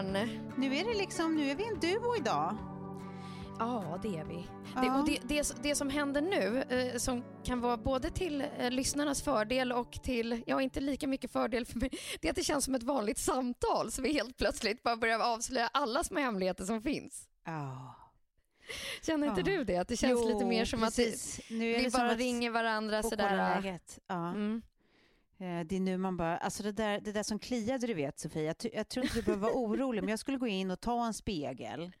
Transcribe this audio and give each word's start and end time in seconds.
Polan! 0.00 0.28
Nu 0.56 0.76
är 0.76 0.84
det 0.84 0.94
liksom, 0.98 1.36
nu 1.36 1.50
är 1.50 1.54
vi 1.54 1.64
en 1.64 1.80
duo 1.80 2.16
idag. 2.16 2.56
Ja, 3.58 3.98
det 4.02 4.16
är 4.16 4.24
vi. 4.24 4.46
Ja. 4.74 4.80
Det, 4.80 4.90
och 4.90 5.06
det, 5.06 5.18
det, 5.22 5.62
det 5.62 5.74
som 5.74 5.90
händer 5.90 6.20
nu, 6.20 6.62
eh, 6.62 6.96
som 6.98 7.24
kan 7.44 7.60
vara 7.60 7.76
både 7.76 8.10
till 8.10 8.44
eh, 8.58 8.70
lyssnarnas 8.70 9.22
fördel 9.22 9.72
och 9.72 9.92
till, 9.92 10.42
ja 10.46 10.62
inte 10.62 10.80
lika 10.80 11.06
mycket 11.06 11.32
fördel 11.32 11.66
för 11.66 11.78
mig, 11.78 11.90
det 12.20 12.28
är 12.28 12.30
att 12.30 12.36
det 12.36 12.44
känns 12.44 12.64
som 12.64 12.74
ett 12.74 12.82
vanligt 12.82 13.18
samtal 13.18 13.90
så 13.92 14.02
vi 14.02 14.12
helt 14.12 14.36
plötsligt 14.36 14.82
bara 14.82 14.96
börjar 14.96 15.18
avslöja 15.20 15.70
alla 15.72 16.04
små 16.04 16.20
hemligheter 16.20 16.64
som 16.64 16.82
finns. 16.82 17.28
Ja. 17.46 17.96
Känner 19.02 19.26
inte 19.28 19.40
Ja. 19.50 19.56
du 19.58 19.64
det? 19.64 19.76
Att 19.76 19.88
det 19.88 19.96
känns 19.96 20.20
Jo, 20.22 20.28
lite 20.28 20.44
mer 20.44 20.64
som 20.64 20.80
precis. 20.80 21.38
att 21.38 21.50
vi 21.50 21.90
som 21.90 22.00
bara 22.00 22.10
att 22.10 22.18
ringer 22.18 22.50
varandra 22.50 23.02
sådär. 23.02 23.80
Ja. 24.06 24.28
Mm. 24.28 24.62
Eh, 25.40 25.60
Det 25.66 25.76
är 25.76 25.80
nu 25.80 25.96
man 25.98 26.16
bara, 26.16 26.38
alltså 26.38 26.62
det 26.62 26.72
där, 26.72 27.00
det 27.00 27.12
där 27.12 27.22
som 27.22 27.38
kliade 27.38 27.86
du 27.86 27.94
vet 27.94 28.18
Sofia, 28.18 28.42
jag, 28.42 28.56
jag 28.74 28.88
tror 28.88 29.04
inte 29.04 29.16
du 29.18 29.22
behöver 29.22 29.42
vara 29.42 29.54
orolig, 29.54 30.02
men 30.02 30.08
jag 30.10 30.18
skulle 30.18 30.38
gå 30.38 30.46
in 30.46 30.70
och 30.70 30.80
ta 30.80 31.06
en 31.06 31.14
spegel 31.14 31.92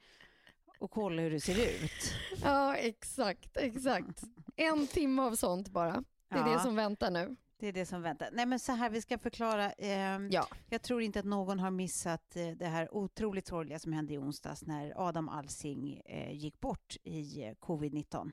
och 0.78 0.90
kolla 0.90 1.22
hur 1.22 1.30
du 1.30 1.40
ser 1.40 1.60
ut. 1.84 2.14
Ja, 2.42 2.76
exakt, 2.76 3.56
exakt. 3.56 4.22
En 4.56 4.86
timme 4.86 5.22
av 5.22 5.34
sånt 5.34 5.68
bara. 5.68 6.04
Det 6.28 6.34
är 6.38 6.46
Ja. 6.48 6.52
det 6.54 6.60
som 6.60 6.76
väntar 6.76 7.10
nu. 7.10 7.36
Det 7.58 7.66
är 7.66 7.72
det 7.72 7.86
som 7.86 8.02
väntar. 8.02 8.28
Nej 8.32 8.46
men 8.46 8.58
så 8.58 8.72
här, 8.72 8.90
vi 8.90 9.02
ska 9.02 9.18
förklara. 9.18 9.72
ehm, 9.72 10.28
Ja. 10.30 10.46
Jag 10.70 10.82
tror 10.82 11.02
inte 11.02 11.18
att 11.20 11.24
någon 11.26 11.58
har 11.58 11.70
missat 11.70 12.36
eh, 12.36 12.48
det 12.48 12.66
här 12.66 12.94
otroligt 12.94 13.46
sorgliga 13.46 13.78
som 13.78 13.92
hände 13.92 14.14
i 14.14 14.18
onsdags 14.18 14.62
när 14.66 15.08
Adam 15.08 15.28
Alsing 15.28 16.00
eh, 16.04 16.32
gick 16.32 16.60
bort 16.60 16.96
i 17.02 17.42
eh, 17.44 17.52
covid-19. 17.54 18.32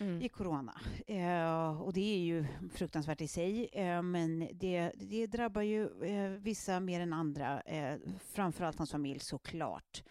Mm. 0.00 0.22
i 0.22 0.28
corona. 0.28 0.80
Eh, 1.06 1.80
och 1.82 1.92
det 1.92 2.00
är 2.14 2.18
ju 2.18 2.46
fruktansvärt 2.72 3.20
i 3.20 3.28
sig, 3.28 3.68
eh, 3.72 4.02
men 4.02 4.48
det, 4.52 4.92
det 4.96 5.26
drabbar 5.26 5.62
ju 5.62 6.02
eh, 6.04 6.30
vissa 6.30 6.80
mer 6.80 7.00
än 7.00 7.12
andra, 7.12 7.60
eh, 7.60 7.98
framförallt 8.32 8.78
hans 8.78 8.90
familj 8.90 9.20
såklart. 9.20 10.02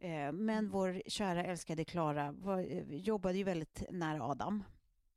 Eh, 0.00 0.32
men 0.32 0.68
vår 0.70 1.02
kära 1.06 1.44
älskade 1.44 1.84
Klara 1.84 2.32
var- 2.32 2.58
eh, 2.58 2.94
jobbade 2.96 3.38
ju 3.38 3.44
väldigt 3.44 3.82
nära 3.90 4.22
Adam 4.24 4.62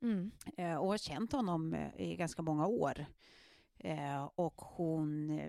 Mm. 0.01 0.31
och 0.57 0.87
har 0.87 0.97
känt 0.97 1.31
honom 1.31 1.75
i 1.97 2.15
ganska 2.15 2.41
många 2.41 2.67
år. 2.67 3.05
Och 4.35 4.61
hon, 4.61 5.41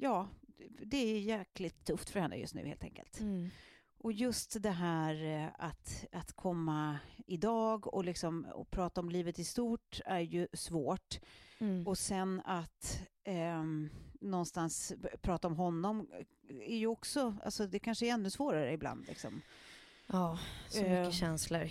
ja, 0.00 0.28
det 0.82 0.96
är 0.96 1.20
jäkligt 1.20 1.84
tufft 1.84 2.10
för 2.10 2.20
henne 2.20 2.36
just 2.36 2.54
nu 2.54 2.66
helt 2.66 2.84
enkelt. 2.84 3.20
Mm. 3.20 3.48
Och 4.02 4.12
just 4.12 4.62
det 4.62 4.70
här 4.70 5.24
eh, 5.24 5.48
att, 5.58 6.04
att 6.12 6.32
komma 6.32 6.98
idag 7.26 7.94
och, 7.94 8.04
liksom, 8.04 8.44
och 8.54 8.70
prata 8.70 9.00
om 9.00 9.10
livet 9.10 9.38
i 9.38 9.44
stort 9.44 10.00
är 10.04 10.20
ju 10.20 10.46
svårt. 10.52 11.20
Mm. 11.58 11.86
Och 11.86 11.98
sen 11.98 12.42
att 12.44 13.02
ehm, 13.24 13.88
någonstans 14.20 14.92
prata 15.20 15.48
om 15.48 15.56
honom 15.56 16.08
är 16.48 16.76
ju 16.76 16.86
också, 16.86 17.34
alltså 17.44 17.66
det 17.66 17.78
kanske 17.78 18.06
är 18.06 18.12
ännu 18.12 18.30
svårare 18.30 18.72
ibland. 18.72 19.06
Liksom. 19.06 19.40
Ja, 20.06 20.38
så 20.68 20.84
Eh, 20.84 21.00
mycket 21.00 21.14
känslor. 21.14 21.70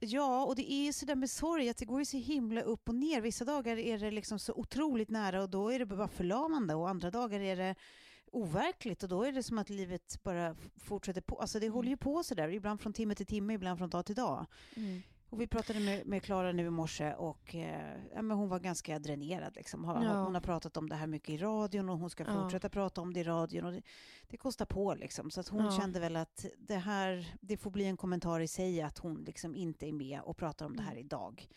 Ja, 0.00 0.44
och 0.44 0.56
det 0.56 0.72
är 0.72 0.84
ju 0.84 0.92
sådär 0.92 1.14
med 1.14 1.30
sorg 1.30 1.68
att 1.68 1.76
det 1.76 1.84
går 1.84 1.98
ju 1.98 2.04
så 2.04 2.16
himla 2.16 2.60
upp 2.60 2.88
och 2.88 2.94
ner. 2.94 3.20
Vissa 3.20 3.44
dagar 3.44 3.76
är 3.76 3.98
det 3.98 4.10
liksom 4.10 4.38
så 4.38 4.52
otroligt 4.52 5.10
nära 5.10 5.42
och 5.42 5.50
då 5.50 5.72
är 5.72 5.78
det 5.78 5.86
bara 5.86 6.08
förlamande 6.08 6.74
och 6.74 6.88
andra 6.88 7.10
dagar 7.10 7.40
är 7.40 7.56
det 7.56 7.74
overkligt 8.30 9.02
och 9.02 9.08
då 9.08 9.24
är 9.24 9.32
det 9.32 9.42
som 9.42 9.58
att 9.58 9.70
livet 9.70 10.22
bara 10.22 10.56
fortsätter 10.76 11.20
på. 11.20 11.40
Alltså 11.40 11.58
det 11.60 11.66
Mm. 11.66 11.74
håller 11.74 11.88
ju 11.90 11.96
på 11.96 12.22
sådär, 12.24 12.48
ibland 12.48 12.80
från 12.80 12.92
timme 12.92 13.14
till 13.14 13.26
timme, 13.26 13.54
ibland 13.54 13.78
från 13.78 13.90
dag 13.90 14.06
till 14.06 14.14
dag. 14.14 14.46
Mm. 14.76 15.02
Och 15.30 15.40
vi 15.40 15.46
pratade 15.46 15.80
med, 15.80 16.06
med 16.06 16.22
Klara 16.22 16.52
nu 16.52 16.66
i 16.66 16.70
morse 16.70 17.12
och 17.14 17.54
eh, 17.54 18.02
ja, 18.14 18.22
men 18.22 18.36
hon 18.36 18.48
var 18.48 18.58
ganska 18.60 18.98
dränerad. 18.98 19.56
Liksom. 19.56 19.84
Har- 19.84 20.04
Ja. 20.04 20.22
Hon 20.24 20.34
har 20.34 20.40
pratat 20.40 20.76
om 20.76 20.88
det 20.88 20.94
här 20.94 21.06
mycket 21.06 21.30
i 21.30 21.36
radion 21.38 21.88
och 21.88 21.98
hon 21.98 22.10
ska 22.10 22.24
Ja. 22.24 22.42
fortsätta 22.42 22.68
prata 22.68 23.00
om 23.00 23.12
det 23.14 23.20
i 23.20 23.24
radion. 23.24 23.64
Och 23.64 23.72
det, 23.72 23.82
det 24.28 24.36
kostar 24.36 24.64
på 24.66 24.94
liksom. 24.94 25.30
Så 25.30 25.40
att 25.40 25.48
hon 25.48 25.64
Ja. 25.64 25.70
kände 25.80 26.00
väl 26.00 26.16
att 26.16 26.46
det 26.58 26.76
här, 26.76 27.34
det 27.40 27.56
får 27.56 27.70
bli 27.70 27.84
en 27.84 27.96
kommentar 27.96 28.40
i 28.40 28.48
sig 28.48 28.82
att 28.82 28.98
hon 28.98 29.24
liksom 29.24 29.54
inte 29.54 29.88
är 29.88 29.92
med 29.92 30.20
och 30.20 30.36
pratar 30.36 30.66
om 30.66 30.76
det 30.76 30.82
här 30.82 30.96
idag. 30.96 31.48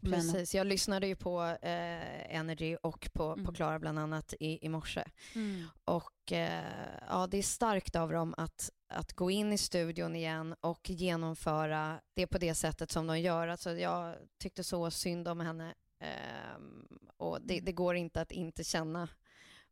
Men, 0.00 0.12
Precis, 0.12 0.54
jag 0.54 0.66
lyssnade 0.66 1.06
ju 1.06 1.16
på 1.16 1.42
eh, 1.42 2.36
Energy 2.36 2.76
och 2.82 3.10
på, 3.12 3.34
på 3.34 3.40
Mm. 3.40 3.54
Klara 3.54 3.78
bland 3.78 3.98
annat 3.98 4.34
i, 4.40 4.66
i 4.66 4.68
morse. 4.68 5.04
Mm. 5.34 5.64
Och 5.84 6.32
eh, 6.32 6.64
ja, 7.08 7.26
det 7.26 7.38
är 7.38 7.42
starkt 7.42 7.96
av 7.96 8.12
dem 8.12 8.34
att, 8.36 8.70
att 8.88 9.12
gå 9.12 9.30
in 9.30 9.52
i 9.52 9.58
studion 9.58 10.16
igen 10.16 10.54
och 10.60 10.90
genomföra 10.90 12.00
det 12.14 12.26
på 12.26 12.38
det 12.38 12.54
sättet 12.54 12.90
som 12.90 13.06
de 13.06 13.20
gör. 13.20 13.48
Alltså, 13.48 13.70
jag 13.72 14.16
tyckte 14.38 14.64
så 14.64 14.90
synd 14.90 15.28
om 15.28 15.40
henne. 15.40 15.74
ehm, 16.00 16.86
och 17.16 17.38
det, 17.42 17.60
det 17.60 17.72
går 17.72 17.94
inte 17.96 18.20
att 18.20 18.32
inte 18.32 18.64
känna 18.64 19.08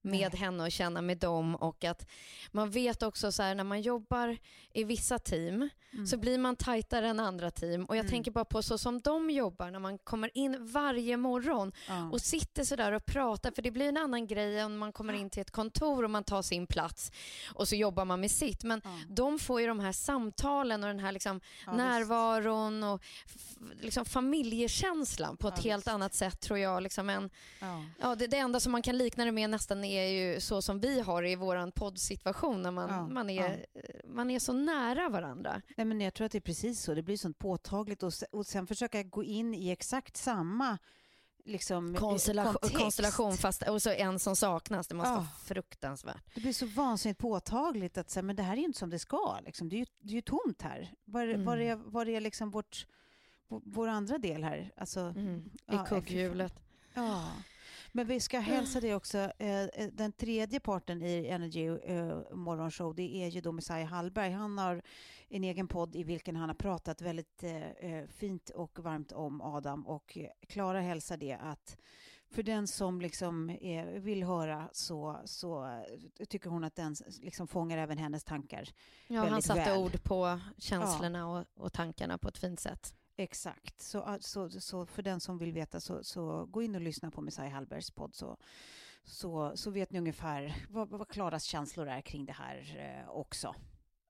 med 0.06 0.31
Nej. 0.32 0.41
henne 0.41 0.64
och 0.64 0.73
känna 0.73 1.00
med 1.03 1.19
dem 1.19 1.55
och 1.56 1.85
att 1.85 2.06
man 2.50 2.70
vet 2.70 3.03
också 3.03 3.32
så 3.32 3.43
här 3.43 3.55
när 3.55 3.64
man 3.64 3.81
jobbar 3.81 4.37
i 4.73 4.85
vissa 4.85 5.19
team 5.19 5.69
Mm. 5.93 6.06
så 6.06 6.17
blir 6.17 6.38
man 6.38 6.56
tajtare 6.56 7.08
än 7.08 7.20
andra 7.20 7.50
team 7.50 7.85
och 7.85 7.97
jag 7.97 8.00
Mm. 8.00 8.11
tänker 8.11 8.31
bara 8.31 8.44
på 8.44 8.62
så 8.62 8.79
som 8.79 9.00
de 9.00 9.31
jobbar 9.31 9.70
när 9.70 9.79
man 9.79 9.99
kommer 9.99 10.31
in 10.38 10.67
varje 10.73 11.17
morgon 11.17 11.73
Ja. 11.88 12.08
och 12.12 12.20
sitter 12.20 12.64
sådär 12.64 12.93
och 12.93 13.06
pratar 13.06 13.50
för 13.50 13.62
det 13.62 13.70
blir 13.70 13.88
en 13.88 13.97
annan 13.97 14.26
grej 14.26 14.64
om 14.64 14.79
man 14.79 14.93
kommer 14.93 15.12
in 15.12 15.31
till 15.31 15.41
ett 15.43 15.50
kontor 15.50 16.05
och 16.05 16.11
man 16.11 16.25
tar 16.25 16.43
sin 16.43 16.67
plats 16.67 17.12
och 17.55 17.69
så 17.69 17.76
jobbar 17.76 18.05
man 18.05 18.20
med 18.20 18.31
sitt 18.31 18.64
men 18.64 18.81
Ja. 18.85 18.91
de 19.09 19.38
får 19.38 19.61
ju 19.61 19.67
de 19.67 19.81
här 19.81 19.93
samtalen 19.93 20.85
och 20.85 20.88
den 20.88 20.99
här 21.00 21.12
liksom 21.12 21.41
Ja, 21.67 21.73
närvaron 21.76 22.82
och 22.85 23.02
liksom 23.81 24.05
familjekänslan 24.05 25.37
på 25.37 25.49
ett 25.49 25.64
helt 25.64 25.81
visst. 25.82 25.88
annat 25.88 26.14
sätt 26.14 26.41
tror 26.41 26.59
jag. 26.59 26.82
Liksom 26.82 27.11
än, 27.11 27.31
Ja. 27.61 27.85
ja, 28.00 28.14
det, 28.14 28.26
det 28.26 28.37
enda 28.37 28.61
som 28.61 28.73
man 28.73 28.82
kan 28.82 28.99
likna 28.99 29.25
det 29.25 29.32
med 29.32 29.50
nästan 29.50 29.85
är 29.85 29.95
ju 30.04 30.40
så 30.40 30.62
som 30.62 30.81
vi 30.81 31.00
har 31.00 31.22
i 31.26 31.37
vår 31.37 31.70
poddsituation 31.70 32.62
när 32.62 32.70
man, 32.70 32.88
Ja, 32.90 33.06
man, 33.08 33.31
är, 33.31 33.66
man 34.04 34.31
är 34.31 34.38
så 34.38 34.52
nära 34.52 35.08
varandra. 35.08 35.62
Nej, 35.76 35.84
men 35.84 36.00
jag 36.00 36.14
tror 36.14 36.25
att 36.26 36.32
det 36.32 36.38
är 36.38 36.40
precis 36.40 36.81
så. 36.82 36.94
Det 36.94 37.02
blir 37.02 37.16
sånt 37.16 37.38
påtagligt 37.38 38.02
och, 38.02 38.12
och 38.32 38.46
sen 38.46 38.66
försöka 38.66 39.02
gå 39.02 39.25
in 39.25 39.54
i 39.54 39.70
exakt 39.70 40.16
samma 40.16 40.78
liksom, 41.44 41.94
eh, 41.94 42.00
Konstellation, 42.00 42.70
konstellation 42.75 43.37
fast, 43.37 43.62
och 43.62 43.82
så 43.82 43.90
en 43.90 44.19
som 44.19 44.37
saknas. 44.37 44.87
Det 44.88 44.94
måste 44.94 45.08
Ja. 45.10 45.14
vara 45.16 45.26
fruktansvärt. 45.44 46.34
Det 46.34 46.40
blir 46.40 46.52
så 46.52 46.66
vansinnigt 46.66 47.20
påtagligt 47.20 47.99
att 47.99 48.10
säga, 48.10 48.22
men 48.22 48.37
det 48.37 48.42
här 48.42 48.52
är 48.52 48.56
ju 48.56 48.64
inte 48.64 48.78
som 48.78 48.90
det 48.90 48.99
ska. 48.99 49.38
Liksom. 49.44 49.69
Det, 49.69 49.76
är 49.76 49.78
ju, 49.78 49.87
det 50.00 50.10
är 50.12 50.14
ju 50.14 50.22
tomt 50.22 50.62
här. 50.62 50.92
Var, 51.04 51.26
Mm. 51.26 51.44
var, 51.44 51.56
är, 51.56 51.75
var 51.76 52.08
är 52.08 52.20
liksom 52.20 52.50
vårt, 52.50 52.87
vår, 53.49 53.88
andra 53.88 54.19
del 54.19 54.44
här? 54.44 54.72
Alltså, 54.76 55.00
Mm. 55.00 55.50
ja, 55.66 55.84
I 55.84 55.88
kugghjulet. 55.88 56.54
Ja. 56.94 57.31
Men 57.96 58.06
vi 58.06 58.20
ska 58.20 58.38
hälsa 58.38 58.81
det 58.81 58.94
också. 58.94 59.19
Eh, 59.19 59.62
eh, 59.62 59.88
den 59.93 60.12
tredje 60.12 60.60
parten 60.60 61.02
i 61.02 61.26
Energy 61.26 61.66
eh, 61.66 62.20
morgonshow, 62.32 62.94
det 62.94 63.25
är 63.25 63.28
ju 63.28 63.40
då 63.40 63.52
Messiah 63.52 63.88
Hallberg. 63.88 64.31
Han 64.31 64.58
har 64.58 64.82
en 65.28 65.44
egen 65.44 65.69
podd 65.69 65.96
i 65.96 66.04
vilken 66.04 66.37
han 66.37 66.48
har 66.48 66.54
pratat 66.54 67.02
väldigt 67.02 67.44
fint 68.08 68.50
och 68.50 68.78
varmt 68.78 69.12
om 69.12 69.40
Adam 69.40 69.87
och 69.87 70.19
Klara 70.48 70.81
hälsar 70.81 71.16
det 71.16 71.32
att 71.32 71.76
för 72.31 72.43
den 72.43 72.66
som 72.66 73.00
liksom 73.00 73.56
vill 73.94 74.22
höra 74.22 74.69
så, 74.72 75.20
så 75.25 75.81
tycker 76.28 76.50
hon 76.50 76.64
att 76.64 76.76
den 76.76 76.96
liksom 77.20 77.49
fångar 77.49 77.78
även 77.78 77.99
hennes 77.99 78.25
tankar. 78.25 78.69
Ja, 79.08 79.25
han 79.25 79.42
satte 79.42 79.60
väl. 79.60 79.78
ord 79.78 80.02
på 80.02 80.40
känslorna 80.58 81.28
och, 81.28 81.44
och 81.56 81.72
tankarna 81.72 82.19
på 82.19 82.28
ett 82.28 82.38
fint 82.38 82.60
sätt. 82.60 82.94
Exakt. 83.16 83.80
Så, 83.80 84.00
ah, 84.00 84.18
så, 84.20 84.50
så 84.50 84.86
för 84.86 85.02
den 85.02 85.20
som 85.20 85.38
vill 85.38 85.52
veta 85.52 85.80
så, 85.80 86.04
så 86.04 86.46
gå 86.46 86.62
in 86.62 86.74
och 86.74 86.80
lyssna 86.80 87.10
på 87.10 87.20
Messiah 87.20 87.52
Hallbergs 87.52 87.90
podd 87.90 88.14
så, 88.14 88.36
så, 89.04 89.56
så 89.56 89.70
vet 89.70 89.90
ni 89.90 89.98
ungefär 89.98 90.66
vad, 90.70 90.88
vad 90.88 91.08
Klaras 91.08 91.44
känslor 91.44 91.88
är 91.88 92.00
kring 92.00 92.24
det 92.24 92.32
här 92.32 92.76
eh, 92.78 93.10
också. 93.10 93.54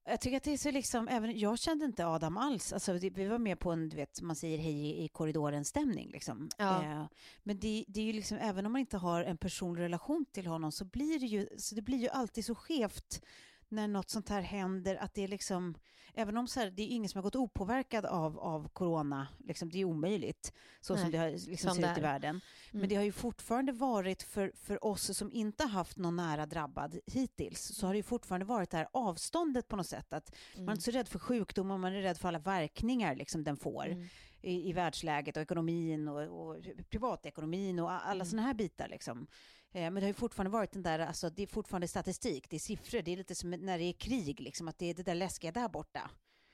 Jag 0.09 0.21
tycker 0.21 0.37
att 0.37 0.43
det 0.43 0.53
är 0.53 0.57
så 0.57 0.71
liksom, 0.71 1.07
även 1.07 1.39
jag 1.39 1.59
kände 1.59 1.85
inte 1.85 2.07
Adam 2.07 2.37
alls. 2.37 2.73
Alltså, 2.73 2.93
vi 2.93 3.27
var 3.27 3.37
med 3.37 3.59
på 3.59 3.71
en, 3.71 3.89
du 3.89 3.95
vet, 3.95 4.21
man 4.21 4.35
säger 4.35 4.57
hej 4.57 4.85
i, 4.85 5.03
i 5.03 5.07
korridoren-stämning. 5.07 6.11
Liksom. 6.11 6.49
Ja. 6.57 6.83
Eh, 6.83 7.05
men 7.43 7.59
det, 7.59 7.85
det 7.87 7.99
är 7.99 8.05
ju 8.05 8.13
liksom, 8.13 8.37
även 8.37 8.65
om 8.65 8.71
man 8.71 8.79
inte 8.79 8.97
har 8.97 9.23
en 9.23 9.37
personlig 9.37 9.83
relation 9.83 10.25
till 10.31 10.47
honom 10.47 10.71
så 10.71 10.85
blir 10.85 11.19
det 11.19 11.25
ju, 11.25 11.47
så 11.57 11.75
det 11.75 11.81
blir 11.81 11.97
ju 11.97 12.09
alltid 12.09 12.45
så 12.45 12.55
skevt 12.55 13.21
när 13.69 13.87
något 13.87 14.09
sånt 14.09 14.29
här 14.29 14.41
händer, 14.41 14.95
att 14.95 15.13
det 15.13 15.23
är 15.23 15.27
liksom, 15.27 15.75
även 16.13 16.37
om 16.37 16.47
så 16.47 16.59
här, 16.59 16.71
det 16.71 16.83
är 16.83 16.87
ingen 16.87 17.09
som 17.09 17.17
har 17.17 17.23
gått 17.23 17.35
opåverkad 17.35 18.05
av, 18.05 18.39
av 18.39 18.67
corona, 18.69 19.27
liksom, 19.39 19.69
det 19.69 19.79
är 19.81 19.85
omöjligt, 19.85 20.53
så 20.81 20.95
som 20.95 21.03
Nej, 21.03 21.11
det 21.11 21.17
har, 21.17 21.29
liksom, 21.29 21.69
som 21.69 21.75
ser 21.81 21.91
ut 21.91 21.97
i 21.97 21.99
är. 21.99 22.03
världen. 22.03 22.41
Men 22.71 22.79
Mm. 22.79 22.89
det 22.89 22.95
har 22.95 23.03
ju 23.03 23.11
fortfarande 23.11 23.71
varit 23.71 24.23
för, 24.23 24.51
för 24.55 24.85
oss 24.85 25.17
som 25.17 25.31
inte 25.31 25.63
har 25.63 25.69
haft 25.69 25.97
någon 25.97 26.15
nära 26.15 26.45
drabbad 26.45 26.99
hittills, 27.05 27.61
så 27.61 27.85
har 27.87 27.93
det 27.93 27.97
ju 27.97 28.03
fortfarande 28.03 28.45
varit 28.45 28.69
det 28.69 28.77
här 28.77 28.87
avståndet 28.93 29.67
på 29.67 29.75
något 29.75 29.87
sätt, 29.87 30.13
att 30.13 30.35
man 30.57 30.67
är 30.67 30.71
inte 30.71 30.83
så 30.83 30.91
rädd 30.91 31.07
för 31.07 31.19
sjukdomar, 31.19 31.77
man 31.77 31.93
är 31.93 32.01
rädd 32.01 32.17
för 32.17 32.27
alla 32.27 32.39
verkningar 32.39 33.15
liksom, 33.15 33.43
den 33.43 33.57
får 33.57 33.85
Mm. 33.87 34.07
i, 34.41 34.69
i 34.69 34.73
världsläget 34.73 35.37
och 35.37 35.43
ekonomin 35.43 36.07
och, 36.07 36.21
och 36.49 36.57
privatekonomin 36.89 37.79
och 37.79 37.91
alla 37.91 38.11
Mm. 38.13 38.25
sådana 38.25 38.47
här 38.47 38.53
bitar. 38.53 38.87
Liksom. 38.87 39.27
Eh, 39.73 39.81
men 39.81 39.95
det 39.95 40.01
har 40.01 40.07
ju 40.07 40.13
fortfarande 40.13 40.51
varit 40.51 40.71
den 40.71 40.83
där, 40.83 40.99
alltså 40.99 41.29
det 41.29 41.43
är 41.43 41.47
fortfarande 41.47 41.87
statistik, 41.87 42.49
det 42.49 42.55
är 42.55 42.59
siffror, 42.59 43.01
det 43.01 43.11
är 43.13 43.17
lite 43.17 43.35
som 43.35 43.49
när 43.49 43.77
det 43.77 43.83
är 43.83 43.93
krig, 43.93 44.39
liksom, 44.39 44.67
att 44.67 44.77
det 44.77 44.85
är 44.85 44.93
det 44.93 45.03
där 45.03 45.15
läskiga 45.15 45.51
där 45.51 45.69
borta. 45.69 46.11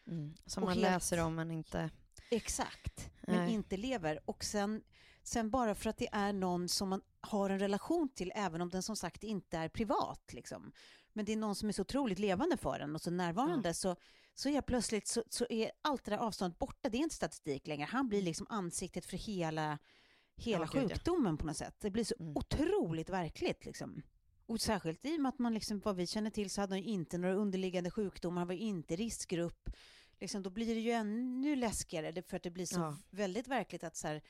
Mm. 0.07 0.33
Som 0.45 0.63
Och 0.63 0.69
man 0.69 0.77
helt- 0.77 0.83
läser 0.83 1.17
om 1.19 1.35
men 1.35 1.51
inte... 1.51 1.89
Exakt, 2.31 3.09
men 3.27 3.35
Nej. 3.45 3.53
inte 3.53 3.77
lever. 3.77 4.19
Och 4.25 4.43
sen, 4.43 4.83
sen 5.23 5.49
bara 5.49 5.75
för 5.75 5.89
att 5.89 5.97
det 5.97 6.09
är 6.11 6.33
någon 6.33 6.69
som 6.69 6.89
man 6.89 7.01
har 7.21 7.49
en 7.49 7.59
relation 7.59 8.09
till, 8.15 8.31
även 8.35 8.61
om 8.61 8.69
den 8.69 8.83
som 8.83 8.95
sagt 8.95 9.23
inte 9.23 9.57
är 9.57 9.69
privat. 9.69 10.33
Liksom. 10.33 10.71
Men 11.13 11.25
det 11.25 11.31
är 11.33 11.37
någon 11.37 11.55
som 11.55 11.69
är 11.69 11.73
så 11.73 11.81
otroligt 11.81 12.19
levande 12.19 12.57
för 12.57 12.79
en 12.79 12.95
och 12.95 13.01
så 13.01 13.11
närvarande, 13.11 13.73
så, 13.73 13.95
så 14.33 14.49
är 14.49 14.61
plötsligt 14.61 15.07
så, 15.07 15.23
så 15.29 15.45
är 15.49 15.71
allt 15.81 16.03
det 16.05 16.11
där 16.11 16.17
avståndet 16.17 16.59
borta. 16.59 16.89
Det 16.89 16.97
är 16.97 17.01
inte 17.01 17.15
statistik 17.15 17.67
längre. 17.67 17.87
Han 17.91 18.09
blir 18.09 18.21
liksom 18.21 18.47
ansiktet 18.49 19.05
för 19.05 19.17
hela, 19.17 19.77
hela 20.35 20.63
Ja, 20.73 20.81
sjukdomen 20.81 21.37
på 21.37 21.45
något 21.45 21.57
sätt. 21.57 21.75
Det 21.79 21.89
blir 21.91 22.03
så 22.03 22.15
Mm. 22.19 22.37
otroligt 22.37 23.09
verkligt. 23.09 23.65
Liksom. 23.65 24.01
Och 24.45 24.61
särskilt 24.61 25.05
i 25.05 25.17
och 25.17 25.21
med 25.21 25.29
att 25.29 25.39
man, 25.39 25.53
liksom, 25.53 25.79
vad 25.79 25.95
vi 25.95 26.07
känner 26.07 26.29
till, 26.29 26.49
så 26.49 26.61
hade 26.61 26.73
han 26.73 26.79
ju 26.81 26.87
inte 26.87 27.17
några 27.17 27.35
underliggande 27.35 27.91
sjukdomar, 27.91 28.41
han 28.41 28.47
var 28.47 28.55
ju 28.55 28.61
inte 28.61 28.95
riskgrupp. 28.95 29.69
Liksom, 30.19 30.43
då 30.43 30.49
blir 30.49 30.75
det 30.75 30.81
ju 30.81 30.91
ännu 30.91 31.55
läskigare, 31.55 32.21
för 32.21 32.37
att 32.37 32.43
det 32.43 32.51
blir 32.51 32.65
så 32.65 32.79
Ja. 32.79 32.97
väldigt 33.09 33.47
verkligt 33.47 33.83
att 33.83 33.95
så 33.95 34.07
här, 34.07 34.21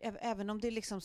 Även 0.00 0.50
om 0.50 0.60
det 0.60 0.70
liksom 0.70 1.00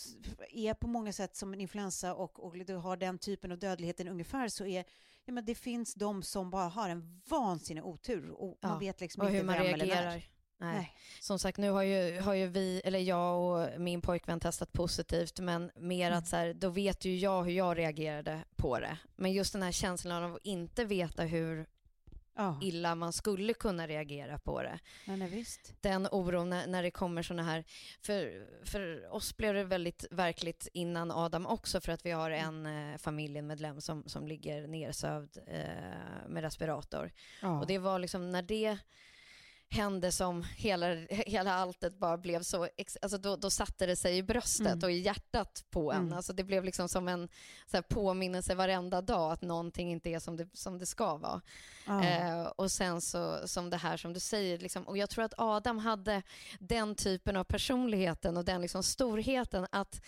är 0.49 0.73
på 0.73 0.87
många 0.87 1.13
sätt 1.13 1.35
som 1.35 1.53
en 1.53 1.61
influensa 1.61 2.13
och, 2.15 2.39
och 2.45 2.65
du 2.65 2.75
har 2.75 2.97
den 2.97 3.17
typen 3.19 3.51
av 3.51 3.59
dödligheten 3.59 4.07
ungefär 4.07 4.47
så 4.47 4.65
är 4.65 4.85
ja, 5.25 5.33
men 5.33 5.45
det 5.45 5.55
finns 5.55 5.93
de 5.93 6.23
som 6.23 6.49
bara 6.49 6.67
har 6.67 6.89
en 6.89 7.21
vansinnig 7.29 7.85
otur 7.85 8.29
och 8.29 8.57
Ja, 8.61 8.69
man 8.69 8.79
vet 8.79 9.01
liksom 9.01 9.21
Och 9.21 9.27
inte 9.27 9.37
hur 9.37 9.45
man 9.45 9.55
vem 9.55 9.73
eller 9.73 9.85
när. 9.85 10.23
Nej. 10.61 10.95
Som 11.19 11.39
sagt, 11.39 11.57
nu 11.57 11.69
har 11.71 11.81
ju, 11.83 12.19
har 12.19 12.33
ju 12.33 12.47
vi, 12.47 12.81
eller 12.83 12.99
jag 12.99 13.39
och 13.41 13.81
min 13.81 14.01
pojkvän 14.01 14.39
testat 14.39 14.73
positivt, 14.73 15.39
men 15.39 15.71
mer 15.75 16.07
Mm. 16.07 16.19
att 16.19 16.27
så 16.27 16.35
här, 16.35 16.53
då 16.53 16.69
vet 16.69 17.05
ju 17.05 17.17
jag 17.17 17.43
hur 17.43 17.51
jag 17.51 17.77
reagerade 17.77 18.43
på 18.55 18.79
det. 18.79 18.97
Men 19.15 19.31
just 19.31 19.53
den 19.53 19.63
här 19.63 19.71
känslan 19.71 20.23
av 20.23 20.35
att 20.35 20.41
inte 20.45 20.85
veta 20.85 21.23
hur 21.23 21.65
Ja, 22.35 22.59
illa 22.61 22.95
man 22.95 23.13
skulle 23.13 23.53
kunna 23.53 23.87
reagera 23.87 24.39
på 24.39 24.61
det. 24.63 24.79
men 25.05 25.19
nej. 25.19 25.45
Den 25.81 26.07
oron 26.11 26.49
när, 26.49 26.67
när 26.67 26.83
det 26.83 26.91
kommer 26.91 27.23
såna 27.23 27.43
här, 27.43 27.63
för, 28.01 28.47
för 28.65 29.13
oss 29.13 29.37
blev 29.37 29.53
det 29.53 29.63
väldigt 29.63 30.05
verkligt 30.11 30.67
innan 30.73 31.11
Adam 31.11 31.45
också 31.45 31.81
för 31.81 31.91
att 31.91 32.05
vi 32.05 32.11
har 32.11 32.31
en 32.31 32.65
eh, 32.65 32.97
familjemedlem 32.97 33.81
som, 33.81 34.03
som 34.07 34.27
ligger 34.27 34.67
nersövd 34.67 35.37
eh, 35.47 36.27
med 36.27 36.43
respirator. 36.43 37.11
Ja. 37.41 37.59
Och 37.59 37.67
det 37.67 37.77
var 37.77 37.99
liksom 37.99 38.31
när 38.31 38.41
det 38.41 38.77
hände 39.73 40.11
som 40.11 40.43
hela, 40.43 40.87
hela 41.09 41.53
alltet 41.53 41.97
bara 41.97 42.17
blev 42.17 42.41
så, 42.43 42.67
alltså 43.01 43.17
då, 43.17 43.35
då 43.35 43.49
satte 43.49 43.85
det 43.85 43.95
sig 43.95 44.17
i 44.17 44.23
bröstet 44.23 44.67
Mm. 44.67 44.83
och 44.83 44.91
i 44.91 44.99
hjärtat 44.99 45.63
på 45.69 45.91
en. 45.91 46.01
Mm. 46.01 46.13
Alltså 46.13 46.33
det 46.33 46.43
blev 46.43 46.63
liksom 46.63 46.89
som 46.89 47.07
en 47.07 47.29
så 47.67 47.77
här, 47.77 47.81
påminnelse 47.81 48.55
varenda 48.55 49.01
dag 49.01 49.31
att 49.31 49.41
någonting 49.41 49.91
inte 49.91 50.09
är 50.09 50.19
som 50.19 50.37
det, 50.37 50.47
som 50.53 50.77
det 50.77 50.85
ska 50.85 51.15
vara. 51.17 51.41
ja. 51.87 52.03
Eh, 52.05 52.43
och 52.43 52.71
sen 52.71 53.01
så 53.01 53.47
som 53.47 53.69
det 53.69 53.77
här 53.77 53.97
som 53.97 54.13
du 54.13 54.19
säger, 54.19 54.57
liksom, 54.59 54.83
och 54.87 54.97
jag 54.97 55.09
tror 55.09 55.23
att 55.23 55.33
Adam 55.37 55.77
hade 55.77 56.21
den 56.59 56.95
typen 56.95 57.37
av 57.37 57.43
personligheten 57.43 58.37
och 58.37 58.45
den 58.45 58.61
liksom 58.61 58.83
storheten 58.83 59.67
att 59.71 60.01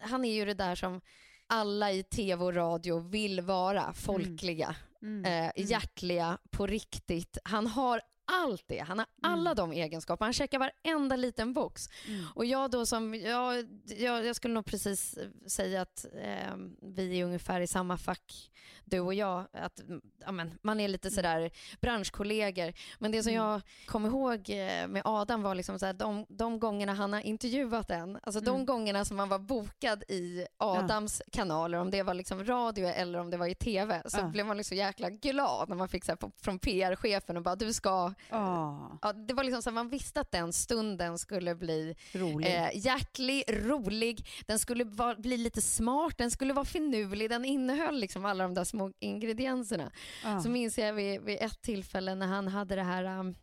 han 0.00 0.24
är 0.24 0.32
ju 0.34 0.44
det 0.44 0.54
där 0.54 0.74
som 0.74 1.00
alla 1.46 1.92
i 1.92 2.02
tv 2.02 2.44
och 2.44 2.54
radio 2.54 2.98
vill 2.98 3.40
vara, 3.40 3.92
folkliga, 3.94 4.76
Mm. 5.02 5.24
eh, 5.24 5.32
Mm. 5.56 5.68
hjärtliga, 5.68 6.38
på 6.50 6.66
riktigt. 6.66 7.38
Han 7.44 7.66
har 7.66 8.00
allt 8.32 8.64
det, 8.68 8.78
han 8.78 8.98
har 8.98 9.06
alla 9.22 9.50
Mm. 9.50 9.56
de 9.56 9.72
egenskaperna, 9.72 10.26
han 10.26 10.32
checkar 10.32 10.58
varenda 10.58 11.16
liten 11.16 11.52
box. 11.52 11.88
Mm. 12.08 12.24
Och 12.34 12.44
jag 12.44 12.70
då 12.70 12.86
som, 12.86 13.14
jag, 13.14 13.64
jag, 13.98 14.24
jag 14.26 14.36
skulle 14.36 14.54
nog 14.54 14.64
precis 14.64 15.18
säga 15.46 15.82
att 15.82 16.06
eh, 16.22 16.56
vi 16.82 17.20
är 17.20 17.24
ungefär 17.24 17.60
i 17.60 17.66
samma 17.66 17.98
fack, 17.98 18.50
du 18.84 19.00
och 19.00 19.14
jag, 19.14 19.44
att 19.52 19.80
mm, 19.80 20.00
ja, 20.24 20.32
men, 20.32 20.58
man 20.62 20.80
är 20.80 20.88
lite 20.88 21.10
sådär 21.10 21.50
branschkollegor. 21.80 22.72
Men 22.98 23.12
det 23.12 23.22
som 23.22 23.32
Mm. 23.32 23.44
jag 23.44 23.60
kom 23.86 24.06
ihåg 24.06 24.50
eh, 24.50 24.88
med 24.88 25.02
Adam 25.04 25.42
var 25.42 25.54
liksom 25.54 25.78
såhär, 25.78 25.92
de, 25.92 26.26
de 26.28 26.58
gångerna 26.60 26.94
han 26.94 27.12
har 27.12 27.20
intervjuat 27.20 27.90
en, 27.90 28.18
alltså 28.22 28.40
de 28.40 28.54
Mm. 28.54 28.66
gångerna 28.66 29.04
som 29.04 29.16
man 29.16 29.28
var 29.28 29.38
bokad 29.38 30.02
i 30.08 30.46
Adams 30.56 31.22
kanaler, 31.32 31.78
om 31.78 31.90
det 31.90 32.02
var 32.02 32.14
liksom 32.14 32.44
radio 32.44 32.86
eller 32.86 33.18
om 33.18 33.30
det 33.30 33.36
var 33.36 33.46
i 33.46 33.54
tv, 33.54 34.02
så 34.06 34.18
Ja. 34.18 34.24
blev 34.28 34.46
man 34.46 34.56
liksom 34.56 34.76
jäkla 34.76 35.10
glad 35.10 35.68
när 35.68 35.76
man 35.76 35.88
fick 35.88 36.04
så 36.04 36.12
här, 36.12 36.16
på, 36.16 36.32
från 36.40 36.58
PR-chefen 36.58 37.36
och 37.36 37.42
bara 37.42 37.56
du 37.56 37.72
ska, 37.72 38.14
Ja, 38.30 38.98
ja, 39.02 39.12
det 39.12 39.34
var 39.34 39.44
liksom 39.44 39.62
så 39.62 39.70
här, 39.70 39.74
man 39.74 39.88
visste 39.88 40.20
att 40.20 40.30
den 40.32 40.52
stunden 40.52 41.18
skulle 41.18 41.54
bli 41.54 41.94
roligt. 42.14 42.48
Eh, 42.48 42.68
hjärtlig, 42.74 43.44
rolig, 43.48 44.26
den 44.46 44.58
skulle 44.58 44.84
va- 44.84 45.14
bli 45.18 45.36
lite 45.36 45.62
smart, 45.62 46.18
den 46.18 46.30
skulle 46.30 46.52
vara 46.52 46.64
finurlig, 46.64 47.30
den 47.30 47.44
innehöll 47.44 48.00
liksom 48.00 48.24
alla 48.24 48.44
de 48.44 48.54
där 48.54 48.64
små 48.64 48.92
ingredienserna. 48.98 49.90
ja. 50.24 50.40
Så 50.40 50.48
minns 50.50 50.78
jag 50.78 50.92
vid, 50.92 51.20
vid 51.22 51.38
ett 51.40 51.62
tillfälle 51.62 52.14
när 52.14 52.26
han 52.26 52.48
hade 52.48 52.74
det 52.76 52.82
här 52.82 53.04
um, 53.18 53.34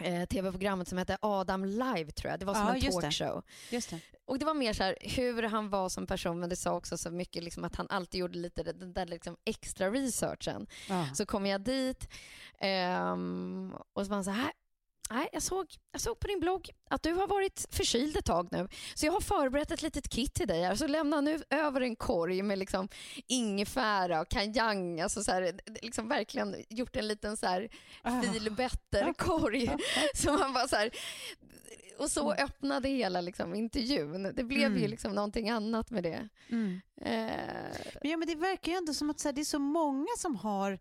eh, 0.00 0.24
tv-programmet 0.24 0.88
som 0.88 0.98
hette 0.98 1.18
Adam 1.22 1.64
Live 1.64 2.10
tror 2.10 2.30
jag. 2.30 2.40
Det 2.40 2.46
var 2.46 2.54
som 2.54 2.66
Ja, 2.66 2.74
en 2.74 2.80
just 2.80 2.96
det. 3.00 3.02
talkshow. 3.02 3.42
Just 3.70 3.90
det. 3.90 4.00
Och 4.26 4.38
det 4.38 4.44
var 4.44 4.54
mer 4.54 4.72
så 4.72 4.82
här 4.82 4.96
hur 5.00 5.42
han 5.42 5.70
var 5.70 5.88
som 5.88 6.06
person 6.06 6.40
men 6.40 6.48
det 6.48 6.56
sa 6.56 6.72
också 6.72 6.98
så 6.98 7.10
mycket 7.10 7.42
liksom 7.44 7.64
att 7.64 7.76
han 7.76 7.86
alltid 7.90 8.20
gjorde 8.20 8.38
lite 8.38 8.62
den 8.62 8.92
där 8.92 9.06
liksom 9.06 9.36
extra 9.44 9.90
researchen. 9.90 10.66
Ja. 10.88 11.06
Så 11.14 11.26
kom 11.26 11.46
jag 11.46 11.60
dit 11.60 12.08
ehm, 12.58 13.74
och 13.92 14.04
så 14.04 14.08
var 14.10 14.16
han 14.16 14.24
så 14.24 14.30
här 14.30 14.52
Nej, 15.10 15.28
jag 15.32 15.42
såg, 15.42 15.66
jag 15.92 16.00
såg 16.00 16.20
på 16.20 16.26
din 16.28 16.40
blogg 16.40 16.70
att 16.90 17.02
du 17.02 17.12
har 17.12 17.26
varit 17.26 17.66
förkyld 17.70 18.16
ett 18.16 18.24
tag 18.24 18.48
nu. 18.52 18.68
Så 18.94 19.06
jag 19.06 19.12
har 19.12 19.20
förberett 19.20 19.70
ett 19.70 19.82
litet 19.82 20.08
kit 20.08 20.34
till 20.34 20.48
dig. 20.48 20.62
här. 20.62 20.74
Så 20.74 20.86
lämna 20.86 21.20
nu 21.20 21.42
över 21.50 21.80
en 21.80 21.96
korg 21.96 22.42
med 22.42 22.58
liksom 22.58 22.88
ingefära 23.26 24.20
och 24.20 24.28
kajang. 24.28 25.00
Alltså 25.00 25.22
så 25.22 25.32
här, 25.32 25.60
liksom 25.82 26.08
verkligen 26.08 26.56
gjort 26.68 26.96
en 26.96 27.08
liten 27.08 27.36
så 27.36 27.46
här 27.46 27.68
Ah. 28.02 28.22
feel 28.22 28.50
better-korg. 28.50 29.70
Så 30.14 30.32
man 30.32 30.52
bara 30.52 30.68
så 30.68 30.76
här, 30.76 30.90
och 31.98 32.10
så 32.10 32.32
Mm. 32.32 32.44
öppnade 32.44 32.88
hela 32.88 33.20
liksom 33.20 33.54
intervjun. 33.54 34.22
Det 34.22 34.44
blev 34.44 34.70
ju 34.72 34.78
Mm. 34.78 34.90
liksom 34.90 35.12
någonting 35.14 35.50
annat 35.50 35.90
med 35.90 36.02
det. 36.02 36.28
Mm. 36.50 36.80
Eh, 37.00 37.10
Men, 38.02 38.10
ja, 38.10 38.16
men 38.16 38.28
det 38.28 38.34
verkar 38.34 38.72
ju 38.72 38.78
ändå 38.78 38.94
som 38.94 39.10
att 39.10 39.20
så 39.20 39.28
här, 39.28 39.32
det 39.32 39.40
är 39.40 39.44
så 39.44 39.58
många 39.58 40.06
som 40.18 40.36
har, 40.36 40.78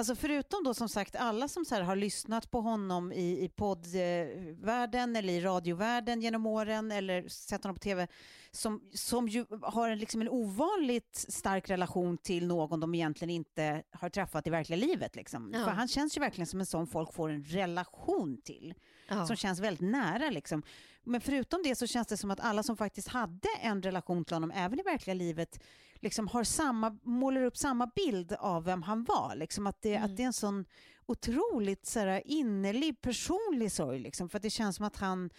alltså 0.00 0.14
förutom 0.14 0.64
då 0.64 0.74
som 0.74 0.88
sagt 0.88 1.16
alla 1.16 1.48
som 1.48 1.64
så 1.64 1.74
har 1.74 1.96
lyssnat 1.96 2.50
på 2.50 2.60
honom 2.60 3.12
i, 3.12 3.44
i 3.44 3.48
poddvärlden 3.48 5.16
eller 5.16 5.32
i 5.32 5.40
radiovärlden 5.40 6.22
genom 6.22 6.46
åren 6.46 6.92
eller 6.92 7.28
sett 7.28 7.64
honom 7.64 7.74
på 7.74 7.80
tv, 7.80 8.08
som, 8.50 8.82
som 8.94 9.28
ju 9.28 9.46
har 9.62 9.90
en, 9.90 9.98
liksom 9.98 10.20
en 10.20 10.28
ovanligt 10.28 11.26
stark 11.28 11.70
relation 11.70 12.18
till 12.18 12.46
någon 12.46 12.80
de 12.80 12.94
egentligen 12.94 13.30
inte 13.30 13.82
har 13.90 14.08
träffat 14.08 14.46
i 14.46 14.50
verkliga 14.50 14.76
livet. 14.76 15.16
Liksom. 15.16 15.50
Ja. 15.54 15.64
För 15.64 15.70
han 15.70 15.88
känns 15.88 16.16
ju 16.16 16.20
verkligen 16.20 16.46
som 16.46 16.60
en 16.60 16.66
sån 16.66 16.86
folk 16.86 17.14
får 17.14 17.28
en 17.30 17.44
relation 17.44 18.40
till 18.44 18.74
ja. 19.18 19.26
som 19.26 19.36
känns 19.36 19.60
väldigt 19.60 19.90
nära. 19.90 20.30
Liksom. 20.30 20.62
Men 21.04 21.20
förutom 21.20 21.62
det 21.62 21.74
så 21.74 21.86
känns 21.86 22.08
det 22.08 22.16
som 22.16 22.30
att 22.30 22.40
alla 22.40 22.62
som 22.62 22.76
faktiskt 22.76 23.08
hade 23.08 23.48
en 23.62 23.82
relation 23.82 24.24
till 24.24 24.34
honom, 24.36 24.50
även 24.50 24.80
i 24.80 24.82
verkliga 24.82 25.14
livet, 25.14 25.62
liksom 25.94 26.28
har 26.28 26.44
samma, 26.44 26.98
målar 27.02 27.42
upp 27.42 27.56
samma 27.56 27.86
bild 27.86 28.32
av 28.32 28.64
vem 28.64 28.82
han 28.82 29.04
var. 29.04 29.34
Liksom 29.36 29.66
att, 29.66 29.82
det, 29.82 29.94
Mm. 29.96 30.04
att 30.10 30.16
det 30.16 30.22
är 30.22 30.26
en 30.26 30.32
sån 30.32 30.64
otroligt 31.06 31.86
så 31.86 31.98
här, 32.00 32.22
innerlig, 32.24 33.00
personlig 33.00 33.72
sorg. 33.72 33.98
Liksom, 33.98 34.28
för 34.28 34.36
att 34.38 34.42
det 34.42 34.50
känns 34.50 34.76
som 34.76 34.84
att 34.86 34.96
han 34.96 35.30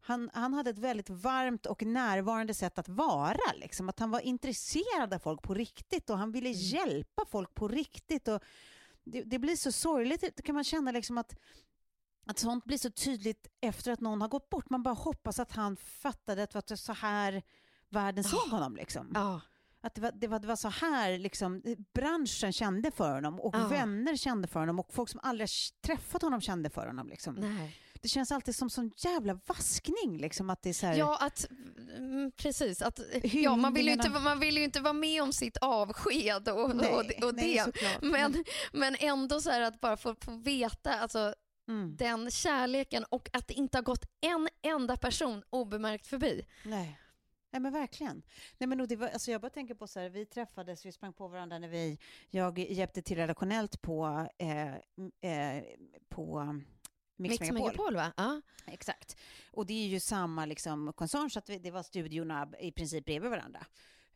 han, 0.00 0.30
han 0.34 0.54
hade 0.54 0.70
ett 0.70 0.78
väldigt 0.78 1.10
varmt 1.10 1.66
och 1.66 1.82
närvarande 1.82 2.54
sätt 2.54 2.78
att 2.78 2.88
vara. 2.88 3.52
Liksom. 3.56 3.88
Att 3.88 3.98
han 3.98 4.10
var 4.10 4.20
intresserad 4.20 5.14
av 5.14 5.18
folk 5.18 5.42
på 5.42 5.54
riktigt 5.54 6.10
och 6.10 6.18
han 6.18 6.32
ville 6.32 6.48
Mm. 6.48 6.60
hjälpa 6.60 7.24
folk 7.30 7.54
på 7.54 7.68
riktigt. 7.68 8.28
Och 8.28 8.42
det, 9.04 9.22
det 9.22 9.38
blir 9.38 9.56
så 9.56 9.72
sorgligt, 9.72 10.44
kan 10.44 10.54
man 10.54 10.64
känna 10.64 10.90
liksom 10.92 11.18
att 11.18 11.36
att 12.28 12.38
sånt 12.38 12.64
blir 12.64 12.78
så 12.78 12.90
tydligt 12.90 13.46
efter 13.60 13.92
att 13.92 14.00
någon 14.00 14.20
har 14.20 14.28
gått 14.28 14.50
bort. 14.50 14.70
Man 14.70 14.82
bara 14.82 14.94
hoppas 14.94 15.38
att 15.38 15.52
han 15.52 15.76
fattade 15.76 16.42
att 16.42 16.50
det 16.50 16.70
var 16.70 16.76
så 16.76 16.92
här 16.92 17.42
världen 17.88 18.24
såg 18.24 18.50
honom. 18.50 18.76
Liksom. 18.76 19.12
Ja. 19.14 19.40
Att 19.80 19.94
det 19.94 20.00
var, 20.00 20.12
det, 20.14 20.28
var, 20.28 20.38
det 20.38 20.46
var 20.46 20.56
så 20.56 20.68
här 20.68 21.18
liksom, 21.18 21.62
branschen 21.94 22.52
kände 22.52 22.90
för 22.90 23.14
honom 23.14 23.40
och 23.40 23.54
Ja. 23.56 23.68
vänner 23.68 24.16
kände 24.16 24.48
för 24.48 24.60
honom 24.60 24.80
och 24.80 24.92
folk 24.92 25.08
som 25.08 25.20
aldrig 25.22 25.48
träffat 25.86 26.22
honom 26.22 26.40
kände 26.40 26.70
för 26.70 26.86
honom. 26.86 27.08
Liksom. 27.08 27.34
Nej. 27.34 27.76
Det 28.02 28.08
känns 28.08 28.32
alltid 28.32 28.56
som 28.56 28.70
sån 28.70 28.90
jävla 28.96 29.40
vaskning. 29.46 30.18
Liksom, 30.18 30.50
att 30.50 30.62
det 30.62 30.68
är 30.68 30.74
så 30.74 30.86
här, 30.86 30.94
Ja, 30.94 31.18
att, 31.20 31.46
mm, 31.96 32.32
precis. 32.36 32.82
Att, 32.82 33.00
ja, 33.22 33.56
man, 33.56 33.74
vill 33.74 33.86
ju 33.86 33.92
inte, 33.92 34.10
man 34.10 34.40
vill 34.40 34.56
ju 34.56 34.64
inte 34.64 34.80
vara 34.80 34.92
med 34.92 35.22
om 35.22 35.32
sitt 35.32 35.56
avsked 35.56 36.48
och, 36.48 36.76
nej, 36.76 36.92
och, 36.92 37.28
och 37.28 37.34
nej, 37.34 37.54
det. 37.54 37.64
såklart. 37.64 38.02
Men, 38.02 38.44
men 38.72 38.96
ändå 38.98 39.40
så 39.40 39.50
här 39.50 39.60
att 39.60 39.80
bara 39.80 39.96
få, 39.96 40.14
få 40.14 40.30
veta 40.36 41.00
alltså, 41.00 41.34
Mm. 41.68 41.96
den 41.96 42.30
kärleken 42.30 43.04
och 43.04 43.30
att 43.32 43.48
det 43.48 43.54
inte 43.54 43.78
har 43.78 43.82
gått 43.82 44.04
en 44.20 44.48
enda 44.62 44.96
person 44.96 45.42
obemärkt 45.50 46.06
förbi. 46.06 46.46
Nej. 46.64 46.98
Nej 47.50 47.60
men 47.60 47.72
verkligen. 47.72 48.22
Nej, 48.58 48.68
men 48.68 48.88
det 48.88 48.96
var, 48.96 49.08
alltså 49.08 49.30
jag 49.30 49.40
bara 49.40 49.50
tänker 49.50 49.74
på 49.74 49.86
så 49.86 50.00
här, 50.00 50.08
vi 50.08 50.26
träffades, 50.26 50.86
vi 50.86 50.92
sprang 50.92 51.12
på 51.12 51.28
varandra 51.28 51.58
när 51.58 51.68
vi, 51.68 51.98
jag 52.30 52.58
hjälpte 52.58 53.02
till 53.02 53.16
redaktionellt 53.16 53.82
på, 53.82 54.28
eh, 54.38 54.74
eh, 55.32 55.62
på 56.08 56.54
Mix, 57.16 57.40
Megapol. 57.40 57.94
va? 57.96 58.12
Ja. 58.16 58.40
Exakt. 58.66 59.16
Och 59.52 59.66
det 59.66 59.74
är 59.74 59.86
ju 59.86 60.00
samma 60.00 60.46
liksom, 60.46 60.92
koncern, 60.92 61.30
så 61.30 61.38
att 61.38 61.48
vi, 61.48 61.58
det 61.58 61.70
var 61.70 61.82
studiorna 61.82 62.48
i 62.60 62.72
princip 62.72 63.04
bredvid 63.04 63.30
varandra. 63.30 63.66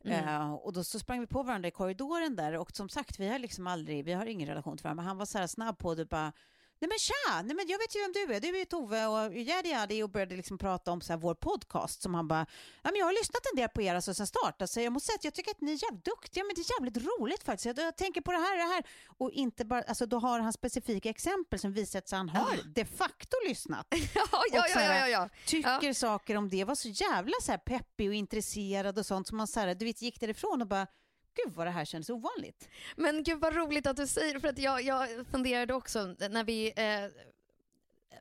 Mm. 0.05 0.27
Eh, 0.27 0.53
och 0.53 0.73
då 0.73 0.83
så 0.83 0.99
sprang 0.99 1.19
vi 1.19 1.27
på 1.27 1.43
varandra 1.43 1.67
i 1.67 1.71
korridoren 1.71 2.35
där 2.35 2.57
och 2.57 2.71
som 2.71 2.89
sagt, 2.89 3.19
vi 3.19 3.27
har 3.27 3.39
liksom 3.39 3.67
aldrig, 3.67 4.05
vi 4.05 4.13
har 4.13 4.25
ingen 4.25 4.47
relation 4.47 4.77
till 4.77 4.83
varandra, 4.83 5.01
men 5.01 5.07
han 5.07 5.17
var 5.17 5.25
så 5.25 5.37
här 5.37 5.47
snabb 5.47 5.77
på 5.77 5.95
det 5.95 6.05
bara 6.05 6.33
Nej 6.81 6.89
men 6.89 6.99
tja, 6.99 7.41
nej 7.41 7.55
men 7.55 7.67
jag 7.67 7.77
vet 7.77 7.95
ju 7.95 7.99
vem 8.01 8.11
du 8.11 8.33
är, 8.35 8.39
du 8.39 8.59
är 8.61 8.65
Tove 8.65 9.05
och 9.05 9.33
jadi 9.33 9.69
jadi 9.69 10.03
och 10.03 10.09
började 10.09 10.35
liksom 10.35 10.57
prata 10.57 10.91
om 10.91 11.01
så 11.01 11.13
här 11.13 11.19
vår 11.19 11.35
podcast 11.35 12.01
som 12.01 12.13
han 12.15 12.27
bara, 12.27 12.45
ja 12.83 12.89
men 12.91 12.95
jag 12.95 13.05
har 13.05 13.13
lyssnat 13.13 13.41
en 13.51 13.57
del 13.57 13.69
på 13.69 13.81
er 13.81 13.95
alltså 13.95 14.13
sen 14.13 14.27
start, 14.27 14.61
alltså 14.61 14.81
jag 14.81 14.93
måste 14.93 15.07
säga 15.07 15.15
att 15.15 15.23
jag 15.23 15.33
tycker 15.33 15.51
att 15.51 15.61
ni 15.61 15.71
är 15.71 15.83
jävligt 15.83 16.05
duktiga, 16.05 16.43
men 16.43 16.55
det 16.55 16.61
är 16.61 16.81
jävligt 16.81 16.97
roligt 17.07 17.43
faktiskt, 17.43 17.65
jag, 17.65 17.77
jag 17.79 17.97
tänker 17.97 18.21
på 18.21 18.31
det 18.31 18.37
här 18.37 18.51
och 18.51 18.57
det 18.57 18.73
här. 18.73 18.83
Och 19.17 19.31
inte 19.31 19.65
bara, 19.65 19.81
alltså 19.81 20.05
då 20.05 20.19
har 20.19 20.39
han 20.39 20.53
specifika 20.53 21.09
exempel 21.09 21.59
som 21.59 21.73
visar 21.73 21.99
att 21.99 22.11
han 22.11 22.29
har 22.29 22.59
de 22.75 22.85
facto 22.85 23.37
lyssnat. 23.47 23.87
Ja, 24.15 24.43
ja, 24.51 24.65
ja, 24.67 24.75
här, 24.75 25.07
ja, 25.07 25.07
ja. 25.07 25.29
tycker 25.45 25.93
saker 25.93 26.35
om 26.37 26.49
det, 26.49 26.63
var 26.63 26.75
så 26.75 26.87
jävla 26.87 27.33
så 27.41 27.51
här 27.51 27.57
peppig 27.57 28.09
och 28.09 28.15
intresserad 28.15 28.97
och 28.97 29.05
sånt 29.05 29.27
som 29.27 29.37
man 29.37 29.47
så 29.47 29.59
här, 29.59 29.75
du 29.75 29.85
vet, 29.85 30.01
gick 30.01 30.19
därifrån 30.19 30.61
och 30.61 30.67
bara, 30.67 30.87
gud 31.35 31.53
vad 31.53 31.67
det 31.67 31.71
här 31.71 31.85
kändes 31.85 32.09
ovanligt. 32.09 32.69
Men 32.95 33.23
gud 33.23 33.39
vad 33.39 33.55
roligt 33.55 33.87
att 33.87 33.97
du 33.97 34.07
säger 34.07 34.39
för 34.39 34.47
att 34.47 34.57
jag, 34.57 34.81
jag 34.81 35.27
funderade 35.31 35.73
också 35.73 36.15
när 36.29 36.43
vi 36.43 36.73
eh, 36.75 37.11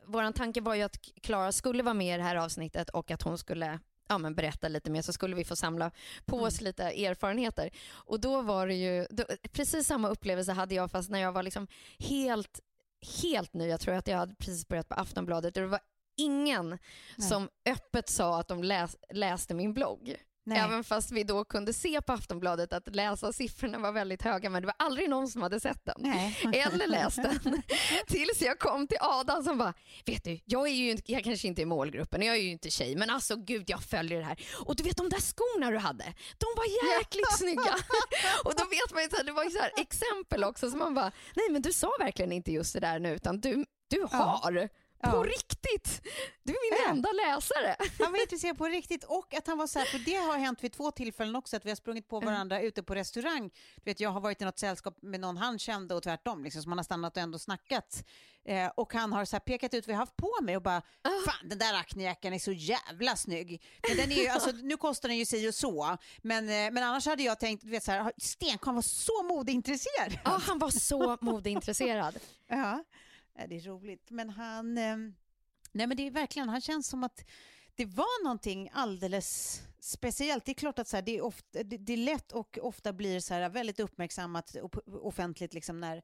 Vår 0.04 0.32
tanke 0.32 0.60
var 0.60 0.74
ju 0.74 0.82
att 0.82 1.02
Klara 1.22 1.52
skulle 1.52 1.82
vara 1.82 1.94
med 1.94 2.14
i 2.14 2.16
det 2.16 2.24
här 2.24 2.36
avsnittet 2.36 2.90
och 2.90 3.10
att 3.10 3.22
hon 3.22 3.38
skulle 3.38 3.78
ja, 4.08 4.18
men 4.18 4.34
berätta 4.34 4.68
lite 4.68 4.90
mer 4.90 5.02
så 5.02 5.12
skulle 5.12 5.36
vi 5.36 5.44
få 5.44 5.56
samla 5.56 5.90
på 6.24 6.40
oss 6.40 6.60
lite 6.60 6.84
erfarenheter. 6.84 7.70
Och 7.90 8.20
då 8.20 8.42
var 8.42 8.66
det 8.66 8.74
ju 8.74 9.06
då, 9.10 9.24
precis 9.52 9.86
samma 9.86 10.08
upplevelse 10.08 10.52
hade 10.52 10.74
jag 10.74 10.90
fast 10.90 11.10
när 11.10 11.18
jag 11.18 11.32
var 11.32 11.42
liksom 11.42 11.66
helt, 11.98 12.60
helt 13.22 13.54
ny. 13.54 13.68
Jag 13.68 13.80
tror 13.80 13.94
att 13.94 14.06
jag 14.06 14.18
hade 14.18 14.34
precis 14.34 14.68
börjat 14.68 14.88
på 14.88 14.94
Aftonbladet 14.94 15.56
och 15.56 15.62
det 15.62 15.68
var 15.68 15.80
ingen 16.16 16.68
Nej. 16.68 17.28
som 17.28 17.48
öppet 17.64 18.08
sa 18.08 18.40
att 18.40 18.48
de 18.48 18.62
läs, 18.62 18.96
läste 19.10 19.54
min 19.54 19.74
blogg. 19.74 20.16
Nej. 20.44 20.58
Även 20.58 20.84
fast 20.84 21.12
vi 21.12 21.24
då 21.24 21.44
kunde 21.44 21.72
se 21.72 22.00
på 22.02 22.12
Aftonbladet 22.12 22.72
att 22.72 22.94
läsa 22.94 23.32
siffrorna 23.32 23.78
var 23.78 23.92
väldigt 23.92 24.22
höga 24.22 24.50
men 24.50 24.62
det 24.62 24.66
var 24.66 24.74
aldrig 24.78 25.10
någon 25.10 25.28
som 25.28 25.42
hade 25.42 25.60
sett 25.60 25.84
den. 25.84 25.94
Nej. 25.98 26.38
Eller 26.52 26.86
läst 26.86 27.16
den. 27.16 27.62
Tills 28.06 28.42
jag 28.42 28.58
kom 28.58 28.86
till 28.86 28.98
Adam 29.00 29.44
som 29.44 29.58
bara, 29.58 29.74
vet 30.06 30.24
du, 30.24 30.40
jag 30.44 30.68
är 30.68 30.72
ju 30.72 30.90
inte, 30.90 31.12
jag 31.12 31.24
kanske 31.24 31.48
inte 31.48 31.60
är 31.60 31.62
i 31.62 31.66
målgruppen, 31.66 32.22
jag 32.22 32.36
är 32.36 32.40
ju 32.40 32.50
inte 32.50 32.70
tjej, 32.70 32.96
men 32.96 33.10
alltså 33.10 33.36
gud 33.36 33.70
jag 33.70 33.82
följer 33.82 34.18
det 34.18 34.24
här. 34.24 34.38
Och 34.66 34.76
du 34.76 34.82
vet 34.82 34.96
de 34.96 35.08
där 35.08 35.20
skorna 35.20 35.70
du 35.70 35.78
hade, 35.78 36.04
de 36.38 36.46
var 36.56 36.96
jäkligt 36.98 37.38
snygga. 37.38 37.76
Och 38.44 38.54
då 38.56 38.64
vet 38.64 38.94
man 38.94 39.02
ju, 39.02 39.08
så 39.08 39.16
här, 39.16 39.24
det 39.24 39.32
var 39.32 39.44
ju 39.44 39.50
så 39.50 39.58
exempel 39.76 40.44
också 40.44 40.70
som 40.70 40.78
man 40.78 40.94
bara, 40.94 41.12
nej 41.34 41.46
men 41.50 41.62
du 41.62 41.72
sa 41.72 41.92
verkligen 41.98 42.32
inte 42.32 42.52
just 42.52 42.72
det 42.72 42.80
där 42.80 42.98
nu 42.98 43.14
utan 43.14 43.40
du, 43.40 43.64
du 43.88 44.00
har. 44.00 44.08
På 44.08 44.46
Ja. 45.02 45.24
riktigt! 45.26 46.02
Du 46.42 46.52
är 46.52 46.70
min 46.72 46.82
Ja. 46.84 46.90
enda 46.90 47.08
läsare. 47.12 47.76
Han 48.02 48.12
var 48.12 48.20
intresserad 48.20 48.58
på 48.58 48.64
riktigt 48.66 49.04
och 49.04 49.34
att 49.34 49.46
han 49.46 49.58
var 49.58 49.66
så 49.66 49.78
här, 49.78 49.86
för 49.86 49.98
det 49.98 50.14
har 50.14 50.38
hänt 50.38 50.64
vid 50.64 50.72
två 50.72 50.90
tillfällen 50.90 51.36
också, 51.36 51.56
att 51.56 51.64
vi 51.64 51.68
har 51.70 51.76
sprungit 51.76 52.08
på 52.08 52.20
varandra 52.20 52.60
ute 52.60 52.82
på 52.82 52.94
restaurang. 52.94 53.50
Du 53.76 53.82
vet, 53.90 54.00
jag 54.00 54.10
har 54.10 54.20
varit 54.20 54.42
i 54.42 54.44
något 54.44 54.58
sällskap 54.58 54.98
med 55.02 55.20
någon 55.20 55.36
han 55.36 55.58
kände 55.58 55.94
och 55.94 56.02
tvärtom, 56.02 56.44
liksom, 56.44 56.62
som 56.62 56.70
man 56.70 56.78
har 56.78 56.84
stannat 56.84 57.16
och 57.16 57.22
ändå 57.22 57.38
snackat. 57.38 58.04
Eh, 58.44 58.66
och 58.66 58.92
han 58.94 59.12
har 59.12 59.24
så 59.24 59.40
pekat 59.40 59.74
ut 59.74 59.86
vad 59.86 59.92
jag 59.92 59.98
har 59.98 60.02
haft 60.02 60.16
på 60.16 60.38
mig 60.42 60.56
och 60.56 60.62
bara, 60.62 60.82
fan 61.24 61.48
den 61.48 61.58
där 61.58 61.74
acnejackan 61.74 62.32
är 62.32 62.38
så 62.38 62.52
jävla 62.52 63.16
snygg. 63.16 63.62
Men 63.88 63.96
den 63.96 64.12
är 64.12 64.16
ju, 64.16 64.28
alltså, 64.28 64.50
nu 64.50 64.76
kostar 64.76 65.08
den 65.08 65.18
ju 65.18 65.24
si 65.26 65.48
och 65.48 65.54
så, 65.54 65.96
men, 66.22 66.44
eh, 66.48 66.70
men 66.70 66.78
annars 66.78 67.06
hade 67.06 67.22
jag 67.22 67.40
tänkt, 67.40 67.64
du 67.64 67.70
vet 67.70 67.84
så 67.84 67.92
här, 67.92 68.12
Stenkarl 68.16 68.74
var 68.74 68.82
så 68.82 69.22
modeintresserad. 69.22 70.18
Ja, 70.24 70.40
han 70.46 70.58
var 70.58 70.70
så 70.70 71.18
modeintresserad. 71.20 72.18
Ja, 72.48 72.84
det 73.46 73.56
är 73.56 73.60
roligt. 73.60 74.10
Men 74.10 74.30
han... 74.30 74.78
Eh, 74.78 74.96
nej, 75.72 75.86
men 75.86 75.96
det 75.96 76.06
är 76.06 76.10
verkligen, 76.10 76.48
han 76.48 76.60
känns 76.60 76.88
som 76.88 77.04
att 77.04 77.24
det 77.74 77.84
var 77.84 78.24
någonting 78.24 78.70
alldeles 78.72 79.62
speciellt. 79.80 80.44
Det 80.44 80.52
är 80.52 80.54
klart 80.54 80.78
att 80.78 80.88
så 80.88 80.96
här, 80.96 81.02
det, 81.02 81.16
är 81.16 81.24
ofta, 81.24 81.62
det, 81.62 81.76
det 81.76 81.92
är 81.92 81.96
lätt 81.96 82.32
och 82.32 82.58
ofta 82.62 82.92
blir 82.92 83.20
så 83.20 83.34
här 83.34 83.48
väldigt 83.48 83.80
uppmärksammat 83.80 84.56
offentligt 84.86 85.54
liksom 85.54 85.80
när, 85.80 86.02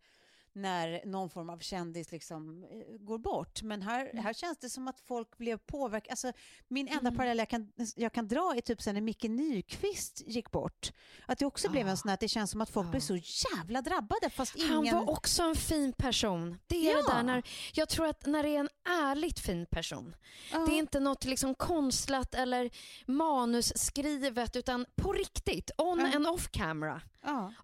när 0.58 1.06
någon 1.06 1.30
form 1.30 1.50
av 1.50 1.58
kändis 1.58 2.12
liksom 2.12 2.64
eh, 2.64 2.96
går 2.98 3.18
bort. 3.18 3.62
Men 3.62 3.82
här, 3.82 4.10
här 4.14 4.32
känns 4.32 4.58
det 4.58 4.70
som 4.70 4.88
att 4.88 5.00
folk 5.00 5.38
blev 5.38 5.56
påverkade. 5.58 6.10
Alltså, 6.12 6.32
min 6.68 6.88
enda 6.88 7.12
parallell 7.12 7.38
jag 7.38 7.48
kan, 7.48 7.72
jag 7.96 8.12
kan 8.12 8.28
dra 8.28 8.54
är 8.56 8.60
typ 8.60 8.82
sen 8.82 8.94
när 8.94 9.00
Micke 9.00 9.22
Nyqvist 9.22 10.22
gick 10.26 10.50
bort. 10.50 10.92
Att 11.26 11.38
det 11.38 11.46
också 11.46 11.70
blev 11.70 11.88
en 11.88 11.96
sån 11.96 12.08
här, 12.08 12.14
att 12.14 12.20
det 12.20 12.28
känns 12.28 12.50
som 12.50 12.60
att 12.60 12.70
folk 12.70 12.90
blev 12.90 13.00
så 13.00 13.16
jävla 13.16 13.82
drabbade 13.82 14.30
fast 14.30 14.56
ingen... 14.56 14.70
Han 14.94 15.06
var 15.06 15.10
också 15.12 15.42
en 15.42 15.54
fin 15.54 15.92
person. 15.92 16.58
Det 16.66 16.90
är 16.90 16.96
Ja. 16.96 16.96
det 17.02 17.12
där 17.12 17.22
när, 17.22 17.42
jag 17.74 17.88
tror 17.88 18.06
att 18.06 18.26
när 18.26 18.42
det 18.42 18.48
är 18.48 18.60
en 18.60 18.68
ärligt 18.88 19.38
fin 19.38 19.66
person. 19.66 20.16
Ja. 20.52 20.58
Det 20.58 20.72
är 20.74 20.78
inte 20.78 21.00
något 21.00 21.24
liksom 21.24 21.54
konstlat 21.54 22.34
eller 22.34 22.70
manusskrivet 23.06 24.56
utan 24.56 24.86
på 24.96 25.12
riktigt. 25.12 25.70
On 25.78 26.00
and 26.00 26.26
off 26.26 26.48
camera. 26.50 27.00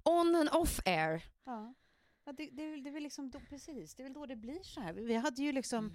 On 0.03 0.35
and 0.35 0.49
off 0.53 0.81
air. 0.85 1.23
Ja. 2.25 2.33
Det, 2.33 2.51
det, 2.53 2.77
det 2.77 2.89
är 2.89 2.93
väl 2.93 3.03
liksom 3.03 3.31
då, 3.31 3.41
precis, 3.41 3.95
det 3.95 4.03
är 4.03 4.05
väl 4.05 4.13
då 4.13 4.27
det 4.27 4.37
blir 4.37 4.63
så 4.63 4.81
här. 4.81 4.93
Vi 4.93 5.15
hade 5.15 5.43
ju 5.43 5.53
liksom, 5.53 5.93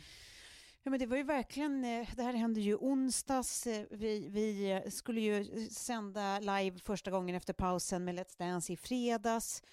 Ja, 0.84 0.90
men 0.92 1.00
det 1.00 1.06
var 1.06 1.18
ju 1.18 1.24
verkligen, 1.24 1.84
eh, 1.84 2.08
det 2.16 2.24
här 2.24 2.34
hände 2.34 2.62
ju 2.62 2.76
onsdags. 2.76 3.68
Eh, 3.68 3.86
vi, 3.92 4.30
vi 4.30 4.72
eh, 4.72 4.90
skulle 4.92 5.22
ju 5.22 5.68
sända 5.70 6.40
live 6.40 6.80
första 6.80 7.12
gången 7.12 7.36
efter 7.36 7.54
pausen 7.54 8.06
med 8.06 8.16
Let's 8.16 8.38
Dance 8.38 8.74
i 8.74 8.78
fredags. 8.78 9.64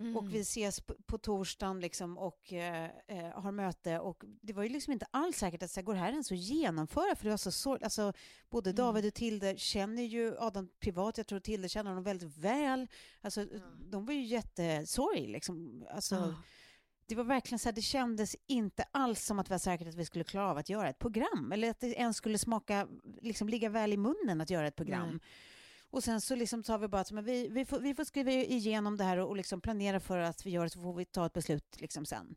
Mm. 0.00 0.16
Och 0.16 0.34
vi 0.34 0.40
ses 0.40 0.80
på, 0.80 0.94
på 1.06 1.18
torsdagen 1.18 1.80
liksom 1.80 2.18
och 2.18 2.52
eh, 2.52 2.90
har 3.34 3.52
möte 3.52 3.98
och 3.98 4.24
det 4.42 4.52
var 4.52 4.62
ju 4.62 4.68
liksom 4.68 4.92
inte 4.92 5.06
alls 5.10 5.36
säkert 5.36 5.62
att 5.62 5.70
så 5.70 5.80
här, 5.80 5.84
går 5.84 5.94
det 5.94 6.00
här 6.00 6.10
ens 6.10 6.32
att 6.32 6.38
genomföra 6.38 7.16
för 7.16 7.24
det 7.24 7.30
var 7.30 7.36
så 7.36 7.52
sorgligt. 7.52 7.84
Alltså, 7.84 8.12
både 8.50 8.70
mm. 8.70 8.76
David 8.76 9.06
och 9.06 9.14
Tilde 9.14 9.58
känner 9.58 10.02
ju 10.02 10.38
Adam 10.38 10.68
privat, 10.80 11.18
jag 11.18 11.26
tror 11.26 11.40
Tilde 11.40 11.68
känner 11.68 11.90
honom 11.90 12.04
väldigt 12.04 12.36
väl. 12.36 12.88
Alltså, 13.20 13.40
mm. 13.40 13.62
De 13.90 14.06
var 14.06 14.14
ju 14.14 14.22
jättesorg 14.22 15.26
liksom. 15.26 15.86
Alltså, 15.90 16.34
det 17.08 17.14
var 17.14 17.24
verkligen 17.24 17.58
så 17.58 17.68
här, 17.68 17.74
det 17.74 17.82
kändes 17.82 18.36
inte 18.46 18.84
alls 18.90 19.24
som 19.24 19.38
att 19.38 19.46
det 19.46 19.54
var 19.54 19.58
säkert 19.58 19.88
att 19.88 19.94
vi 19.94 20.04
skulle 20.04 20.24
klara 20.24 20.50
av 20.50 20.58
att 20.58 20.68
göra 20.68 20.88
ett 20.88 20.98
program 20.98 21.52
eller 21.52 21.70
att 21.70 21.80
det 21.80 21.86
ens 21.86 22.16
skulle 22.16 22.38
smaka, 22.38 22.88
liksom 23.22 23.48
ligga 23.48 23.68
väl 23.68 23.92
i 23.92 23.96
munnen 23.96 24.40
att 24.40 24.50
göra 24.50 24.66
ett 24.66 24.76
program. 24.76 25.20
Och 25.96 26.04
sen 26.04 26.20
så 26.20 26.34
liksom 26.34 26.62
sa 26.62 26.76
vi 26.76 26.88
bara 26.88 27.00
att 27.00 27.10
vi, 27.10 27.48
vi, 27.48 27.64
får, 27.64 27.80
vi 27.80 27.94
får 27.94 28.04
skriva 28.04 28.30
igenom 28.30 28.96
det 28.96 29.04
här 29.04 29.16
och, 29.16 29.28
och 29.28 29.36
liksom 29.36 29.60
planera 29.60 30.00
för 30.00 30.18
att 30.18 30.46
vi 30.46 30.50
gör 30.50 30.64
det 30.64 30.70
så 30.70 30.80
får 30.80 30.94
vi 30.94 31.04
ta 31.04 31.26
ett 31.26 31.32
beslut 31.32 31.80
liksom 31.80 32.06
sen. 32.06 32.36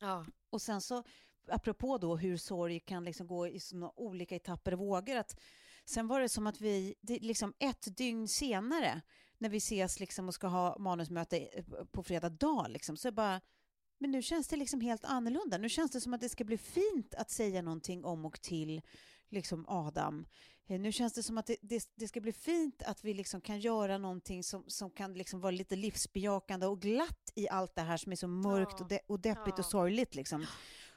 Ja. 0.00 0.26
Och 0.50 0.62
sen 0.62 0.80
så, 0.80 1.04
apropå 1.48 1.98
då 1.98 2.16
hur 2.16 2.36
sorg 2.36 2.80
kan 2.80 3.04
liksom 3.04 3.26
gå 3.26 3.46
i 3.46 3.60
såna 3.60 3.92
olika 3.96 4.36
etapper 4.36 4.72
och 4.72 4.78
vågor, 4.78 5.16
att 5.16 5.40
sen 5.84 6.08
var 6.08 6.20
det 6.20 6.28
som 6.28 6.46
att 6.46 6.60
vi, 6.60 6.94
det, 7.00 7.18
liksom 7.18 7.54
ett 7.58 7.96
dygn 7.96 8.28
senare, 8.28 9.00
när 9.38 9.48
vi 9.48 9.58
ses 9.58 10.00
liksom 10.00 10.28
och 10.28 10.34
ska 10.34 10.46
ha 10.46 10.78
manusmöte 10.78 11.48
på 11.92 12.02
fredag 12.02 12.28
dag, 12.28 12.66
liksom, 12.70 12.96
så 12.96 13.12
bara 13.12 13.40
men 13.98 14.10
nu 14.10 14.22
känns 14.22 14.48
det 14.48 14.56
liksom 14.56 14.80
helt 14.80 15.04
annorlunda. 15.04 15.58
Nu 15.58 15.68
känns 15.68 15.90
det 15.90 16.00
som 16.00 16.14
att 16.14 16.20
det 16.20 16.28
ska 16.28 16.44
bli 16.44 16.58
fint 16.58 17.14
att 17.14 17.30
säga 17.30 17.62
någonting 17.62 18.04
om 18.04 18.24
och 18.24 18.40
till 18.40 18.82
liksom 19.28 19.64
Adam. 19.68 20.26
Nu 20.68 20.92
känns 20.92 21.12
det 21.12 21.22
som 21.22 21.38
att 21.38 21.46
det, 21.46 21.56
det, 21.60 21.88
det 21.94 22.08
ska 22.08 22.20
bli 22.20 22.32
fint 22.32 22.82
att 22.82 23.04
vi 23.04 23.14
liksom 23.14 23.40
kan 23.40 23.60
göra 23.60 23.98
någonting 23.98 24.44
som, 24.44 24.64
som 24.66 24.90
kan 24.90 25.14
liksom 25.14 25.40
vara 25.40 25.50
lite 25.50 25.76
livsbejakande 25.76 26.66
och 26.66 26.80
glatt 26.80 27.32
i 27.34 27.48
allt 27.48 27.74
det 27.74 27.82
här 27.82 27.96
som 27.96 28.12
är 28.12 28.16
så 28.16 28.28
mörkt 28.28 28.74
ja. 28.78 28.84
och, 28.84 28.88
de, 28.88 29.00
och 29.06 29.20
deppigt 29.20 29.54
ja. 29.56 29.64
och 29.64 29.64
sorgligt. 29.64 30.14
Liksom. 30.14 30.46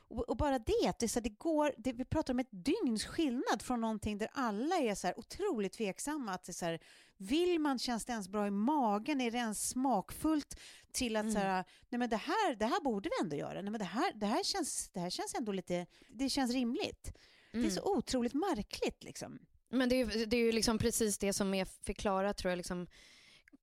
Och, 0.08 0.30
och, 0.30 0.38
bara 0.38 0.60
det, 0.60 0.88
att 0.88 1.00
det, 1.00 1.08
så 1.08 1.20
det 1.20 1.30
går, 1.30 1.74
det, 1.78 1.94
vi 1.94 2.06
pratar 2.06 2.34
om 2.34 2.40
ett 2.40 2.52
dygns 2.52 3.06
skillnad 3.06 3.62
från 3.62 3.82
någonting 3.82 4.18
där 4.18 4.30
alla 4.34 4.76
är 4.76 4.96
så 4.96 5.08
här 5.08 5.20
otroligt 5.20 5.74
tveksamma. 5.74 6.34
Att 6.34 6.44
det 6.44 6.54
så 6.54 6.66
här, 6.66 6.80
vill 7.18 7.60
man, 7.60 7.80
känns 7.80 8.06
det 8.06 8.12
ens 8.12 8.30
bra 8.30 8.48
i 8.48 8.52
magen? 8.52 9.22
Är 9.22 9.32
det 9.32 9.38
ens 9.38 9.70
smakfullt? 9.70 10.60
Till 10.92 11.16
att 11.16 11.22
mm. 11.22 11.34
så 11.34 11.40
här, 11.40 11.66
nej 11.90 12.00
men 12.00 12.10
det 12.10 12.18
här, 12.18 12.56
det 12.56 12.66
här 12.66 12.82
borde 12.82 13.10
vi 13.10 13.24
ändå 13.24 13.36
göra. 13.36 13.62
Nej 13.62 13.72
men 13.72 13.80
det 13.80 13.86
här, 13.86 14.14
det 14.16 14.26
här, 14.26 14.44
känns, 14.44 14.90
det 14.94 15.00
här 15.00 15.10
känns 15.10 15.36
ändå 15.36 15.52
lite, 15.52 15.86
det 16.08 16.30
känns 16.30 16.52
rimligt. 16.52 17.14
Mm. 17.54 17.64
Det 17.64 17.72
är 17.72 17.76
så 17.76 17.88
mm. 17.88 17.98
otroligt 17.98 18.34
märkligt 18.34 19.04
liksom. 19.04 19.40
Men 19.72 19.90
det 19.90 19.96
är, 19.96 20.26
det 20.26 20.38
är 20.38 20.42
ju 20.42 20.52
liksom 20.52 20.78
precis 20.78 21.18
det 21.18 21.34
som 21.34 21.54
är 21.54 21.66
förklarat 21.66 22.38
tror 22.38 22.50
jag, 22.50 22.58
liksom, 22.58 22.88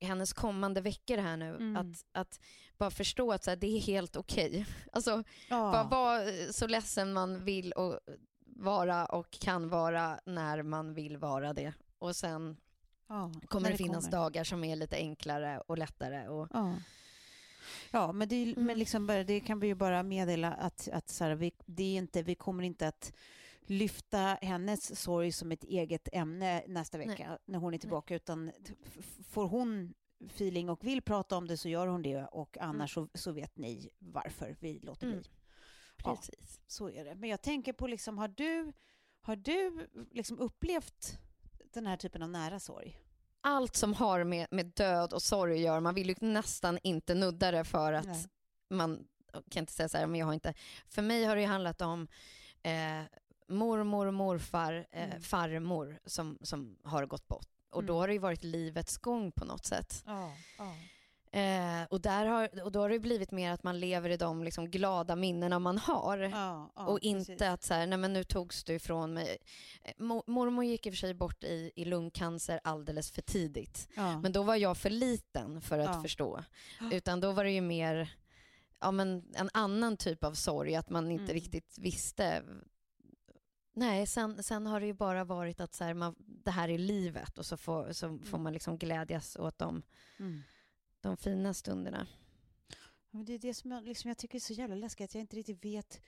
hennes 0.01 0.33
kommande 0.33 0.81
veckor 0.81 1.17
här 1.17 1.37
nu. 1.37 1.49
Mm. 1.49 1.77
Att, 1.77 2.05
att 2.13 2.41
bara 2.79 2.91
förstå 2.91 3.33
att 3.33 3.45
så 3.45 3.51
här, 3.51 3.57
det 3.57 3.77
är 3.77 3.81
helt 3.81 4.17
okej. 4.17 4.49
Okay. 4.49 4.65
Alltså, 4.93 5.25
ja. 5.49 5.73
bara 5.73 5.85
vara 5.85 6.53
så 6.53 6.67
ledsen 6.67 7.13
man 7.13 7.45
vill 7.45 7.73
och 7.73 8.01
vara 8.47 9.07
och 9.07 9.31
kan 9.31 9.69
vara 9.69 10.21
när 10.25 10.63
man 10.63 10.95
vill 10.95 11.17
vara 11.17 11.53
det. 11.53 11.73
Och 11.99 12.17
sen 12.17 12.57
ja, 13.09 13.33
kommer 13.47 13.69
det, 13.69 13.75
det 13.75 13.79
finnas 13.79 14.05
kommer. 14.05 14.19
dagar 14.19 14.45
som 14.45 14.65
är 14.65 14.77
lite 14.77 14.97
enklare 14.97 15.61
och 15.67 15.79
lättare. 15.79 16.29
Och... 16.29 16.49
Ja. 16.53 16.75
Ja, 17.91 18.13
men, 18.13 18.29
det, 18.29 18.43
mm. 18.43 18.67
men 18.67 18.79
liksom 18.79 19.07
bara, 19.07 19.25
det 19.25 19.41
kan 19.41 19.61
vi 19.61 19.67
ju 19.67 19.75
bara 19.75 20.03
meddela 20.03 20.53
att, 20.53 20.89
att 20.93 21.09
så 21.09 21.25
här, 21.25 21.35
vi, 21.35 21.53
det 21.67 21.83
är 21.83 21.97
inte, 21.99 22.23
vi 22.23 22.35
kommer 22.35 22.63
inte 22.63 22.89
att 22.89 23.13
lyfta 23.71 24.39
hennes 24.43 25.01
sorg 25.01 25.33
som 25.33 25.53
ett 25.53 25.65
eget 25.65 26.09
ämne 26.13 26.65
nästa 26.67 26.99
vecka 26.99 27.29
Nej. 27.29 27.39
när 27.45 27.59
hon 27.59 27.75
är 27.75 27.79
tillbaka, 27.79 28.15
Nej. 28.15 28.17
utan 28.17 28.53
får 29.29 29.49
hon 29.49 29.95
feeling 30.27 30.71
och 30.71 30.85
vill 30.85 31.03
prata 31.03 31.37
om 31.37 31.47
det 31.49 31.57
så 31.57 31.69
gör 31.69 31.87
hon 31.87 32.03
det 32.03 32.25
och 32.25 32.57
mm. 32.57 32.71
annars 32.71 32.97
mm. 32.97 33.09
så, 33.13 33.19
så, 33.19 33.33
vet 33.33 33.59
ni 33.59 33.91
varför 33.99 34.57
vi 34.61 34.79
låter 34.79 35.07
bli. 35.07 35.17
Mm. 35.17 35.25
Precis. 35.97 36.35
Ja, 36.41 36.63
så 36.67 36.91
är 36.91 37.05
det. 37.05 37.15
Men 37.15 37.31
jag 37.31 37.43
tänker 37.43 37.73
på, 37.73 37.87
liksom, 37.87 38.19
har 38.19 38.29
du, 38.29 38.73
har 39.21 39.37
du 39.37 39.89
liksom 40.11 40.39
upplevt 40.39 41.19
den 41.73 41.87
här 41.87 41.97
typen 41.97 42.23
av 42.23 42.29
nära 42.29 42.61
sorg? 42.61 43.01
Allt 43.41 43.77
som 43.77 43.95
har 43.95 44.25
med, 44.25 44.47
med 44.51 44.67
död 44.67 45.13
och 45.13 45.23
sorg 45.23 45.53
att 45.53 45.61
göra, 45.61 45.81
man 45.81 45.95
vill 45.95 46.09
ju 46.09 46.15
nästan 46.21 46.79
inte 46.83 47.15
nudda 47.15 47.51
det 47.51 47.65
för 47.65 47.93
att 47.93 48.07
Nej. 48.07 48.27
man 48.71 49.07
kan 49.51 49.61
inte 49.63 49.73
säga 49.73 49.89
så 49.89 49.99
här, 49.99 50.07
men 50.07 50.21
jag 50.21 50.27
har 50.27 50.35
inte. 50.35 50.55
För 50.89 51.03
mig 51.03 51.25
har 51.25 51.37
det 51.37 51.45
handlat 51.45 51.81
om 51.81 52.09
eh, 52.63 53.03
mormor, 53.49 54.11
morfar, 54.11 54.87
eh, 54.91 55.05
mm. 55.05 55.21
farmor 55.21 55.99
som, 56.05 56.39
som 56.43 56.79
har 56.83 57.07
gått 57.07 57.29
bort. 57.29 57.49
Och 57.71 57.85
då 57.85 57.93
mm. 57.93 58.01
har 58.01 58.07
det 58.07 58.13
ju 58.13 58.19
varit 58.19 58.45
livets 58.45 58.99
gång 58.99 59.33
på 59.33 59.45
något 59.45 59.65
sätt. 59.65 60.03
Ja, 60.07 60.33
ja. 60.59 60.75
Eh, 61.33 61.85
och, 61.91 62.01
där 62.01 62.27
har, 62.27 62.63
och 62.65 62.73
då 62.73 62.81
har 62.81 62.91
det 62.91 62.99
blivit 62.99 63.31
mer 63.31 63.53
att 63.53 63.63
man 63.63 63.81
lever 63.81 64.11
i 64.11 64.17
de 64.17 64.45
liksom 64.45 64.71
glada 64.71 65.17
minnena 65.17 65.59
man 65.59 65.79
har. 65.79 66.19
Ja, 66.19 66.73
ja, 66.77 66.87
och 66.87 66.99
inte 67.01 67.33
precis. 67.33 67.49
att 67.49 67.63
så 67.63 67.75
här, 67.75 67.87
nej 67.87 67.99
men 67.99 68.13
nu 68.13 68.25
togs 68.25 68.65
du 68.65 68.75
ifrån 68.75 69.15
mig. 69.15 69.39
Eh, 69.83 69.93
mormor 70.27 70.65
gick 70.65 70.87
i 70.87 70.91
och 70.91 70.95
för 70.95 70.99
sig 70.99 71.15
bort 71.15 71.45
i, 71.45 71.73
i 71.77 71.85
lungcancer 71.85 72.61
alldeles 72.65 73.11
för 73.11 73.23
tidigt. 73.23 73.89
Ja. 73.95 74.21
Men 74.21 74.33
då 74.33 74.43
var 74.43 74.57
jag 74.57 74.77
för 74.77 74.91
liten 74.91 75.61
för 75.61 75.79
att 75.79 76.03
förstå. 76.03 76.45
Utan 76.93 77.21
då 77.21 77.33
var 77.33 77.45
det 77.45 77.51
ju 77.51 77.61
mer 77.61 78.11
ja, 78.81 78.91
men 78.91 79.25
en 79.35 79.51
annan 79.53 79.97
typ 79.97 80.25
av 80.25 80.33
sorg, 80.33 80.75
att 80.75 80.91
man 80.91 81.11
inte 81.11 81.25
mm. 81.25 81.35
riktigt 81.35 81.79
visste 81.79 82.43
Nej, 83.79 84.07
sen, 84.07 84.43
sen 84.43 84.67
har 84.67 84.81
det 84.81 84.87
ju 84.87 84.93
bara 84.93 85.25
varit 85.25 85.61
att 85.61 85.75
så 85.75 85.85
här, 85.85 85.95
man, 85.95 86.15
det 86.19 86.51
här 86.51 86.69
är 86.69 86.79
livet 86.79 87.39
och 87.39 87.47
så 87.47 87.57
får, 87.57 87.93
så 87.93 88.07
mm. 88.07 88.25
får 88.25 88.39
man 88.39 88.53
liksom 88.53 88.79
glädjas 88.79 89.37
åt 89.37 89.59
de, 89.59 89.83
mm. 90.19 90.43
de 91.01 91.17
fina 91.17 91.55
stunderna. 91.55 92.07
Men 93.11 93.25
det 93.25 93.33
är 93.33 93.39
det 93.39 93.55
som 93.55 93.71
jag, 93.71 93.85
liksom, 93.85 94.09
jag 94.09 94.19
tycker 94.19 94.39
är 94.39 94.41
så 94.41 94.53
jävla 94.53 94.75
läskigt, 94.75 95.05
att 95.05 95.15
jag 95.15 95.21
inte 95.21 95.37
riktigt 95.37 95.65
vet 95.65 96.01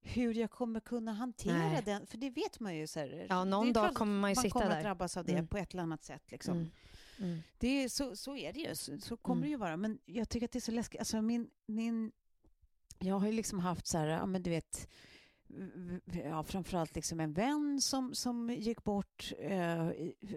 hur 0.00 0.34
jag 0.34 0.50
kommer 0.50 0.80
kunna 0.80 1.12
hantera 1.12 1.58
Nej. 1.58 1.82
den. 1.84 2.06
För 2.06 2.18
det 2.18 2.30
vet 2.30 2.60
man 2.60 2.76
ju. 2.76 2.86
Så 2.86 3.00
här, 3.00 3.26
ja, 3.28 3.44
någon 3.44 3.72
dag 3.72 3.94
kommer 3.94 4.20
man 4.20 4.30
ju 4.30 4.34
man 4.34 4.42
sitta 4.42 4.58
där. 4.58 4.64
Man 4.64 4.68
kommer 4.68 4.78
att 4.78 4.84
drabbas 4.84 5.16
av 5.16 5.24
det 5.24 5.32
mm. 5.32 5.46
på 5.46 5.58
ett 5.58 5.72
eller 5.72 5.82
annat 5.82 6.04
sätt. 6.04 6.30
Liksom. 6.30 6.56
Mm. 6.56 6.70
Mm. 7.18 7.42
Det 7.58 7.68
är, 7.68 7.88
så, 7.88 8.16
så 8.16 8.36
är 8.36 8.52
det 8.52 8.60
ju, 8.60 8.74
så, 8.74 8.98
så 8.98 9.16
kommer 9.16 9.38
mm. 9.38 9.46
det 9.46 9.50
ju 9.50 9.56
vara. 9.56 9.76
Men 9.76 9.98
jag 10.04 10.28
tycker 10.28 10.44
att 10.44 10.52
det 10.52 10.58
är 10.58 10.60
så 10.60 10.72
läskigt. 10.72 11.00
Alltså 11.00 11.22
min, 11.22 11.50
min, 11.66 12.12
jag 12.98 13.18
har 13.18 13.26
ju 13.26 13.32
liksom 13.32 13.58
haft 13.58 13.86
så 13.86 13.98
här, 13.98 14.06
ja 14.06 14.26
men 14.26 14.42
du 14.42 14.50
vet, 14.50 14.88
ja, 16.24 16.42
framförallt 16.42 16.94
liksom 16.94 17.20
en 17.20 17.32
vän 17.32 17.80
som, 17.80 18.14
som 18.14 18.50
gick 18.50 18.84
bort, 18.84 19.32
eh, 19.38 19.88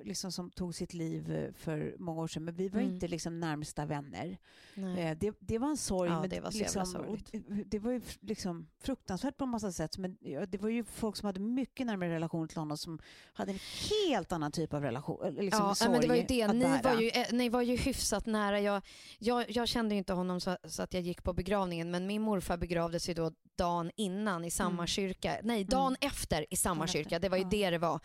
liksom 0.04 0.32
som 0.32 0.52
tog 0.52 0.76
sitt 0.76 0.94
liv 0.94 1.32
eh, 1.32 1.54
för 1.54 1.96
många 2.00 2.22
år 2.22 2.28
sedan. 2.28 2.46
Men 2.46 2.56
vi 2.56 2.70
var 2.70 2.80
mm. 2.80 2.94
inte 2.94 3.08
liksom 3.08 3.40
närmsta 3.40 3.86
vänner. 3.86 4.38
Eh, 4.76 5.18
det, 5.18 5.34
det 5.40 5.58
var 5.58 5.70
en 5.70 5.78
sorg. 5.78 6.10
Ja, 6.10 6.26
det 6.30 6.40
var 6.40 6.52
så 6.52 6.58
liksom, 6.58 6.86
sorgligt. 6.86 7.32
Det 7.66 7.80
var 7.80 7.92
ju 7.92 8.02
liksom 8.20 8.68
fruktansvärt 8.80 9.38
på 9.38 9.44
en 9.44 9.50
massa 9.50 9.72
sätt. 9.72 9.98
Men 9.98 10.18
det 10.48 10.62
var 10.62 10.70
ju 10.70 10.84
folk 10.84 11.16
som 11.16 11.26
hade 11.26 11.40
mycket 11.40 11.86
närmare 11.86 12.10
relation 12.10 12.48
till 12.48 12.58
honom 12.58 12.78
som 12.78 13.00
hade 13.34 13.52
en 13.52 13.60
helt 14.00 14.32
annan 14.32 14.52
typ 14.52 14.74
av 14.74 14.82
relation. 14.82 15.36
Liksom 15.36 15.76
ja, 15.80 15.90
men 15.90 16.02
det 16.02 16.08
var 16.08 16.16
ju 16.16 16.26
det. 16.28 16.54
Ni 16.54 16.82
var 16.84 17.02
ju, 17.02 17.12
ni 17.32 17.50
var 17.50 17.62
ju 17.62 17.76
hyfsat 17.76 18.26
nära. 18.26 18.60
Jag, 18.60 18.82
jag, 19.20 19.52
jag 19.52 19.68
kände 19.68 19.96
inte 19.96 20.14
honom 20.14 20.42
så, 20.42 20.58
så, 20.64 20.84
att 20.84 20.94
jag 20.94 21.04
gick 21.04 21.24
på 21.24 21.34
begravningen, 21.34 21.92
men 21.92 22.08
min 22.08 22.22
morfar 22.22 22.58
begravdes 22.58 23.10
ju 23.10 23.14
då 23.14 23.32
dagen 23.58 23.92
innan 23.96 24.46
i 24.46 24.52
samma 24.52 24.74
mm. 24.74 24.88
kyrka. 24.88 25.38
Nej, 25.44 25.62
mm. 25.62 25.68
dagen 25.68 25.96
mm. 26.02 26.08
efter 26.12 26.46
i 26.50 26.56
samma 26.56 26.88
kyrka. 26.88 27.20
Det 27.20 27.30
var 27.30 27.38
ju 27.38 27.44
ja. 27.44 27.50
det 27.50 27.70
det 27.70 27.78
var. 27.78 28.00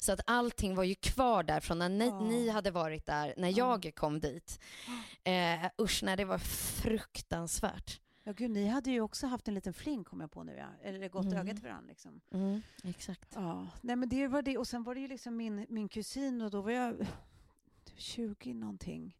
Så 0.00 0.12
att 0.12 0.20
allting 0.26 0.74
var 0.74 0.84
ju 0.84 0.94
kvar 0.94 1.42
där 1.42 1.60
från 1.60 1.78
när 1.78 1.88
ni, 1.88 2.06
ja. 2.06 2.20
ni 2.20 2.48
hade 2.48 2.70
varit 2.70 3.06
där, 3.06 3.34
när 3.36 3.58
jag 3.58 3.92
kom 3.94 4.20
dit. 4.20 4.60
Eh, 5.24 5.70
usch, 5.80 6.02
nej, 6.02 6.16
det 6.16 6.24
var 6.24 6.38
fruktansvärt. 6.38 8.00
Ja, 8.24 8.32
gud, 8.32 8.50
ni 8.50 8.66
hade 8.66 8.90
ju 8.90 9.00
också 9.00 9.26
haft 9.26 9.48
en 9.48 9.54
liten 9.54 9.72
fling, 9.72 10.04
kom 10.04 10.20
jag 10.20 10.30
på 10.30 10.42
nu, 10.42 10.56
ja. 10.56 10.88
eller 10.88 11.08
gått 11.08 11.24
mm. 11.24 11.38
ögat 11.38 11.60
för 11.60 11.68
varandra. 11.68 11.88
Liksom. 11.88 12.20
Mm, 12.32 12.62
exakt. 12.84 13.32
Ja, 13.34 13.66
nej, 13.80 13.96
men 13.96 14.08
det 14.08 14.28
var 14.28 14.42
det. 14.42 14.58
Och 14.58 14.68
sen 14.68 14.82
var 14.82 14.94
det 14.94 15.00
ju 15.00 15.08
liksom 15.08 15.36
min, 15.36 15.66
min 15.68 15.88
kusin 15.88 16.42
och 16.42 16.50
då 16.50 16.60
var 16.60 16.70
jag 16.70 17.06
20 17.96 18.54
någonting 18.54 19.16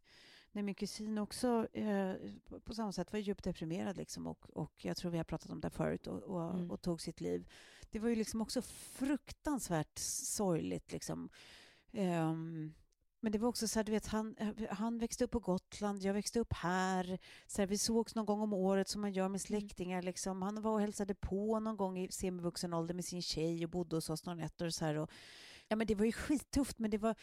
när 0.57 0.63
min 0.63 0.75
kusin 0.75 1.17
också 1.17 1.67
eh, 1.73 2.13
på 2.63 2.73
samma 2.73 2.91
sätt 2.91 3.13
var 3.13 3.19
djupt 3.19 3.43
deprimerad 3.43 3.97
liksom 3.97 4.27
och, 4.27 4.49
och 4.49 4.85
jag 4.85 4.97
tror 4.97 5.11
vi 5.11 5.17
har 5.17 5.23
pratat 5.23 5.51
om 5.51 5.61
det 5.61 5.69
förut 5.69 6.07
och, 6.07 6.23
och, 6.23 6.53
mm. 6.53 6.71
och, 6.71 6.81
tog 6.81 7.01
sitt 7.01 7.21
liv. 7.21 7.49
Det 7.91 7.99
var 7.99 8.09
ju 8.09 8.15
liksom 8.15 8.41
också 8.41 8.61
fruktansvärt 8.61 9.97
sorgligt 9.97 10.91
liksom. 10.91 11.29
Um, 11.91 12.73
men 13.19 13.31
det 13.31 13.37
var 13.37 13.49
också 13.49 13.67
så 13.67 13.79
här, 13.79 13.83
du 13.83 13.91
vet, 13.91 14.07
han, 14.07 14.35
han 14.69 14.97
växte 14.99 15.23
upp 15.23 15.31
på 15.31 15.39
Gotland, 15.39 16.03
jag 16.03 16.13
växte 16.13 16.39
upp 16.39 16.53
här. 16.53 17.19
Så 17.47 17.61
här, 17.61 17.67
vi 17.67 17.77
sågs 17.77 18.15
någon 18.15 18.25
gång 18.25 18.41
om 18.41 18.53
året 18.53 18.87
som 18.87 19.01
man 19.01 19.13
gör 19.13 19.23
med 19.23 19.27
mm. 19.29 19.39
släktingar. 19.39 20.01
Liksom. 20.01 20.41
Han 20.41 20.61
var 20.61 20.71
och 20.71 20.81
hälsade 20.81 21.15
på 21.15 21.59
någon 21.59 21.77
gång 21.77 21.99
i 21.99 22.11
semivuxen 22.11 22.73
ålder 22.73 22.93
med 22.93 23.05
sin 23.05 23.21
tjej 23.21 23.63
och 23.63 23.69
bodde 23.69 23.95
hos 23.95 24.09
oss 24.09 24.25
några 24.25 24.35
nätter. 24.35 24.69
Så 24.69 24.85
här, 24.85 24.95
och, 24.95 25.11
ja, 25.67 25.75
men 25.75 25.87
det 25.87 25.95
var 25.95 26.05
ju 26.05 26.11
skittufft, 26.11 26.79
men 26.79 26.91
det 26.91 26.97
var, 26.97 27.15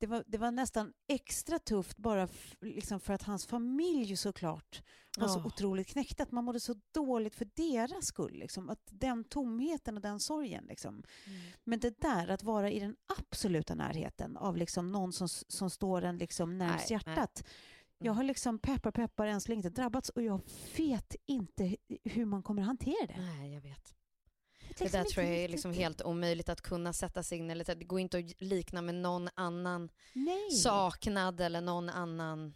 det 0.00 0.06
var, 0.06 0.24
det 0.26 0.38
var 0.38 0.50
nästan 0.50 0.92
extra 1.08 1.58
tufft 1.58 1.96
bara 1.96 2.28
liksom 2.60 3.00
för 3.00 3.12
att 3.12 3.22
hans 3.22 3.46
familj 3.46 4.16
såklart 4.16 4.82
var 5.18 5.28
så 5.28 5.38
Ja. 5.38 5.44
otroligt 5.46 5.88
knäckt. 5.88 6.20
Att 6.20 6.32
man 6.32 6.44
mådde 6.44 6.60
så 6.60 6.74
dåligt 6.94 7.34
för 7.34 7.48
deras 7.56 8.06
skull. 8.06 8.38
Liksom. 8.38 8.70
Att 8.70 8.80
den 8.90 9.24
tomheten 9.24 9.96
och 9.96 10.02
den 10.02 10.20
sorgen. 10.20 10.64
Liksom. 10.68 11.02
Men 11.64 11.78
det 11.80 12.00
där 12.00 12.28
att 12.28 12.42
vara 12.42 12.70
i 12.70 12.80
den 12.80 12.96
absoluta 13.18 13.74
närheten 13.74 14.36
av 14.36 14.56
liksom 14.56 14.92
någon 14.92 15.12
som, 15.12 15.28
som 15.28 15.70
står 15.70 16.02
en 16.02 16.18
liksom 16.18 16.58
närmst 16.58 16.90
hjärtat. 16.90 17.44
Jag 17.98 18.12
har 18.12 18.22
liksom 18.24 18.58
peppar 18.58 18.90
peppar 18.90 19.26
än 19.26 19.40
så 19.40 19.48
länge 19.48 19.58
inte 19.58 19.80
drabbats 19.82 20.08
och 20.08 20.22
jag 20.22 20.40
vet 20.76 21.16
inte 21.26 21.64
hu- 21.64 21.76
hur 22.04 22.24
man 22.24 22.42
kommer 22.42 22.62
att 22.62 22.66
hantera 22.68 23.06
det. 23.06 23.20
Nej, 23.20 23.54
jag 23.54 23.60
vet. 23.60 23.94
Det 24.84 24.92
där 24.92 25.04
tror 25.04 25.26
jag 25.26 25.34
är 25.36 25.48
liksom 25.48 25.72
helt 25.72 26.02
omöjligt 26.02 26.48
att 26.48 26.60
kunna 26.60 26.92
sätta 26.92 27.22
sig 27.22 27.38
in 27.38 27.50
eller 27.50 27.74
det 27.74 27.84
går 27.84 28.00
inte 28.00 28.18
att 28.18 28.40
likna 28.40 28.82
med 28.82 28.94
någon 28.94 29.28
annan 29.34 29.88
Nej. 30.12 30.50
saknad 30.50 31.40
eller 31.40 31.60
någon 31.60 31.88
annan. 31.88 32.54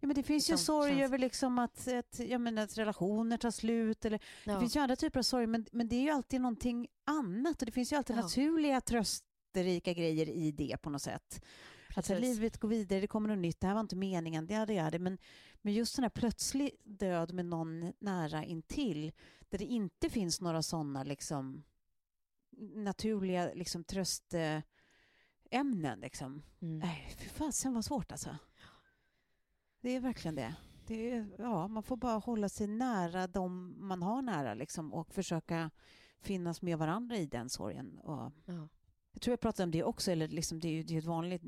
Ja, 0.00 0.06
men 0.06 0.14
det 0.16 0.22
finns 0.22 0.48
ju 0.48 0.52
liksom 0.52 0.64
sorg 0.64 0.90
känns- 0.90 1.02
över 1.02 1.18
liksom 1.18 1.58
att, 1.58 1.88
att, 1.88 2.18
ja, 2.18 2.38
men 2.38 2.58
att 2.58 2.78
relationer 2.78 3.36
tar 3.36 3.50
slut. 3.50 4.04
Eller, 4.04 4.18
Det 4.18 4.50
Ja. 4.52 4.60
finns 4.60 4.76
ju 4.76 4.80
andra 4.80 4.96
typer 4.96 5.18
av 5.18 5.22
sorg, 5.22 5.46
men, 5.46 5.66
men 5.72 5.88
det 5.88 5.96
är 5.96 6.00
ju 6.02 6.10
alltid 6.10 6.40
någonting 6.40 6.88
annat. 7.06 7.62
Och 7.62 7.66
det 7.66 7.72
finns 7.72 7.92
ju 7.92 7.96
alltid 7.96 8.16
Ja. 8.16 8.20
naturliga 8.22 8.80
trösterika 8.80 9.92
grejer 9.92 10.28
i 10.28 10.50
det 10.52 10.76
på 10.82 10.90
något 10.90 11.02
sätt. 11.02 11.42
Att 11.98 12.06
så 12.06 12.12
här, 12.12 12.20
Precis. 12.20 12.36
livet 12.36 12.58
går 12.58 12.68
vidare, 12.68 13.00
det 13.00 13.06
kommer 13.06 13.28
något 13.28 13.38
nytt, 13.38 13.60
det 13.60 13.66
här 13.66 13.74
var 13.74 13.80
inte 13.80 13.96
meningen, 13.96 14.46
det 14.46 14.54
är 14.54 14.90
det. 14.90 14.98
Men, 14.98 15.18
men 15.62 15.72
just 15.72 15.96
den 15.96 16.02
här 16.02 16.10
plötslig 16.10 16.70
död 16.84 17.32
med 17.32 17.46
någon 17.46 17.92
nära 17.98 18.44
intill, 18.44 19.12
där 19.48 19.58
det 19.58 19.64
inte 19.64 20.10
finns 20.10 20.40
några 20.40 20.62
sådana 20.62 21.02
liksom, 21.02 21.64
naturliga 22.74 23.50
liksom, 23.54 23.84
tröstämnen. 23.84 26.00
Liksom. 26.00 26.42
Mm. 26.60 26.78
Nej, 26.78 27.14
fy 27.18 27.28
fasen 27.28 27.74
vad 27.74 27.84
svårt 27.84 28.12
alltså. 28.12 28.36
Det 29.80 29.90
är 29.90 30.00
verkligen 30.00 30.34
det. 30.34 30.54
det 30.86 31.10
är, 31.10 31.26
ja, 31.38 31.68
man 31.68 31.82
får 31.82 31.96
bara 31.96 32.18
hålla 32.18 32.48
sig 32.48 32.66
nära 32.66 33.26
de 33.26 33.74
man 33.88 34.02
har 34.02 34.22
nära 34.22 34.54
liksom, 34.54 34.94
och 34.94 35.14
försöka 35.14 35.70
finnas 36.20 36.62
med 36.62 36.78
varandra 36.78 37.16
i 37.16 37.26
den 37.26 37.48
sorgen. 37.48 37.98
Och 37.98 38.32
Ja. 38.44 38.68
Jag 39.18 39.22
tror 39.22 39.32
jag 39.32 39.40
pratade 39.40 39.64
om 39.64 39.70
det 39.70 39.82
också, 39.82 40.10
eller 40.10 40.28
liksom, 40.28 40.60
det 40.60 40.68
är 40.68 40.72
ju 40.72 40.82
det 40.82 40.94
är 40.94 40.98
ett 40.98 41.04
vanligt 41.04 41.42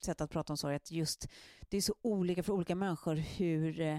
sätt 0.00 0.20
att 0.20 0.30
prata 0.30 0.52
om 0.52 0.56
sorg, 0.56 0.74
att 0.74 0.90
just 0.90 1.28
det 1.68 1.76
är 1.76 1.80
så 1.80 1.94
olika 2.02 2.42
för 2.42 2.52
olika 2.52 2.74
människor 2.74 3.14
hur, 3.14 3.80
eh, 3.80 3.98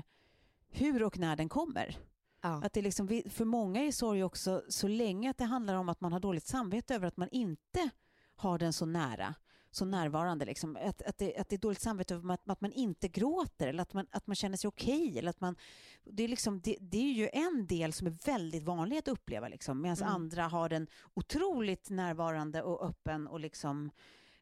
hur 0.69 1.03
och 1.03 1.17
när 1.17 1.35
den 1.35 1.49
kommer. 1.49 1.97
Ja. 2.41 2.63
Att 2.63 2.73
det 2.73 2.81
liksom, 2.81 3.21
för 3.29 3.45
många 3.45 3.81
är 3.81 3.91
sorg 3.91 4.23
också 4.23 4.63
så 4.69 4.87
länge 4.87 5.29
att 5.29 5.37
det 5.37 5.45
handlar 5.45 5.75
om 5.75 5.89
att 5.89 6.01
man 6.01 6.13
har 6.13 6.19
dåligt 6.19 6.47
samvete 6.47 6.95
över 6.95 7.07
att 7.07 7.17
man 7.17 7.29
inte 7.31 7.89
har 8.35 8.59
den 8.59 8.73
så 8.73 8.85
nära, 8.85 9.35
så 9.77 9.85
närvarande. 9.85 10.45
Liksom. 10.45 10.77
Att, 10.81 11.01
att, 11.01 11.17
det, 11.17 11.37
att 11.37 11.49
det 11.49 11.55
är 11.55 11.59
dåligt 11.59 11.81
samvete 11.81 12.13
över 12.15 12.33
att, 12.33 12.49
att 12.49 12.61
man 12.61 12.71
inte 12.71 13.07
gråter 13.07 13.67
eller 13.67 13.81
att 13.81 13.93
man, 13.93 14.07
att 14.11 14.27
man 14.27 14.35
känner 14.35 14.57
sig 14.57 14.67
okej. 14.67 15.19
eller 15.19 15.29
att 15.29 15.41
man, 15.41 15.55
det, 16.03 16.23
är 16.23 16.27
liksom, 16.27 16.61
det, 16.61 16.77
det 16.81 16.97
är 16.97 17.13
ju 17.13 17.29
en 17.33 17.67
del 17.67 17.93
som 17.93 18.07
är 18.07 18.17
väldigt 18.25 18.63
vanlig 18.63 18.97
att 18.97 19.07
uppleva 19.07 19.47
liksom, 19.47 19.81
medan 19.81 19.97
Mm. 19.97 20.09
andra 20.13 20.43
har 20.43 20.69
den 20.69 20.87
otroligt 21.13 21.89
närvarande 21.89 22.61
och 22.61 22.89
öppen 22.89 23.27
och 23.27 23.39
liksom 23.39 23.91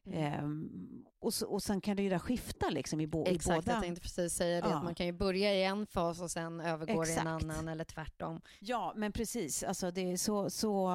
Mm. 0.06 0.18
ehm, 0.22 1.04
och, 1.20 1.34
så, 1.34 1.46
och 1.46 1.62
sen 1.62 1.80
kan 1.80 1.96
det 1.96 2.02
ju 2.02 2.08
där 2.08 2.18
skifta 2.18 2.70
liksom 2.70 3.00
i, 3.00 3.06
bo, 3.06 3.26
i 3.26 3.34
Exakt, 3.34 3.64
båda. 3.64 3.76
jag 3.76 3.82
tänkte 3.82 4.02
precis 4.02 4.34
säga 4.34 4.60
det. 4.60 4.68
Ja. 4.68 4.76
Att 4.76 4.84
man 4.84 4.94
kan 4.94 5.06
ju 5.06 5.12
börja 5.12 5.54
i 5.54 5.64
en 5.64 5.86
fas 5.86 6.20
och 6.20 6.30
sen 6.30 6.60
övergår 6.60 7.06
i 7.06 7.12
en 7.12 7.18
Exakt. 7.18 7.26
annan 7.44 7.68
eller 7.68 7.84
tvärtom. 7.84 8.40
Ja, 8.60 8.92
men 8.96 9.12
precis. 9.12 9.62
Alltså 9.62 9.90
det, 9.90 10.12
är 10.12 10.16
så, 10.16 10.50
så, 10.50 10.90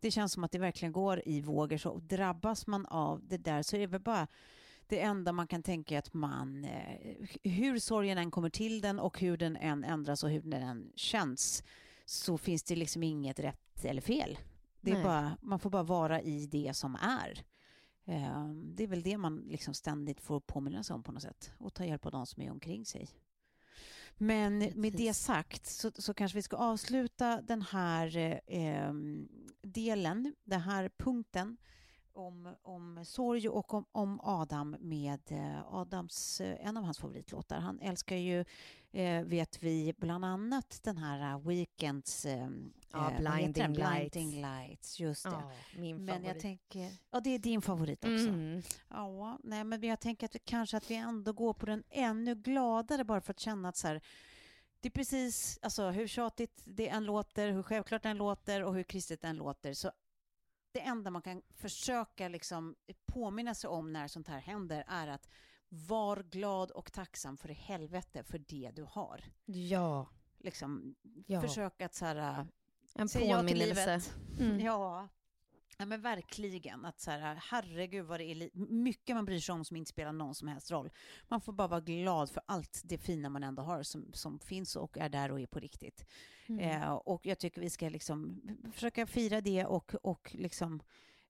det 0.00 0.10
känns 0.10 0.32
som 0.32 0.44
att 0.44 0.52
det 0.52 0.58
verkligen 0.58 0.92
går 0.92 1.22
i 1.26 1.40
vågor. 1.40 1.76
Så 1.76 1.98
drabbas 1.98 2.66
man 2.66 2.86
av 2.86 3.26
det 3.28 3.36
där 3.36 3.62
så 3.62 3.76
är 3.76 3.80
det 3.80 3.86
väl 3.86 4.00
bara 4.00 4.26
det 4.86 5.00
enda 5.00 5.32
man 5.32 5.46
kan 5.46 5.62
tänka 5.62 5.94
är 5.94 5.98
att 5.98 6.14
man, 6.14 6.64
eh, 6.64 7.28
hur 7.42 7.78
sorgen 7.78 8.18
än 8.18 8.30
kommer 8.30 8.50
till 8.50 8.80
den 8.80 8.98
och 8.98 9.20
hur 9.20 9.36
den 9.36 9.56
än 9.56 9.84
ändras 9.84 10.24
och 10.24 10.30
hur 10.30 10.42
den 10.42 10.62
än 10.62 10.92
känns, 10.96 11.64
så 12.04 12.38
finns 12.38 12.62
det 12.62 12.76
liksom 12.76 13.02
inget 13.02 13.40
rätt 13.40 13.84
eller 13.84 14.00
fel. 14.00 14.38
Det 14.80 14.90
är 14.90 14.94
Nej. 14.94 15.04
bara, 15.04 15.36
man 15.42 15.58
får 15.58 15.70
bara 15.70 15.82
vara 15.82 16.20
i 16.22 16.46
det 16.46 16.76
som 16.76 16.94
är. 16.94 17.44
Eh, 18.04 18.48
Det 18.54 18.82
är 18.82 18.86
väl 18.86 19.02
det 19.02 19.18
man 19.18 19.36
liksom 19.36 19.74
ständigt 19.74 20.20
får 20.20 20.40
påminna 20.40 20.82
sig 20.82 20.94
om 20.94 21.02
på 21.02 21.12
något 21.12 21.22
sätt 21.22 21.52
och 21.58 21.74
ta 21.74 21.84
hjälp 21.84 22.06
av 22.06 22.12
de 22.12 22.26
som 22.26 22.42
är 22.42 22.50
omkring 22.50 22.84
sig. 22.84 23.08
Men 24.18 24.58
med 24.74 24.92
det 24.92 25.14
sagt 25.14 25.66
så, 25.66 25.90
så 25.94 26.14
kanske 26.14 26.38
vi 26.38 26.42
ska 26.42 26.56
avsluta 26.56 27.42
den 27.42 27.62
här 27.62 28.40
eh, 28.46 28.92
delen, 29.62 30.34
den 30.44 30.60
här 30.60 30.90
punkten 30.98 31.56
om, 32.12 32.54
om 32.62 33.04
sorg 33.04 33.48
och 33.48 33.74
om, 33.74 33.84
om 33.92 34.20
Adam 34.22 34.76
med 34.80 35.20
eh, 35.28 35.74
Adams, 35.74 36.40
eh, 36.40 36.66
en 36.66 36.76
av 36.76 36.84
hans 36.84 36.98
favoritlåtar. 36.98 37.60
Han 37.60 37.80
älskar 37.80 38.16
ju, 38.16 38.44
eh, 38.92 39.24
vet 39.24 39.62
vi, 39.62 39.94
bland 39.96 40.24
annat 40.24 40.80
den 40.82 40.96
här 40.96 41.34
uh, 41.34 41.46
Weekends... 41.48 42.24
Eh, 42.26 42.48
Ja, 42.92 43.10
eh, 43.10 43.22
den? 43.22 43.32
Blinding 43.32 43.72
Lights. 43.72 44.12
Blinding 44.12 44.42
Lights. 44.42 45.00
Just 45.00 45.24
det. 45.24 45.30
Ja, 45.30 45.50
min 45.76 45.96
men 45.96 46.06
favorit. 46.06 46.26
jag 46.26 46.40
tänker, 46.40 46.90
ja 47.10 47.20
det 47.20 47.30
är 47.30 47.38
din 47.38 47.62
favorit 47.62 48.04
också. 48.04 48.28
Mm. 48.28 48.62
Ja, 48.88 49.38
nej, 49.44 49.64
men 49.64 49.82
jag 49.82 50.00
tänker 50.00 50.26
att 50.26 50.34
vi, 50.34 50.38
kanske 50.38 50.76
att 50.76 50.90
vi 50.90 50.94
ändå 50.94 51.32
går 51.32 51.52
på 51.52 51.66
den 51.66 51.84
ännu 51.90 52.34
gladare 52.34 53.04
bara 53.04 53.20
för 53.20 53.32
att 53.32 53.40
känna 53.40 53.68
att 53.68 53.76
så 53.76 53.88
här, 53.88 54.00
det 54.80 54.88
är 54.88 54.90
precis, 54.90 55.58
alltså 55.62 55.90
hur 55.90 56.06
tjatigt 56.06 56.62
det 56.64 56.88
än 56.88 57.04
låter, 57.04 57.50
hur 57.50 57.62
självklart 57.62 58.02
det 58.02 58.08
än 58.08 58.16
låter 58.16 58.62
och 58.64 58.74
hur 58.74 58.82
kristet 58.82 59.20
det 59.20 59.28
än 59.28 59.36
låter, 59.36 59.74
så 59.74 59.92
det 60.72 60.80
enda 60.80 61.10
man 61.10 61.22
kan 61.22 61.42
försöka 61.50 62.28
liksom 62.28 62.76
påminna 63.06 63.54
sig 63.54 63.70
om 63.70 63.92
när 63.92 64.08
sånt 64.08 64.28
här 64.28 64.40
händer 64.40 64.84
är 64.88 65.08
att 65.08 65.28
var 65.68 66.22
glad 66.22 66.70
och 66.70 66.92
tacksam 66.92 67.36
för 67.36 67.50
i 67.50 67.54
helvete 67.54 68.24
för 68.24 68.38
det 68.38 68.70
du 68.74 68.82
har. 68.82 69.24
Ja, 69.44 70.08
Liksom, 70.40 70.94
ja. 71.26 71.40
försök 71.40 71.82
att 71.82 71.94
så 71.94 72.04
här, 72.04 72.46
en 72.98 73.08
till 73.08 73.20
påminnelse. 73.20 73.66
livet. 73.66 74.14
Mm. 74.38 74.60
Ja. 74.60 75.08
ja, 75.78 75.86
men 75.86 76.00
verkligen. 76.00 76.84
Att 76.84 77.00
så 77.00 77.10
här, 77.10 77.42
herregud 77.50 78.06
vad 78.06 78.20
det 78.20 78.24
är 78.24 78.50
mycket 78.54 79.16
man 79.16 79.24
bryr 79.24 79.40
sig 79.40 79.52
om 79.52 79.64
som 79.64 79.76
inte 79.76 79.88
spelar 79.88 80.12
någon 80.12 80.34
som 80.34 80.48
helst 80.48 80.70
roll. 80.70 80.90
Man 81.28 81.40
får 81.40 81.52
bara 81.52 81.68
vara 81.68 81.80
glad 81.80 82.30
för 82.30 82.42
allt 82.46 82.80
det 82.84 82.98
fina 82.98 83.28
man 83.28 83.42
ändå 83.42 83.62
har 83.62 83.82
som, 83.82 84.12
som 84.12 84.38
finns 84.38 84.76
och 84.76 84.98
är 84.98 85.08
där 85.08 85.32
och 85.32 85.40
är 85.40 85.46
på 85.46 85.58
riktigt. 85.58 86.06
Mm. 86.46 86.82
Eh, 86.82 86.92
och 86.92 87.26
jag 87.26 87.38
tycker 87.38 87.60
vi 87.60 87.70
ska 87.70 87.88
liksom 87.88 88.40
försöka 88.72 89.06
fira 89.06 89.40
det 89.40 89.64
och, 89.64 89.94
och 90.02 90.34
liksom 90.38 90.82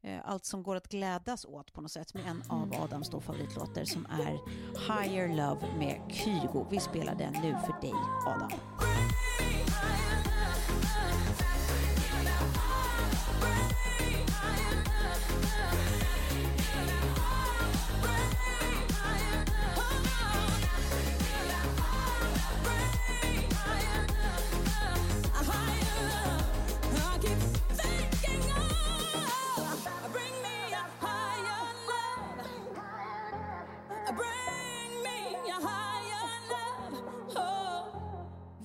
eh, 0.02 0.20
allt 0.24 0.44
som 0.44 0.62
går 0.62 0.76
att 0.76 0.88
glädjas 0.88 1.44
åt 1.44 1.72
på 1.72 1.80
något 1.80 1.92
sätt 1.92 2.14
med 2.14 2.26
en 2.26 2.42
av 2.48 2.74
Adams 2.74 3.10
då 3.10 3.20
favoritlåtar 3.20 3.84
som 3.84 4.06
är 4.06 4.38
Higher 4.88 5.28
Love 5.28 5.78
med 5.78 6.12
Kygo. 6.12 6.66
Vi 6.70 6.80
spelar 6.80 7.14
den 7.14 7.32
nu 7.32 7.56
för 7.66 7.80
dig 7.80 7.94
Adam. 8.26 8.50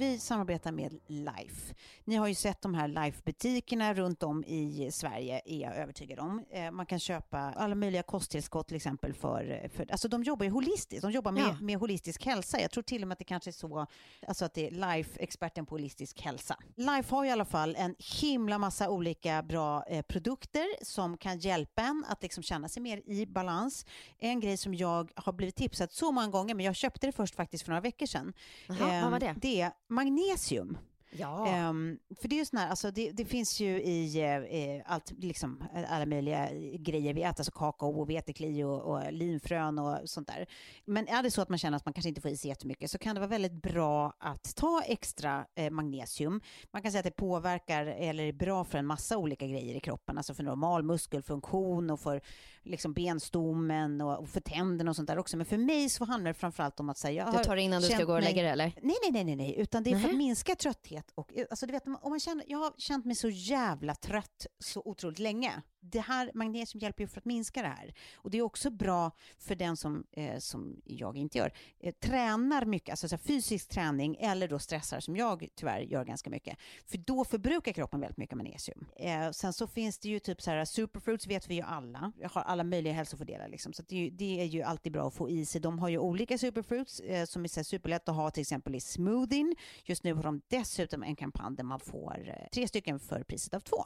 Vi 0.04 0.20
samarbetar 0.20 0.72
med 0.72 1.00
Life. 1.08 1.74
Ni 2.06 2.16
har 2.16 2.28
ju 2.28 2.36
sett 2.36 2.62
de 2.62 2.74
här 2.74 2.88
Life-butikerna 2.88 3.94
runt 3.94 4.24
om 4.24 4.44
i 4.44 4.90
Sverige, 4.92 5.42
är 5.46 5.62
jag 5.62 5.76
övertygad 5.76 6.20
om. 6.20 6.44
Eh, 6.52 6.72
Man 6.72 6.86
kan 6.86 7.00
köpa 7.00 7.38
alla 7.38 7.76
möjliga 7.76 8.04
kosttillskott 8.04 8.68
till 8.68 8.76
exempel 8.78 9.14
för, 9.14 9.70
för 9.76 9.92
alltså 9.92 10.08
de 10.08 10.24
jobbar 10.24 10.44
ju 10.46 10.50
holistiskt, 10.52 11.02
de 11.02 11.12
jobbar 11.12 11.32
med, 11.32 11.44
Ja. 11.44 11.58
med 11.62 11.78
holistisk 11.78 12.26
hälsa. 12.26 12.60
Jag 12.62 12.72
tror 12.72 12.84
till 12.84 13.02
och 13.02 13.08
med 13.08 13.14
att 13.14 13.20
det 13.20 13.26
kanske 13.26 13.50
är 13.50 13.52
så, 13.52 13.86
alltså 14.28 14.46
att 14.46 14.54
det 14.54 14.68
är 14.68 14.72
Life, 14.72 15.20
experten 15.20 15.66
på 15.66 15.76
holistisk 15.76 16.22
hälsa. 16.22 16.58
Life 16.76 17.16
har 17.16 17.26
i 17.26 17.30
alla 17.32 17.46
fall 17.46 17.76
en 17.76 17.96
himla 18.22 18.58
massa 18.58 18.90
olika 18.90 19.44
bra 19.44 19.84
eh, 19.88 20.02
produkter 20.02 20.66
som 20.86 21.18
kan 21.18 21.40
hjälpa 21.40 21.82
en 21.82 22.06
att 22.08 22.24
liksom 22.24 22.44
känna 22.44 22.70
sig 22.70 22.84
mer 22.84 23.02
i 23.06 23.26
balans. 23.26 23.86
En 24.20 24.40
grej 24.40 24.58
som 24.58 24.74
jag 24.76 25.12
har 25.16 25.34
blivit 25.34 25.56
tipsad 25.56 25.92
så 25.92 26.12
många 26.12 26.28
gånger, 26.28 26.56
men 26.56 26.66
jag 26.66 26.76
köpte 26.76 27.08
det 27.08 27.12
först 27.12 27.36
faktiskt 27.36 27.64
för 27.64 27.72
några 27.72 27.82
veckor 27.82 28.06
sedan. 28.06 28.34
Jaha, 28.68 28.78
vad 29.02 29.12
var 29.12 29.18
Ehm, 29.28 29.36
det? 29.42 29.48
Det 29.48 29.62
är 29.62 29.72
magnesium. 29.90 30.78
Ja. 31.18 31.48
Ehm, 31.48 32.00
för 32.22 32.28
det 32.28 32.36
är 32.36 32.38
ju 32.38 32.46
sån 32.46 32.60
här, 32.60 32.70
alltså 32.70 32.92
det, 32.92 33.12
det 33.12 33.26
finns 33.26 33.60
ju 33.60 33.82
i 33.82 34.22
eh, 34.22 34.94
allt, 34.94 35.12
liksom, 35.18 35.64
eh, 35.76 35.94
alla 35.94 36.06
möjliga 36.06 36.50
eh, 36.50 36.78
grejer 36.80 37.14
vi 37.14 37.22
äter, 37.22 37.40
alltså 37.40 37.52
kakao 37.52 38.02
och 38.02 38.10
vetekli 38.10 38.64
och, 38.64 38.82
och 38.82 39.14
linfrön 39.14 39.80
och 39.80 40.10
sånt 40.10 40.28
där. 40.28 40.48
Men 40.86 41.08
är 41.08 41.24
det 41.24 41.32
så 41.32 41.42
att 41.42 41.50
man 41.50 41.58
känner 41.58 41.78
att 41.78 41.86
man 41.86 41.94
kanske 41.94 42.10
inte 42.10 42.22
får 42.22 42.32
i 42.32 42.38
sig 42.38 42.50
jättemycket 42.50 42.92
så 42.92 42.98
kan 42.98 43.16
det 43.16 43.20
vara 43.20 43.30
väldigt 43.30 43.62
bra 43.62 44.14
att 44.20 44.56
ta 44.56 44.82
extra 44.82 45.46
eh, 45.56 45.70
magnesium. 45.72 46.42
Man 46.72 46.82
kan 46.82 46.92
säga 46.92 47.00
att 47.00 47.06
det 47.06 47.12
påverkar 47.12 47.86
eller 47.86 48.24
är 48.24 48.34
bra 48.34 48.64
för 48.64 48.78
en 48.78 48.86
massa 48.86 49.18
olika 49.18 49.48
grejer 49.48 49.76
i 49.76 49.80
kroppen, 49.80 50.18
alltså 50.18 50.34
för 50.34 50.44
normal 50.44 50.84
muskelfunktion 50.84 51.90
och 51.90 52.00
för 52.00 52.22
liksom 52.64 52.94
benstommen 52.94 54.02
och, 54.02 54.20
och 54.20 54.30
för 54.30 54.40
tänderna 54.40 54.92
och 54.92 54.96
sånt 54.96 55.08
där 55.08 55.18
också. 55.18 55.38
Men 55.38 55.46
för 55.46 55.58
mig 55.58 55.90
så 55.90 56.06
handlar 56.06 56.30
det 56.30 56.34
framförallt 56.34 56.80
om 56.80 56.90
att 56.90 56.98
säga... 56.98 57.32
Du 57.38 57.44
tar 57.44 57.56
det 57.56 57.62
innan 57.62 57.82
du 57.82 57.88
ska 57.88 58.04
gå 58.04 58.14
och 58.14 58.22
lägga 58.22 58.42
dig 58.42 58.52
eller? 58.52 58.74
Nej, 58.82 58.96
nej, 59.02 59.12
nej, 59.12 59.24
nej, 59.24 59.36
nej, 59.36 59.56
utan 59.58 59.84
det 59.84 59.92
är 59.92 60.00
för 60.00 60.10
att 60.10 60.16
minska 60.16 60.56
trötthet. 60.56 61.12
Och, 61.16 61.32
alltså, 61.50 61.66
du 61.66 61.72
vet, 61.72 61.88
om 61.88 62.10
man 62.10 62.20
känner, 62.20 62.46
jag 62.48 62.58
har 62.58 62.74
känt 62.78 63.06
mig 63.06 63.16
så 63.16 63.30
jävla 63.30 63.96
trött 63.96 64.48
så 64.60 64.82
otroligt 64.86 65.20
länge. 65.20 65.62
Det 65.86 66.00
här, 66.00 66.32
magnesium 66.34 66.80
hjälper 66.80 67.04
ju 67.04 67.08
för 67.08 67.18
att 67.18 67.26
minska 67.26 67.62
det 67.62 67.68
här. 67.68 67.94
Och 68.16 68.32
det 68.32 68.38
är 68.38 68.42
också 68.42 68.70
bra 68.70 69.12
för 69.38 69.56
den 69.56 69.78
som, 69.78 70.04
eh, 70.12 70.38
som 70.38 70.82
jag 70.86 71.18
inte 71.18 71.38
gör, 71.38 71.54
eh, 71.80 71.94
tränar 71.94 72.66
mycket, 72.66 72.90
alltså 72.90 73.10
så 73.10 73.18
fysisk 73.18 73.70
träning 73.70 74.16
eller 74.20 74.48
då 74.48 74.60
stressar 74.60 75.00
som 75.00 75.16
jag 75.16 75.48
tyvärr 75.56 75.80
gör 75.80 76.06
ganska 76.06 76.30
mycket. 76.30 76.58
För 76.86 76.98
då 76.98 77.26
förbrukar 77.26 77.72
kroppen 77.72 78.00
väldigt 78.00 78.18
mycket 78.18 78.38
magnesium. 78.38 78.86
Eh, 78.96 79.32
sen 79.32 79.54
så 79.54 79.68
finns 79.68 80.00
det 80.00 80.10
ju 80.10 80.20
typ 80.20 80.42
så 80.42 80.52
här 80.52 80.66
superfruits 80.66 81.28
vet 81.28 81.50
vi 81.50 81.56
ju 81.56 81.62
alla. 81.62 82.12
Jag 82.20 82.30
har 82.30 82.42
alla 82.42 82.64
möjliga 82.64 82.94
hälsofördelar 82.94 83.48
liksom. 83.48 83.74
Så 83.74 83.84
det 83.88 84.08
är, 84.08 84.12
det, 84.12 84.42
är 84.42 84.46
ju 84.46 84.62
alltid 84.62 84.92
bra 84.92 85.08
att 85.08 85.14
få 85.14 85.30
i 85.30 85.46
sig. 85.46 85.62
De 85.62 85.80
har 85.80 85.90
ju 85.90 85.98
olika 85.98 86.38
superfruits 86.38 87.00
eh, 87.00 87.26
som 87.26 87.44
är 87.44 87.48
så 87.48 87.64
superlätt 87.64 88.10
att 88.10 88.16
ha 88.16 88.32
till 88.32 88.42
exempel 88.42 88.76
i 88.76 88.80
smoothien. 88.80 89.56
Just 89.86 90.04
nu 90.04 90.14
har 90.14 90.24
de 90.24 90.42
dessutom 90.48 91.04
en 91.04 91.16
kampanj 91.16 91.56
där 91.56 91.64
man 91.64 91.80
får 91.80 92.24
eh, 92.28 92.50
tre 92.54 92.68
stycken 92.68 93.00
för 93.00 93.24
priset 93.24 93.54
av 93.54 93.60
två. 93.60 93.86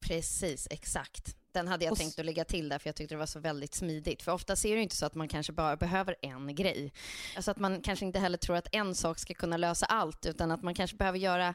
Precis, 0.00 0.68
exakt. 0.70 1.36
Den 1.52 1.68
hade 1.68 1.84
jag 1.84 1.92
och 1.92 1.98
tänkt 1.98 2.18
att 2.18 2.24
lägga 2.24 2.44
till 2.44 2.68
där 2.68 2.78
för 2.78 2.88
jag 2.88 2.96
tyckte 2.96 3.14
det 3.14 3.18
var 3.18 3.26
så 3.26 3.40
väldigt 3.40 3.74
smidigt. 3.74 4.22
För 4.22 4.32
ofta 4.32 4.52
är 4.52 4.76
det 4.76 4.82
inte 4.82 4.96
så 4.96 5.06
att 5.06 5.14
man 5.14 5.28
kanske 5.28 5.52
bara 5.52 5.76
behöver 5.76 6.16
en 6.22 6.54
grej. 6.54 6.92
Alltså 7.36 7.50
att 7.50 7.58
man 7.58 7.80
kanske 7.80 8.06
inte 8.06 8.18
heller 8.18 8.38
tror 8.38 8.56
att 8.56 8.68
en 8.72 8.94
sak 8.94 9.18
ska 9.18 9.34
kunna 9.34 9.56
lösa 9.56 9.86
allt 9.86 10.26
utan 10.26 10.50
att 10.50 10.62
man 10.62 10.74
kanske 10.74 10.96
behöver 10.96 11.18
göra, 11.18 11.54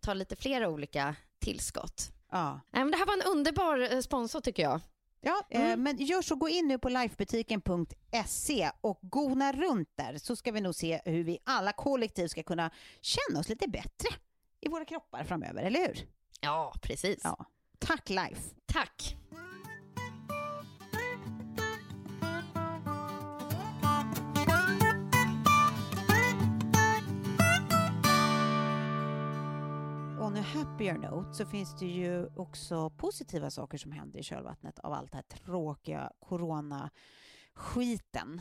ta 0.00 0.14
lite 0.14 0.36
flera 0.36 0.68
olika 0.68 1.16
tillskott. 1.38 2.12
Ja. 2.30 2.60
Men 2.70 2.90
det 2.90 2.96
här 2.96 3.06
var 3.06 3.14
en 3.14 3.22
underbar 3.22 3.92
eh, 3.92 4.00
sponsor 4.00 4.40
tycker 4.40 4.62
jag. 4.62 4.80
Ja, 5.20 5.42
eh, 5.50 5.60
mm. 5.60 5.72
eh, 5.72 5.76
men 5.76 5.96
gör 5.96 6.22
så, 6.22 6.34
gå 6.34 6.48
in 6.48 6.68
nu 6.68 6.78
på 6.78 6.88
lifebutiken.se 6.88 8.70
och 8.80 8.98
gona 9.02 9.52
runt 9.52 9.88
där 9.94 10.18
så 10.18 10.36
ska 10.36 10.52
vi 10.52 10.60
nog 10.60 10.74
se 10.74 11.00
hur 11.04 11.24
vi 11.24 11.38
alla 11.44 11.72
kollektivt 11.72 12.30
ska 12.30 12.42
kunna 12.42 12.70
känna 13.00 13.40
oss 13.40 13.48
lite 13.48 13.68
bättre 13.68 14.08
i 14.60 14.68
våra 14.68 14.84
kroppar 14.84 15.24
framöver, 15.24 15.62
eller 15.62 15.80
hur? 15.80 16.06
Ja, 16.40 16.74
precis. 16.82 17.20
Ja. 17.24 17.46
Tack 17.90 18.10
Life. 18.10 18.54
Tack. 18.66 19.16
on 30.18 30.36
a 30.36 30.42
happier 30.42 30.98
note 30.98 31.34
så 31.34 31.46
finns 31.46 31.78
det 31.78 31.86
ju 31.86 32.26
också 32.36 32.90
positiva 32.90 33.50
saker 33.50 33.78
som 33.78 33.92
händer 33.92 34.18
i 34.18 34.22
kölvattnet 34.22 34.78
av 34.78 34.92
allt 34.92 35.12
det 35.12 35.16
här 35.16 35.22
tråkiga 35.22 36.12
coronaskiten. 36.20 38.40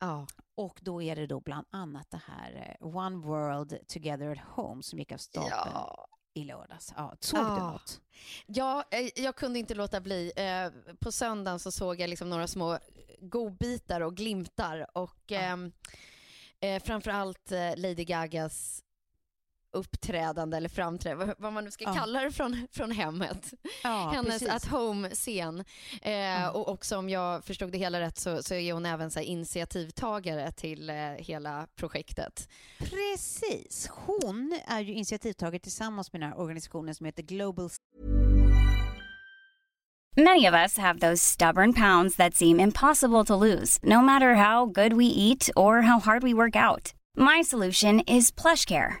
Ja. 0.00 0.26
Och 0.54 0.78
då 0.82 1.02
är 1.02 1.16
det 1.16 1.26
då 1.26 1.40
bland 1.40 1.66
annat 1.70 2.10
det 2.10 2.22
här 2.26 2.76
eh, 2.80 2.96
One 2.96 3.16
World 3.16 3.78
Together 3.88 4.30
at 4.30 4.38
Home 4.38 4.82
som 4.82 4.98
gick 4.98 5.12
av 5.12 5.16
stapeln 5.16 5.72
ja. 5.74 6.08
I 6.38 6.44
lördags. 6.44 6.92
Ja, 6.96 7.16
såg 7.20 7.40
ja. 7.40 7.54
du 7.54 7.60
något? 7.60 8.00
Ja, 8.46 8.84
eh, 8.90 9.08
jag 9.22 9.36
kunde 9.36 9.58
inte 9.58 9.74
låta 9.74 10.00
bli. 10.00 10.32
Eh, 10.36 10.94
på 10.98 11.12
söndagen 11.12 11.58
så 11.58 11.70
såg 11.70 12.00
jag 12.00 12.10
liksom 12.10 12.30
några 12.30 12.46
små 12.46 12.78
godbitar 13.20 14.00
och 14.00 14.16
glimtar 14.16 14.86
och. 14.98 15.32
Ehm, 15.32 15.72
eh, 16.60 16.82
framförallt 16.82 17.50
Lady 17.76 18.04
Gagas 18.04 18.84
uppträdande 19.72 20.56
eller 20.56 20.68
framträdande, 20.68 21.34
vad 21.38 21.52
man 21.52 21.64
nu 21.64 21.70
ska 21.70 21.84
ja. 21.84 21.94
kalla 21.94 22.20
det 22.20 22.30
från, 22.30 22.66
från 22.72 22.90
hemmet. 22.90 23.52
Ja, 23.82 24.10
Hennes 24.14 24.32
precis. 24.32 24.48
at 24.48 24.64
home-scen. 24.64 25.64
Eh, 26.02 26.12
ja. 26.12 26.50
Och 26.50 26.68
också 26.68 26.96
om 26.96 27.08
jag 27.08 27.44
förstod 27.44 27.72
det 27.72 27.78
hela 27.78 28.00
rätt 28.00 28.18
så, 28.18 28.42
så 28.42 28.54
är 28.54 28.72
hon 28.72 28.86
även 28.86 29.10
så 29.10 29.20
initiativtagare 29.20 30.52
till 30.52 30.90
eh, 30.90 30.96
hela 30.96 31.66
projektet. 31.76 32.48
Precis. 32.78 33.88
Hon 33.90 34.60
är 34.66 34.80
ju 34.80 34.92
initiativtagare 34.92 35.58
tillsammans 35.58 36.12
med 36.12 36.20
den 36.20 36.30
här 36.30 36.38
organisationen 36.38 36.94
som 36.94 37.06
heter 37.06 37.22
Global 37.22 37.70
Many 40.16 40.46
of 40.46 40.54
us 40.54 40.78
have 40.78 40.98
those 40.98 41.22
stubborn 41.22 41.72
pounds 41.72 42.16
that 42.16 42.34
seem 42.34 42.58
impossible 42.58 43.24
to 43.24 43.36
lose, 43.36 43.78
no 43.82 44.02
matter 44.02 44.34
how 44.34 44.66
good 44.66 44.92
we 44.94 45.04
eat 45.04 45.48
or 45.54 45.82
how 45.82 46.00
hard 46.00 46.24
we 46.24 46.34
work 46.34 46.56
out. 46.56 46.92
My 47.16 47.42
solution 47.42 48.00
is 48.00 48.32
plush 48.32 48.64
care. 48.64 49.00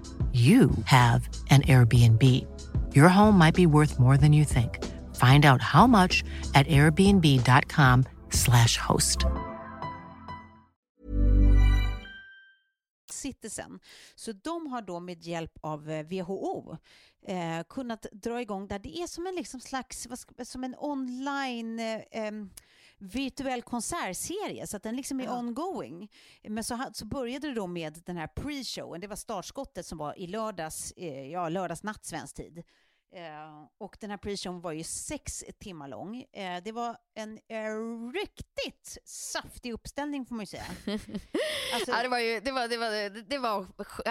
you 0.33 0.71
have 0.85 1.27
an 1.49 1.61
Airbnb. 1.63 2.23
Your 2.95 3.09
home 3.09 3.37
might 3.37 3.55
be 3.55 3.65
worth 3.65 3.99
more 3.99 4.17
than 4.17 4.31
you 4.31 4.45
think. 4.45 4.79
Find 5.15 5.45
out 5.45 5.61
how 5.61 5.87
much 5.87 6.23
at 6.55 6.67
airbnb.com 6.67 8.05
slash 8.29 8.77
host. 8.77 9.25
Citizen. 13.11 13.79
Så 14.15 14.31
de 14.31 14.67
har 14.67 14.81
då 14.81 14.99
med 14.99 15.23
hjälp 15.23 15.51
av 15.61 15.89
eh, 15.89 16.05
WHO 16.05 16.77
eh, 17.27 17.63
kunnat 17.69 18.05
dra 18.11 18.41
igång 18.41 18.67
där 18.67 18.79
det 18.79 18.97
är 18.97 19.07
som 19.07 19.27
en 19.27 19.35
liksom 19.35 19.59
slags, 19.59 20.07
som 20.43 20.63
en 20.63 20.75
online 20.79 21.79
eh, 21.79 22.31
virtuell 23.01 23.61
konsertserie 23.61 24.67
så 24.67 24.77
att 24.77 24.83
den 24.83 24.95
liksom 24.95 25.19
är 25.19 25.25
ja. 25.25 25.37
ongoing. 25.37 26.11
Men 26.43 26.63
så, 26.63 26.89
så 26.93 27.05
började 27.05 27.47
det 27.47 27.53
då 27.53 27.67
med 27.67 28.01
den 28.05 28.17
här 28.17 28.27
pre-showen, 28.27 28.99
det 28.99 29.07
var 29.07 29.15
startskottet 29.15 29.85
som 29.85 29.97
var 29.97 30.19
i 30.19 30.27
lördags, 30.27 30.91
eh, 30.91 31.27
ja 31.27 31.49
lördags 31.49 31.83
natt 31.83 32.05
svensk 32.05 32.35
tid. 32.35 32.63
Eh, 33.15 33.67
och 33.77 33.97
den 33.99 34.09
här 34.09 34.17
pre-showen 34.17 34.61
var 34.61 34.71
ju 34.71 34.83
sex 34.83 35.43
timmar 35.59 35.87
lång. 35.87 36.25
Eh, 36.33 36.63
det 36.63 36.71
var 36.71 36.97
en 37.13 37.39
eh, 37.47 38.11
riktigt 38.13 38.97
saftig 39.05 39.73
uppställning 39.73 40.25
får 40.25 40.35
man 40.35 40.43
ju 40.43 40.47
säga. 40.47 40.65
Alltså, 41.73 41.91
ja, 41.91 42.01
det 42.03 42.07
var 42.07 42.19
ju 42.19 42.39
det 42.39 42.51
var, 42.51 42.67
det 42.67 42.77
var, 42.77 43.29
det 43.29 43.37
var 43.37 43.67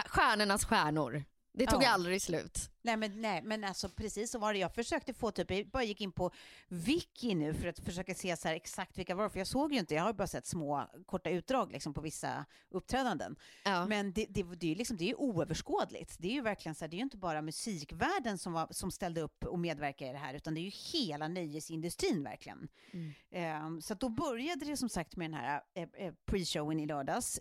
stjärnornas 0.08 0.64
stjärnor. 0.64 1.24
Det 1.52 1.66
tog 1.66 1.82
ja. 1.82 1.88
aldrig 1.88 2.22
slut. 2.22 2.70
Nej 2.82 2.96
men, 2.96 3.20
nej, 3.20 3.42
men 3.42 3.64
alltså 3.64 3.88
precis 3.88 4.30
så 4.30 4.38
var 4.38 4.52
det. 4.52 4.58
Jag 4.58 4.74
försökte 4.74 5.14
få 5.14 5.30
typ, 5.30 5.50
jag 5.50 5.66
bara 5.66 5.82
gick 5.82 6.00
in 6.00 6.12
på 6.12 6.30
Wiki 6.68 7.34
nu 7.34 7.54
för 7.54 7.68
att 7.68 7.78
försöka 7.78 8.14
se 8.14 8.36
så 8.36 8.48
exakt 8.48 8.98
vilka 8.98 9.14
var, 9.14 9.28
för 9.28 9.38
jag 9.38 9.46
såg 9.46 9.72
ju 9.72 9.78
inte, 9.78 9.94
jag 9.94 10.02
har 10.02 10.12
bara 10.12 10.26
sett 10.26 10.46
små 10.46 10.90
korta 11.06 11.30
utdrag 11.30 11.72
liksom 11.72 11.94
på 11.94 12.00
vissa 12.00 12.44
uppträdanden. 12.70 13.36
Ja. 13.64 13.86
Men 13.86 14.12
det, 14.12 14.26
det, 14.28 14.42
det, 14.42 14.72
är 14.72 14.76
liksom, 14.76 14.96
det 14.96 15.04
är 15.04 15.08
ju 15.08 15.14
oöverskådligt. 15.14 16.16
Det 16.18 16.28
är 16.28 16.32
ju 16.32 16.40
verkligen 16.40 16.74
så 16.74 16.84
här, 16.84 16.90
det 16.90 16.94
är 16.94 16.98
ju 16.98 17.04
inte 17.04 17.16
bara 17.16 17.42
musikvärlden 17.42 18.38
som, 18.38 18.52
var, 18.52 18.66
som 18.70 18.90
ställde 18.90 19.20
upp 19.20 19.44
och 19.44 19.58
medverkade 19.58 20.10
i 20.10 20.12
det 20.12 20.18
här, 20.18 20.34
utan 20.34 20.54
det 20.54 20.60
är 20.60 20.62
ju 20.62 20.70
hela 20.98 21.28
nöjesindustrin 21.28 22.22
verkligen. 22.24 22.68
Mm. 22.92 23.12
Ehm, 23.30 23.82
så 23.82 23.94
då 23.94 24.08
började 24.08 24.64
det 24.64 24.76
som 24.76 24.88
sagt 24.88 25.16
med 25.16 25.30
den 25.30 25.40
här 25.40 25.62
eh, 25.74 26.12
pre-showen 26.26 26.82
i 26.82 26.86
lördags, 26.86 27.36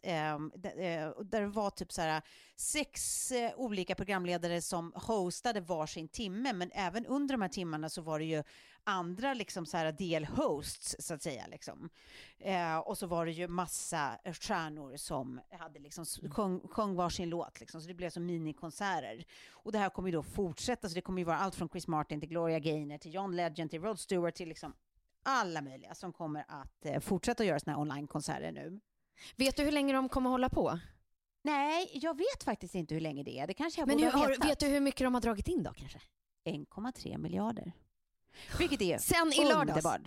och 1.16 1.26
där 1.26 1.42
det 1.42 1.48
var 1.48 1.70
typ 1.70 1.92
så 1.92 2.02
här 2.02 2.22
sex 2.60 3.32
eh, 3.32 3.52
olika 3.56 3.96
programledare 3.96 4.62
som 4.62 4.92
hostade 4.96 5.62
varsin 5.62 6.08
timme, 6.08 6.54
men 6.54 6.72
även 6.74 7.06
under 7.06 7.34
de 7.34 7.42
här 7.42 7.50
timmarna 7.50 7.90
så 7.90 8.02
var 8.02 8.20
det 8.20 8.26
ju 8.26 8.44
andra 8.84 9.34
liksom 9.34 9.66
så 9.66 9.78
här 9.78 9.92
delhosts 9.92 10.96
så 11.00 11.14
att 11.14 11.22
säga. 11.22 11.48
Liksom. 11.48 11.90
Eh, 12.40 12.78
och 12.78 12.98
så 12.98 13.08
var 13.08 13.26
det 13.26 13.32
ju 13.32 13.48
massa 13.48 14.20
eh, 14.24 14.34
stjärnor 14.34 14.98
som 14.98 15.42
hade 15.60 15.80
liksom 15.80 16.02
s- 16.02 16.20
sjöng, 16.32 16.60
sjöng 16.68 16.96
varsin 16.96 17.30
låt, 17.30 17.60
liksom, 17.60 17.82
så 17.82 17.88
det 17.88 17.94
blev 17.94 18.10
som 18.10 18.26
minikonserter. 18.26 19.26
Och 19.50 19.72
det 19.72 19.78
här 19.78 19.90
kommer 19.90 20.10
ju 20.10 20.14
då 20.16 20.24
fortsätta, 20.24 20.90
så 20.90 20.96
det 20.96 21.02
kommer 21.02 21.20
ju 21.20 21.26
vara 21.26 21.38
allt 21.38 21.56
från 21.56 21.70
Chris 21.70 21.88
Martin 21.88 22.20
till 22.20 22.30
Gloria 22.30 22.60
Gaynor 22.60 22.98
till 22.98 23.14
John 23.14 23.36
Legend 23.36 23.72
till 23.72 23.82
Rod 23.82 24.00
Stewart 24.00 24.36
till 24.36 24.50
liksom 24.50 24.74
alla 25.24 25.62
möjliga 25.62 25.96
som 25.96 26.14
kommer 26.14 26.46
att 26.48 26.86
eh, 26.86 27.00
fortsätta 27.00 27.46
göra 27.46 27.60
såna 27.60 27.74
här 27.74 27.82
onlinekonserter 27.82 28.52
nu. 28.52 28.80
Vet 29.36 29.56
du 29.56 29.64
hur 29.64 29.72
länge 29.72 29.94
de 29.94 30.10
kommer 30.10 30.30
hålla 30.30 30.50
på? 30.50 30.80
Nej, 31.42 31.90
jag 31.94 32.18
vet 32.18 32.44
faktiskt 32.44 32.76
inte 32.76 32.94
hur 32.94 33.02
länge 33.02 33.24
det 33.24 33.40
är. 33.40 33.48
Det 33.48 33.54
kanske 33.54 33.82
jag 33.82 33.88
Men 33.88 33.98
borde 33.98 34.06
hur, 34.06 34.12
ha 34.20 34.28
vetat. 34.28 34.46
vet 34.50 34.60
du 34.60 34.68
hur 34.68 34.80
mycket 34.80 35.06
de 35.06 35.14
har 35.14 35.22
dragit 35.22 35.48
in 35.48 35.64
då 35.64 35.74
kanske? 35.74 36.00
1,3 36.46 37.18
miljarder. 37.18 37.72
Vilket 38.60 38.82
är 38.82 38.98
Sen 38.98 39.34
i 39.34 39.44
lördags? 39.44 39.70
underbart. 39.70 40.02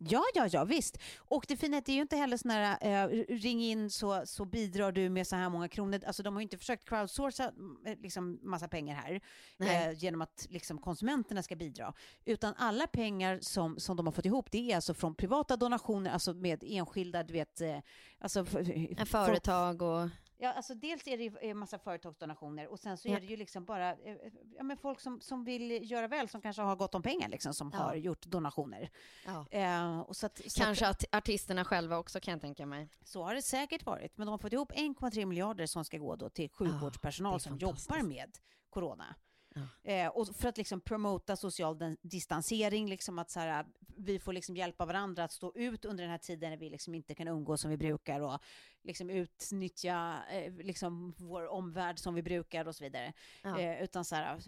Ja, 0.00 0.22
ja, 0.34 0.46
ja, 0.52 0.64
visst. 0.64 0.98
Och 1.18 1.44
det 1.48 1.56
fina 1.56 1.76
är 1.76 1.78
att 1.78 1.86
det 1.86 1.92
är 1.92 1.96
ju 1.96 2.02
inte 2.02 2.16
heller 2.16 2.36
sån 2.36 2.50
här, 2.50 2.78
eh, 3.04 3.08
ring 3.28 3.62
in 3.64 3.90
så, 3.90 4.22
så 4.26 4.44
bidrar 4.44 4.92
du 4.92 5.08
med 5.08 5.26
så 5.26 5.36
här 5.36 5.48
många 5.48 5.68
kronor. 5.68 6.00
Alltså 6.06 6.22
de 6.22 6.34
har 6.34 6.40
ju 6.40 6.42
inte 6.42 6.58
försökt 6.58 6.88
crowdsourca 6.88 7.52
eh, 7.86 7.98
liksom 7.98 8.38
massa 8.42 8.68
pengar 8.68 8.94
här 8.96 9.20
Nej. 9.56 9.86
eh, 9.88 9.92
genom 9.98 10.22
att 10.22 10.46
liksom 10.50 10.78
konsumenterna 10.78 11.42
ska 11.42 11.56
bidra. 11.56 11.94
Utan 12.24 12.54
alla 12.56 12.86
pengar 12.86 13.38
som, 13.42 13.78
som 13.78 13.96
de 13.96 14.06
har 14.06 14.12
fått 14.12 14.26
ihop 14.26 14.50
det 14.50 14.70
är 14.72 14.74
alltså 14.76 14.94
från 14.94 15.14
privata 15.14 15.56
donationer, 15.56 16.10
alltså 16.10 16.34
med 16.34 16.64
enskilda, 16.66 17.22
du 17.22 17.32
vet, 17.32 17.60
eh, 17.60 17.78
alltså 18.18 18.46
f- 18.52 19.08
företag 19.08 19.82
och... 19.82 20.08
Ja, 20.40 20.52
alltså 20.52 20.74
dels 20.74 21.06
är 21.06 21.16
det 21.18 21.24
ju 21.24 21.36
en 21.40 21.58
massa 21.58 21.78
företagsdonationer 21.78 22.66
och 22.68 22.78
sen 22.80 22.96
så 22.98 23.08
är 23.08 23.20
det 23.20 23.26
ju 23.26 23.36
liksom 23.36 23.64
bara 23.64 23.90
eh, 23.92 24.16
ja, 24.56 24.62
men 24.62 24.76
folk 24.76 25.00
som, 25.00 25.20
som 25.20 25.44
vill 25.44 25.90
göra 25.90 26.08
väl, 26.08 26.28
som 26.28 26.40
kanske 26.40 26.62
har 26.62 26.76
gott 26.76 26.94
om 26.94 27.02
pengar 27.02 27.28
liksom, 27.28 27.54
som 27.54 27.70
Ja. 27.74 27.78
har 27.78 27.94
gjort 27.94 28.26
donationer. 28.26 28.90
Ja. 29.26 29.46
Eh, 29.50 30.00
och 30.00 30.16
så 30.16 30.26
att, 30.26 30.40
så 30.46 30.60
Kanske 30.60 30.86
att, 30.88 31.04
artisterna 31.14 31.64
själva 31.64 31.98
också 31.98 32.20
kan 32.20 32.32
jag 32.32 32.40
tänka 32.40 32.66
mig. 32.66 32.88
så 33.04 33.22
har 33.22 33.34
det 33.34 33.42
säkert 33.42 33.86
varit, 33.86 34.16
men 34.18 34.26
de 34.26 34.30
har 34.30 34.38
fått 34.38 34.52
ihop 34.52 34.72
1,3 34.72 35.24
miljarder 35.24 35.66
som 35.66 35.84
ska 35.84 35.98
gå 35.98 36.16
då 36.16 36.28
till 36.30 36.50
sjukvårdspersonal 36.50 37.34
är 37.34 37.38
som 37.38 37.58
jobbar 37.58 38.02
med 38.02 38.38
corona. 38.70 39.14
Ja. 39.54 39.92
Eh, 39.92 40.08
och 40.08 40.28
för 40.36 40.48
att 40.48 40.56
liksom 40.56 40.80
promota 40.80 41.36
social 41.36 41.96
distansering, 42.02 42.88
liksom 42.88 43.18
att 43.18 43.30
så 43.30 43.40
här, 43.40 43.66
vi 43.96 44.18
får 44.18 44.32
liksom 44.32 44.56
hjälpa 44.56 44.86
varandra 44.86 45.24
att 45.24 45.32
stå 45.32 45.52
ut 45.54 45.84
under 45.84 46.02
den 46.04 46.10
här 46.10 46.18
tiden 46.18 46.50
när 46.50 46.56
vi 46.56 46.70
liksom 46.70 46.94
inte 46.94 47.14
kan 47.14 47.28
umgås 47.28 47.60
som 47.60 47.70
vi 47.70 47.76
brukar 47.76 48.20
och 48.20 48.40
liksom 48.88 49.10
utnyttja 49.10 50.22
eh, 50.30 50.52
liksom 50.52 51.14
vår 51.16 51.46
omvärld 51.48 51.98
som 51.98 52.14
vi 52.14 52.22
brukar 52.22 52.68
och 52.68 52.76
så 52.76 52.84
vidare. 52.84 53.12
Ja. 53.42 53.60
Eh, 53.60 53.82
utan 53.82 54.04
så 54.04 54.14
här, 54.14 54.38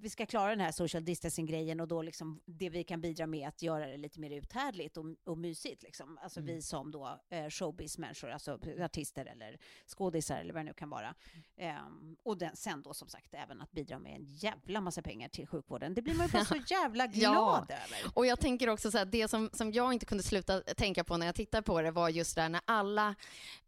vi 0.00 0.10
ska 0.10 0.26
klara 0.26 0.50
den 0.50 0.60
här 0.60 0.72
social 0.72 1.04
distancing-grejen 1.04 1.80
och 1.80 1.88
då 1.88 2.02
liksom 2.02 2.40
det 2.44 2.70
vi 2.70 2.84
kan 2.84 3.00
bidra 3.00 3.26
med 3.26 3.48
att 3.48 3.62
göra 3.62 3.86
det 3.86 3.96
lite 3.96 4.20
mer 4.20 4.30
uthärdligt 4.30 4.96
och, 4.96 5.04
och 5.24 5.38
mysigt. 5.38 5.82
Liksom. 5.82 6.18
Alltså 6.22 6.40
Mm. 6.40 6.54
vi 6.54 6.62
som 6.62 6.90
då 6.90 7.20
eh, 7.30 7.48
showbiz-människor, 7.48 8.30
alltså 8.30 8.58
artister 8.80 9.26
eller 9.26 9.58
skådisar 9.86 10.36
eller 10.40 10.54
vad 10.54 10.60
det 10.60 10.64
nu 10.64 10.74
kan 10.74 10.90
vara. 10.90 11.14
Ehm, 11.56 12.16
och 12.22 12.38
den, 12.38 12.56
sen 12.56 12.82
då 12.82 12.94
som 12.94 13.08
sagt 13.08 13.34
även 13.34 13.60
att 13.60 13.70
bidra 13.72 13.98
med 13.98 14.12
en 14.16 14.24
jävla 14.24 14.80
massa 14.80 15.02
pengar 15.02 15.28
till 15.28 15.46
sjukvården. 15.46 15.94
Det 15.94 16.02
blir 16.02 16.14
man 16.14 16.26
ju 16.26 16.32
bara 16.32 16.44
så 16.44 16.56
jävla 16.66 17.06
glad 17.06 17.70
över. 17.70 18.12
Och 18.14 18.26
jag 18.26 18.40
tänker 18.40 18.68
också 18.68 18.90
så 18.90 18.98
här, 18.98 19.04
det 19.04 19.28
som, 19.28 19.50
som 19.52 19.72
jag 19.72 19.92
inte 19.92 20.06
kunde 20.06 20.24
sluta 20.24 20.60
tänka 20.60 21.04
på 21.04 21.16
när 21.16 21.26
jag 21.26 21.34
tittar 21.34 21.62
på 21.62 21.82
det 21.82 21.90
var 21.90 22.08
just 22.08 22.34
det 22.36 22.42
här 22.42 22.48
när 22.48 22.60
alla 22.64 23.14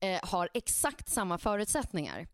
eh, 0.00 0.20
har 0.22 0.48
exakt 0.54 1.08
samma 1.08 1.38
förutsättningar. 1.38 2.26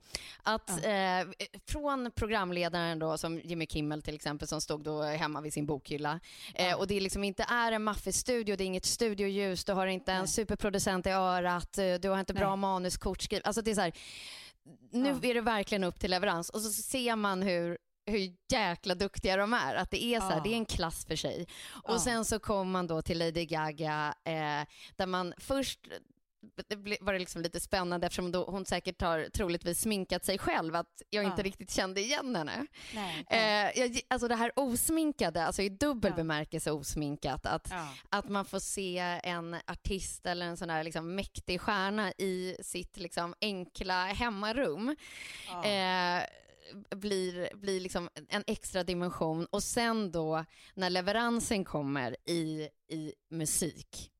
Att 0.42 0.70
eh, 0.70 1.48
från 1.68 2.10
programledaren 2.14 2.98
då, 2.98 3.18
som 3.18 3.40
Jimmy 3.40 3.66
Kimmel 3.66 4.02
till 4.02 4.14
exempel, 4.14 4.48
som 4.48 4.60
stod 4.60 4.84
då 4.84 5.02
hemma 5.02 5.40
vid 5.40 5.52
sin 5.52 5.66
bokhylla. 5.66 6.20
Eh, 6.54 6.78
och 6.78 6.86
det 6.86 7.00
liksom 7.00 7.24
inte 7.24 7.42
är 7.48 7.72
en 7.72 7.82
maffig 7.82 8.14
studio, 8.14 8.56
det 8.56 8.64
är 8.64 8.66
inget 8.66 8.84
studioljus, 8.84 9.64
du 9.64 9.72
har 9.72 9.86
inte 9.86 10.12
en 10.12 10.28
superproducent 10.28 11.06
i 11.06 11.10
örat, 11.10 11.78
eh, 11.78 11.94
du 11.94 12.08
har 12.08 12.20
inte 12.20 12.34
bra 12.34 12.48
Nej. 12.48 12.56
manuskort 12.56 13.22
skrivet. 13.22 13.46
Alltså 13.46 13.62
det 13.62 13.70
är 13.70 13.74
så 13.74 13.80
här, 13.80 13.92
nu 14.90 15.08
är 15.22 15.34
det 15.34 15.40
verkligen 15.40 15.84
upp 15.84 16.00
till 16.00 16.10
leverans. 16.10 16.50
Och 16.50 16.60
så 16.60 16.72
ser 16.72 17.16
man 17.16 17.42
hur 17.42 17.78
hur 18.06 18.34
jäkla 18.52 18.94
duktiga 18.94 19.36
de 19.36 19.52
är. 19.54 19.74
Att 19.74 19.90
det 19.90 20.04
är 20.04 20.20
så 20.20 20.26
här, 20.26 20.36
Ja. 20.36 20.42
det 20.42 20.50
är 20.50 20.56
en 20.56 20.66
klass 20.66 21.04
för 21.04 21.16
sig. 21.16 21.46
Och 21.84 21.94
Ja. 21.94 21.98
sen 21.98 22.24
så 22.24 22.38
kom 22.38 22.70
man 22.70 22.86
då 22.86 23.02
till 23.02 23.18
Lady 23.18 23.44
Gaga 23.44 24.14
eh, 24.24 24.66
där 24.96 25.06
man 25.06 25.34
först 25.38 25.80
det 26.68 26.98
var 27.00 27.12
det 27.12 27.18
liksom 27.18 27.42
lite 27.42 27.60
spännande 27.60 28.06
eftersom 28.06 28.34
hon 28.34 28.64
säkert 28.66 29.00
har 29.02 29.28
troligtvis 29.34 29.80
sminkat 29.80 30.24
sig 30.24 30.38
själv 30.38 30.74
att 30.74 31.02
jag 31.10 31.24
inte 31.24 31.40
Ja. 31.40 31.44
riktigt 31.44 31.70
kände 31.70 32.00
igen 32.00 32.36
henne. 32.36 32.66
Nej, 32.94 33.24
Eh, 33.30 33.80
jag, 33.80 34.00
alltså 34.08 34.28
det 34.28 34.34
här 34.34 34.52
osminkade, 34.56 35.44
alltså 35.46 35.62
i 35.62 35.68
dubbel 35.68 36.10
Ja. 36.10 36.16
bemärkelse 36.16 36.70
osminkat, 36.72 37.46
att, 37.46 37.68
ja. 37.70 37.88
att 38.08 38.28
man 38.28 38.44
får 38.44 38.58
se 38.58 38.98
en 39.24 39.56
artist 39.66 40.26
eller 40.26 40.46
en 40.46 40.56
sån 40.56 40.70
här 40.70 40.84
liksom 40.84 41.14
mäktig 41.14 41.60
stjärna 41.60 42.12
i 42.18 42.56
sitt 42.62 42.96
liksom 42.96 43.34
enkla 43.40 44.04
hemmarum 44.04 44.96
eh, 45.64 46.22
blir, 46.96 47.56
blir 47.56 47.80
liksom 47.80 48.08
en 48.28 48.44
extra 48.46 48.84
dimension 48.84 49.46
och 49.50 49.62
sen 49.62 50.10
då 50.12 50.44
när 50.74 50.90
leveransen 50.90 51.64
kommer 51.64 52.16
i, 52.30 52.68
i 52.90 53.12
musik 53.30 54.10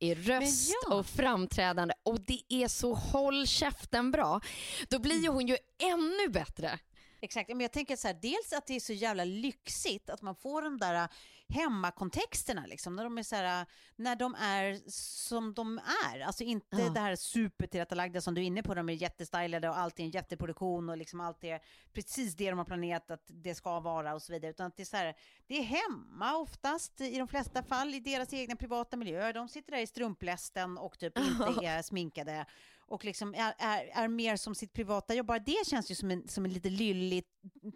i 0.00 0.14
röst 0.14 0.72
ja. 0.88 0.94
och 0.94 1.06
framträdande 1.06 1.94
och 2.02 2.20
det 2.20 2.40
är 2.48 2.68
så 2.68 2.94
håll 2.94 3.46
käften 3.46 4.10
bra, 4.10 4.40
då 4.88 4.98
blir 4.98 5.22
ju 5.22 5.28
hon 5.28 5.46
ju 5.46 5.56
ännu 5.82 6.28
bättre. 6.28 6.78
Exakt, 7.22 7.48
men 7.48 7.60
jag 7.60 7.72
tänker 7.72 7.96
så 7.96 8.08
här, 8.08 8.18
dels 8.22 8.52
att 8.52 8.66
det 8.66 8.76
är 8.76 8.80
så 8.80 8.92
jävla 8.92 9.24
lyxigt 9.24 10.10
att 10.10 10.22
man 10.22 10.34
får 10.34 10.62
de 10.62 10.78
där 10.78 10.94
äh, 10.94 11.08
hemmakontexterna, 11.48 12.66
liksom, 12.66 12.96
när 12.96 13.04
de 13.04 13.18
är 13.18 13.22
så 13.22 13.36
här, 13.36 13.60
äh, 13.60 13.66
när 13.96 14.16
de 14.16 14.34
är 14.34 14.80
som 14.90 15.54
de 15.54 15.80
är. 16.12 16.20
Alltså 16.20 16.44
inte 16.44 16.76
Ja. 16.76 16.88
det 16.88 17.00
här 17.00 17.16
supertillrättalagda 17.16 18.20
som 18.20 18.34
du 18.34 18.40
är 18.40 18.44
inne 18.44 18.62
på, 18.62 18.74
de 18.74 18.88
är 18.88 18.92
jättestylade 18.92 19.68
och 19.68 19.78
allt 19.78 19.98
är 20.00 20.04
en 20.04 20.10
jätteproduktion 20.10 20.88
och 20.88 20.96
liksom 20.96 21.20
allt 21.20 21.44
är 21.44 21.60
precis 21.92 22.34
det 22.34 22.50
de 22.50 22.58
har 22.58 22.64
planerat 22.64 23.10
att 23.10 23.24
det 23.26 23.54
ska 23.54 23.80
vara 23.80 24.14
och 24.14 24.22
så 24.22 24.32
vidare. 24.32 24.50
Utan 24.50 24.66
att 24.66 24.76
det 24.76 24.82
är 24.82 24.84
så 24.84 24.96
här, 24.96 25.14
det 25.46 25.58
är 25.58 25.62
hemma 25.62 26.36
oftast 26.36 27.00
i 27.00 27.18
de 27.18 27.28
flesta 27.28 27.62
fall 27.62 27.94
i 27.94 28.00
deras 28.00 28.32
egna 28.32 28.56
privata 28.56 28.96
miljöer. 28.96 29.32
De 29.32 29.48
sitter 29.48 29.72
där 29.72 29.78
i 29.78 29.86
strumplästen 29.86 30.78
och 30.78 30.98
typ 30.98 31.18
inte 31.48 31.66
är 31.66 31.82
sminkade 31.82 32.46
och 32.90 33.04
liksom 33.04 33.34
är, 33.34 33.54
är, 33.58 33.90
är 34.04 34.08
mer 34.08 34.36
som 34.36 34.54
sitt 34.54 34.72
privata 34.72 35.14
jobb. 35.14 35.26
Bara 35.26 35.38
det 35.38 35.66
känns 35.66 35.90
ju 35.90 35.94
som 35.94 36.10
en, 36.10 36.28
som 36.28 36.44
en 36.44 36.52
lite 36.52 36.68
lyllig 36.70 37.24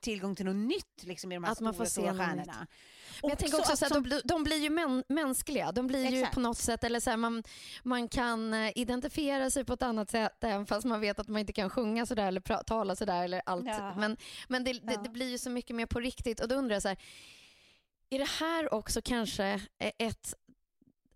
tillgång 0.02 0.34
till 0.36 0.44
något 0.46 0.56
nytt 0.68 1.02
liksom, 1.02 1.32
i 1.32 1.34
de 1.34 1.44
här 1.44 1.52
Att 1.52 1.60
man 1.60 1.74
stora, 1.74 1.84
får 1.84 1.90
se 1.90 1.90
stora 2.00 2.14
stjärnorna. 2.18 2.66
Men 3.22 3.30
jag 3.30 3.38
tänker 3.38 3.58
också 3.58 3.72
att 3.72 3.78
så 3.78 3.84
att 3.86 3.92
som- 3.92 4.02
de, 4.02 4.08
blir- 4.08 4.22
de 4.24 4.44
blir 4.44 4.56
ju 4.56 4.70
män, 4.70 5.04
mänskliga. 5.08 5.72
De 5.72 5.86
blir 5.86 6.10
ju 6.10 6.18
Exakt. 6.18 6.34
på 6.34 6.40
något 6.40 6.58
sätt, 6.58 6.84
eller 6.84 7.00
så 7.00 7.10
här, 7.10 7.16
man, 7.16 7.42
man 7.82 8.08
kan 8.08 8.54
eh, 8.54 8.72
identifiera 8.74 9.50
sig 9.50 9.64
på 9.64 9.72
ett 9.72 9.82
annat 9.82 10.10
sätt 10.10 10.44
även 10.44 10.66
fast 10.66 10.84
man 10.86 11.00
vet 11.00 11.18
att 11.18 11.28
man 11.28 11.40
inte 11.40 11.52
kan 11.52 11.70
sjunga 11.70 12.06
sådär 12.06 12.26
eller 12.28 12.40
pra- 12.40 12.64
tala 12.64 12.96
sådär 12.96 13.24
eller 13.24 13.42
allt. 13.46 13.66
Ja. 13.66 13.94
Men, 13.96 14.16
men 14.48 14.64
det, 14.64 14.72
det, 14.72 14.92
Ja. 14.92 15.00
det 15.02 15.08
blir 15.10 15.30
ju 15.30 15.38
så 15.38 15.50
mycket 15.50 15.76
mer 15.76 15.86
på 15.86 16.00
riktigt 16.00 16.40
och 16.40 16.48
då 16.48 16.54
undrar 16.54 16.74
jag 16.76 16.82
så 16.82 16.88
här, 16.88 16.98
är 18.10 18.18
det 18.18 18.28
här 18.40 18.74
också 18.74 19.00
kanske 19.04 19.44
eh, 19.78 19.92
ett 19.98 20.34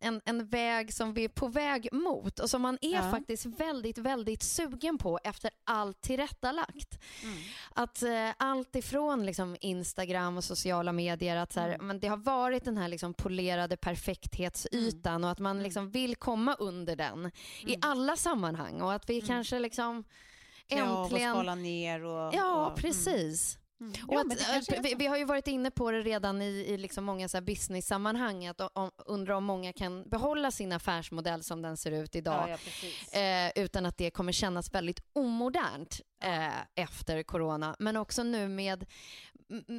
en, 0.00 0.20
en 0.24 0.46
väg 0.46 0.92
som 0.94 1.14
vi 1.14 1.24
är 1.24 1.28
på 1.28 1.48
väg 1.48 1.88
mot 1.92 2.38
och 2.40 2.50
som 2.50 2.62
man 2.62 2.78
är 2.80 2.94
Ja. 2.94 3.10
faktiskt 3.10 3.46
väldigt, 3.46 3.98
väldigt 3.98 4.42
sugen 4.42 4.98
på 4.98 5.18
efter 5.24 5.50
allt 5.64 6.00
tillrättalagt. 6.00 6.98
Mm. 7.22 7.36
Att 7.74 8.02
eh, 8.02 8.30
allt 8.36 8.76
ifrån 8.76 9.26
liksom, 9.26 9.56
Instagram 9.60 10.36
och 10.36 10.44
sociala 10.44 10.92
medier, 10.92 11.36
att 11.36 11.52
så 11.52 11.60
här, 11.60 11.68
Mm. 11.68 11.86
men 11.86 12.00
det 12.00 12.08
har 12.08 12.16
varit 12.16 12.64
den 12.64 12.76
här 12.76 12.88
liksom, 12.88 13.14
polerade 13.14 13.76
perfekthetsytan 13.76 15.24
och 15.24 15.30
att 15.30 15.38
man 15.38 15.50
Mm. 15.56 15.62
liksom, 15.64 15.90
vill 15.90 16.16
komma 16.16 16.54
under 16.54 16.96
den 16.96 17.30
i 17.60 17.74
Mm. 17.74 17.80
alla 17.82 18.16
sammanhang 18.16 18.80
och 18.82 18.92
att 18.92 19.10
vi 19.10 19.14
Mm. 19.18 19.26
kanske 19.28 19.58
liksom 19.58 20.04
Klä 20.68 20.82
av 20.82 20.96
och 20.98 21.04
äntligen... 21.04 21.34
skala 21.34 21.54
ner 21.54 22.04
och... 22.04 22.34
Ja, 22.34 22.54
och, 22.66 22.66
mm. 22.66 22.74
precis. 22.76 23.58
Mm. 23.80 23.92
Ja, 24.08 24.20
att, 24.20 24.84
vi, 24.84 24.94
vi, 24.94 25.06
har 25.06 25.16
ju 25.16 25.24
varit 25.24 25.46
inne 25.46 25.70
på 25.70 25.90
det 25.90 26.00
redan 26.00 26.42
i, 26.42 26.64
i 26.68 26.76
liksom 26.76 27.04
många 27.04 27.28
business-sammanhang, 27.42 28.46
att 28.46 28.60
om, 28.60 28.90
undra 29.06 29.36
om 29.36 29.44
många 29.44 29.72
kan 29.72 30.08
behålla 30.08 30.50
sin 30.50 30.72
affärsmodell 30.72 31.42
som 31.42 31.62
den 31.62 31.76
ser 31.76 31.90
ut 31.90 32.16
idag, 32.16 32.50
ja, 32.50 32.58
ja, 33.12 33.18
eh, 33.20 33.64
utan 33.64 33.86
att 33.86 33.96
det 33.96 34.10
kommer 34.10 34.32
kännas 34.32 34.74
väldigt 34.74 35.00
omodernt 35.12 36.00
eh, 36.22 36.82
efter 36.82 37.22
corona. 37.22 37.76
Men 37.78 37.96
också 37.96 38.22
nu 38.22 38.48
med, 38.48 38.86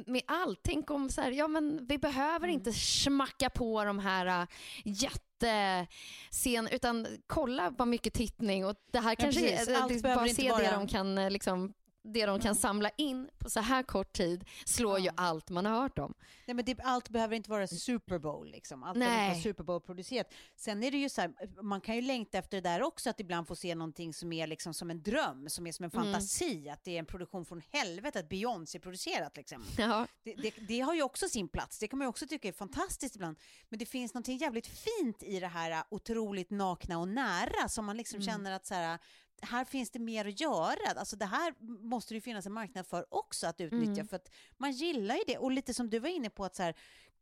med 0.06 0.22
allt. 0.26 0.60
Tänk 0.62 0.90
om 0.90 1.10
så 1.10 1.20
här, 1.20 1.30
ja 1.30 1.48
men 1.48 1.86
vi 1.86 1.98
behöver 1.98 2.48
mm. 2.48 2.50
inte 2.50 2.72
smacka 2.72 3.50
på 3.50 3.84
de 3.84 3.98
här 3.98 4.42
uh, 4.42 4.48
jättescen, 4.84 6.68
utan 6.70 7.06
kolla 7.26 7.70
vad 7.70 7.88
mycket 7.88 8.14
tittning 8.14 8.66
och 8.66 8.74
det 8.92 8.98
här 8.98 9.14
kanske 9.14 9.40
precis. 9.40 9.68
är, 9.68 9.88
det, 9.88 10.02
bara 10.02 10.28
se 10.28 10.52
det 10.56 10.70
de 10.70 10.88
kan 10.88 11.18
eh, 11.18 11.30
liksom 11.30 11.72
det 12.02 12.26
de 12.26 12.40
kan 12.40 12.50
mm. 12.50 12.54
samla 12.54 12.90
in 12.96 13.30
på 13.38 13.50
så 13.50 13.60
här 13.60 13.82
kort 13.82 14.12
tid 14.12 14.44
slår 14.64 14.98
ja. 14.98 15.04
ju 15.04 15.10
allt 15.16 15.50
man 15.50 15.66
har 15.66 15.82
hört 15.82 15.98
om. 15.98 16.14
Nej, 16.46 16.54
men 16.54 16.64
det, 16.64 16.80
allt 16.80 17.08
behöver 17.08 17.36
inte 17.36 17.50
vara 17.50 17.66
Super 17.66 18.18
Bowl. 18.18 18.50
Liksom. 18.50 18.82
Allt 18.82 18.98
Nej. 18.98 19.08
behöver 19.08 19.24
inte 19.24 19.36
vara 19.36 19.52
Super 19.52 19.64
Bowl-producerat. 19.64 20.32
Sen 20.56 20.82
är 20.82 20.90
det 20.90 20.96
ju 20.96 21.08
så 21.08 21.20
här, 21.20 21.62
man 21.62 21.80
kan 21.80 21.96
ju 21.96 22.02
längta 22.02 22.38
efter 22.38 22.56
det 22.60 22.68
där 22.68 22.82
också, 22.82 23.10
att 23.10 23.20
ibland 23.20 23.48
få 23.48 23.56
se 23.56 23.74
någonting 23.74 24.14
som 24.14 24.32
är 24.32 24.46
liksom 24.46 24.74
som 24.74 24.90
en 24.90 25.02
dröm, 25.02 25.48
som 25.48 25.66
är 25.66 25.72
som 25.72 25.84
en 25.84 25.90
mm. 25.90 26.04
fantasi, 26.04 26.58
mm. 26.58 26.72
att 26.72 26.84
det 26.84 26.94
är 26.94 26.98
en 26.98 27.06
produktion 27.06 27.44
från 27.44 27.62
helvetet, 27.72 28.28
Beyoncé-producerat. 28.28 29.36
Liksom. 29.36 29.64
Ja. 29.78 30.06
Det, 30.22 30.34
det, 30.34 30.54
det, 30.68 30.80
har 30.80 30.94
ju 30.94 31.02
också 31.02 31.28
sin 31.28 31.48
plats, 31.48 31.78
det 31.78 31.88
kan 31.88 31.98
man 31.98 32.04
ju 32.04 32.08
också 32.08 32.26
tycka 32.26 32.48
är 32.48 32.52
fantastiskt 32.52 33.16
ibland. 33.16 33.36
Men 33.68 33.78
det 33.78 33.86
finns 33.86 34.14
någonting 34.14 34.38
jävligt 34.38 34.66
fint 34.66 35.22
i 35.22 35.40
det 35.40 35.46
här 35.46 35.84
otroligt 35.88 36.50
nakna 36.50 36.98
och 36.98 37.08
nära, 37.08 37.68
som 37.68 37.84
man 37.84 37.96
liksom 37.96 38.16
mm. 38.16 38.26
känner 38.26 38.52
att 38.52 38.66
så 38.66 38.74
här, 38.74 38.98
här 39.42 39.64
finns 39.64 39.90
det 39.90 39.98
mer 39.98 40.24
att 40.24 40.40
göra. 40.40 40.90
Alltså 40.96 41.16
det 41.16 41.26
här 41.26 41.54
måste 41.82 42.14
det 42.14 42.20
finnas 42.20 42.46
en 42.46 42.52
marknad 42.52 42.86
för 42.86 43.14
också 43.14 43.46
att 43.46 43.60
utnyttja, 43.60 43.92
mm. 43.92 44.08
för 44.08 44.16
att 44.16 44.30
man 44.56 44.72
gillar 44.72 45.14
ju 45.14 45.22
det. 45.26 45.38
Och 45.38 45.52
lite 45.52 45.74
som 45.74 45.90
du 45.90 45.98
var 45.98 46.08
inne 46.08 46.30
på, 46.30 46.44
att 46.44 46.56
så 46.56 46.62
här, 46.62 46.74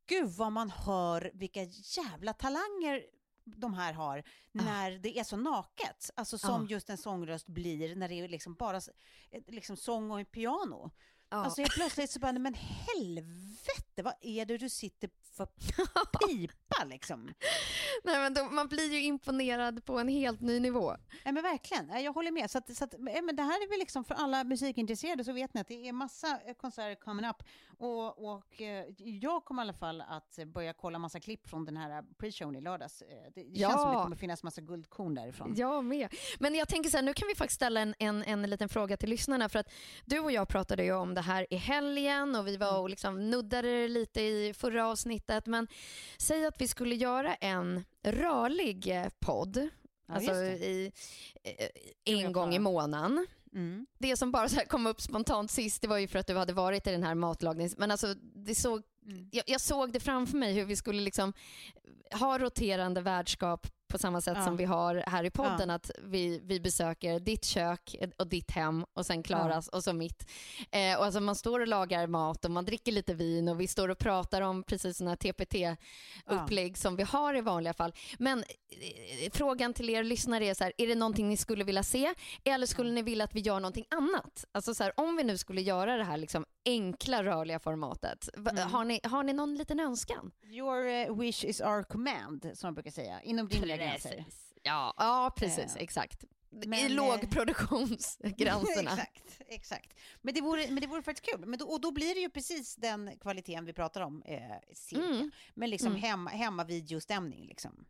gud 0.07 0.29
vad 0.29 0.53
man 0.53 0.71
hör 0.71 1.31
vilka 1.35 1.63
jävla 1.65 2.33
talanger 2.33 3.03
de 3.45 3.75
här 3.75 3.93
har 3.93 4.23
när 4.53 4.97
ah. 4.97 4.99
det 4.99 5.19
är 5.19 5.25
så 5.25 5.37
naket. 5.37 6.11
Alltså 6.15 6.39
som 6.39 6.65
ah. 6.65 6.67
just 6.69 6.91
en 6.91 6.99
sångröst 6.99 7.47
blir 7.47 7.97
när 7.97 8.09
det 8.09 8.15
är 8.15 8.29
liksom 8.29 8.55
bara 8.55 8.81
liksom 9.47 9.77
sång 9.77 10.11
och 10.11 10.19
en 10.19 10.27
piano. 10.27 10.91
Ah. 11.29 11.37
Alltså 11.37 11.61
helt 11.61 11.75
plötsligt 11.75 12.11
så 12.11 12.21
bara, 12.21 12.33
men 12.33 12.55
helvete, 12.55 14.03
vad 14.03 14.15
är 14.21 14.47
det 14.47 14.59
du 14.59 14.69
sitter 14.69 15.11
för 15.39 15.47
pipa 16.19 16.85
liksom? 16.85 17.35
Nej, 18.05 18.19
men 18.19 18.35
då, 18.35 18.45
man 18.45 18.69
blir 18.69 18.93
ju 18.93 19.03
imponerad 19.03 19.85
på 19.85 19.99
en 19.99 20.09
helt 20.09 20.41
ny 20.41 20.61
nivå. 20.61 20.97
Ja, 21.25 21.33
men 21.33 21.43
verkligen, 21.43 22.03
jag 22.03 22.13
håller 22.13 22.31
med. 22.31 22.51
Så, 22.51 22.59
att, 22.59 22.77
så 22.77 22.85
att, 22.85 22.95
men 22.99 23.37
det 23.37 23.43
här 23.43 23.65
är 23.65 23.69
väl 23.69 23.79
liksom 23.79 24.05
för 24.05 24.15
alla 24.15 24.45
musikintresserade 24.45 25.25
så 25.25 25.33
vet 25.33 25.55
ni 25.55 25.61
att 25.61 25.69
det 25.69 25.89
är 25.89 25.93
massa 25.93 26.41
konserter 26.61 26.95
coming 26.95 27.27
up. 27.27 27.43
Och, 27.81 28.35
och 28.35 28.63
eh, 28.63 28.85
jag 28.99 29.45
kommer 29.45 29.63
i 29.63 29.65
alla 29.65 29.73
fall 29.73 30.01
att 30.01 30.39
börja 30.47 30.73
kolla 30.73 30.99
massa 30.99 31.21
klipp 31.21 31.49
från 31.49 31.65
den 31.65 31.77
här 31.77 32.03
pre-showen 32.03 32.57
i 32.57 32.61
lördags. 32.61 33.03
Eh, 33.03 33.09
det 33.35 33.43
ja. 33.53 33.69
känns 33.69 33.83
som 33.83 33.95
det 33.95 34.03
kommer 34.03 34.17
finnas 34.17 34.43
massa 34.43 34.61
guldkorn 34.61 35.15
därifrån. 35.15 35.55
Jag 35.57 35.85
med. 35.85 36.15
Men 36.39 36.55
jag 36.55 36.69
tänker 36.69 36.91
så 36.91 36.97
här, 36.97 37.05
nu 37.05 37.15
kan 37.15 37.29
vi 37.29 37.35
faktiskt 37.35 37.57
ställa 37.57 37.81
en, 37.81 37.95
en, 37.99 38.23
en 38.23 38.43
liten 38.43 38.69
fråga 38.69 38.97
till 38.97 39.11
lyssnarna. 39.11 39.49
För 39.49 39.59
att 39.59 39.73
du 40.05 40.19
och 40.19 40.33
jag 40.33 40.49
pratade 40.49 40.85
ju 40.85 40.93
om 40.93 41.15
det 41.15 41.21
här 41.21 41.47
i 41.51 41.57
helgen 41.57 42.37
och 42.37 42.47
vi 42.47 42.57
var 42.57 42.71
mm. 42.71 42.81
och 42.81 42.91
liksom 42.91 43.31
nuddade 43.31 43.89
lite 43.89 44.21
i 44.21 44.55
förra 44.55 44.87
avsnittet. 44.87 45.47
Men 45.47 45.69
säg 46.19 46.47
att 46.47 46.61
vi 46.61 46.69
skulle 46.69 46.95
göra 46.95 47.35
en 47.35 47.85
rörlig 48.03 48.89
eh, 48.89 49.09
podd, 49.19 49.69
ja, 50.07 50.15
alltså 50.15 50.35
i, 50.35 50.93
en 52.05 52.33
gång 52.33 52.55
i 52.55 52.59
månaden. 52.59 53.27
Mm. 53.55 53.87
Det 53.99 54.17
som 54.17 54.31
bara 54.31 54.49
så 54.49 54.61
kom 54.61 54.87
upp 54.87 55.01
spontant 55.01 55.51
sist, 55.51 55.83
det 55.83 55.89
var 55.89 55.99
ju 55.99 56.09
för 56.09 56.19
att 56.19 56.27
du 56.27 56.37
hade 56.37 56.53
varit 56.53 56.87
i 56.87 56.91
den 56.91 57.03
här 57.03 57.15
matlagnings... 57.15 57.79
Men 57.79 57.91
alltså, 57.91 58.15
det 58.35 58.55
såg, 58.55 58.83
mm. 59.07 59.29
jag, 59.33 59.45
jag, 59.47 59.61
såg 59.61 59.93
det 59.93 60.01
framför 60.01 60.37
mig 60.37 60.53
hur 60.53 60.65
vi 60.65 60.77
skulle 60.77 61.01
liksom 61.01 61.33
ha 62.13 62.39
roterande 62.39 63.01
värdskap 63.01 63.67
på 63.89 63.99
samma 63.99 64.21
sätt 64.21 64.37
ja. 64.37 64.45
som 64.45 64.57
vi 64.57 64.65
har 64.65 65.05
här 65.07 65.25
i 65.25 65.31
podden, 65.31 65.69
ja. 65.69 65.75
att 65.75 65.91
vi, 66.03 66.41
vi 66.45 66.61
besöker 66.61 67.21
ditt 67.21 67.45
kök 67.45 67.97
och 68.19 68.27
ditt 68.27 68.51
hem 68.51 68.85
och 68.93 69.07
sen 69.07 69.23
Klaras 69.23 69.69
ja. 69.73 69.77
och 69.77 69.85
så 69.85 69.93
mitt. 69.93 70.31
Eh, 70.71 70.99
och 70.99 71.05
alltså 71.05 71.21
man 71.21 71.35
står 71.35 71.61
och 71.61 71.67
lagar 71.67 72.07
mat 72.07 72.45
och 72.45 72.51
man 72.51 72.65
dricker 72.65 72.93
lite 72.93 73.15
vin 73.15 73.49
och 73.49 73.61
vi 73.61 73.67
står 73.67 73.89
och 73.89 73.99
pratar 73.99 74.43
om 74.43 74.63
precis 74.63 74.97
sådana 74.97 75.17
TPT-upplägg 75.17 76.79
som 76.79 76.97
vi 76.97 77.03
har 77.03 77.35
i 77.35 77.41
vanliga 77.41 77.75
fall. 77.75 77.93
Men 78.19 78.39
eh, 78.39 79.31
frågan 79.33 79.75
till 79.75 79.91
er 79.91 80.03
lyssnare 80.03 80.47
är 80.47 80.55
så 80.55 80.65
här, 80.65 80.73
är 80.77 80.87
det 80.87 80.95
någonting 80.95 81.29
ni 81.29 81.37
skulle 81.37 81.65
vilja 81.65 81.83
se 81.83 82.15
eller 82.45 82.67
skulle 82.67 82.91
ni 82.91 83.03
vilja 83.03 83.25
att 83.25 83.35
vi 83.35 83.41
gör 83.41 83.61
någonting 83.61 83.87
annat? 83.91 84.45
Alltså 84.53 84.75
så 84.75 84.85
här, 84.85 84.93
om 84.97 85.17
vi 85.17 85.25
nu 85.25 85.39
skulle 85.39 85.61
göra 85.61 85.97
det 85.97 86.05
här 86.05 86.17
liksom 86.17 86.45
enkla 86.65 87.25
rörliga 87.25 87.59
formatet, 87.59 88.29
mm. 88.37 88.57
har, 88.57 88.85
ni, 88.85 89.01
har 89.05 89.23
ni 89.23 89.33
någon 89.33 89.55
liten 89.55 89.81
önskan? 89.81 90.31
Your 90.43 91.11
uh, 91.11 91.19
wish 91.21 91.45
is 91.45 91.61
our 91.61 91.83
command, 91.83 92.51
som 92.55 92.67
man 92.67 92.75
brukar 92.75 92.91
säga, 92.91 93.23
inom 93.23 93.49
rimliga 93.49 93.77
gränser. 93.79 94.25
Ja, 94.63 94.95
ja 94.97 95.35
precis, 95.37 95.77
eh. 95.77 95.83
exakt. 95.83 96.25
Men, 96.51 96.75
I 96.75 96.89
lågproduktionsgränserna. 96.89 98.91
exakt, 98.93 99.41
exakt. 99.49 99.95
Men 100.23 100.35
det 100.35 100.41
vore, 100.41 100.71
men 100.71 100.81
det 100.81 100.87
vore 100.87 101.03
faktiskt 101.03 101.35
kul. 101.35 101.47
Men 101.47 101.59
då, 101.59 101.67
och 101.67 101.81
då 101.81 101.91
blir 101.91 102.15
det 102.15 102.21
ju 102.21 102.31
precis 102.31 102.77
den 102.77 103.19
kvaliteten 103.21 103.65
vi 103.65 103.73
pratar 103.73 104.01
om, 104.01 104.23
eh, 104.23 104.41
cirka. 104.73 105.03
Mm. 105.03 105.31
Men 105.55 105.71
liksom 105.71 105.89
mm. 105.89 106.03
hemma, 106.03 106.31
hemma 106.31 106.65
videostämning 106.65 107.47
liksom. 107.47 107.85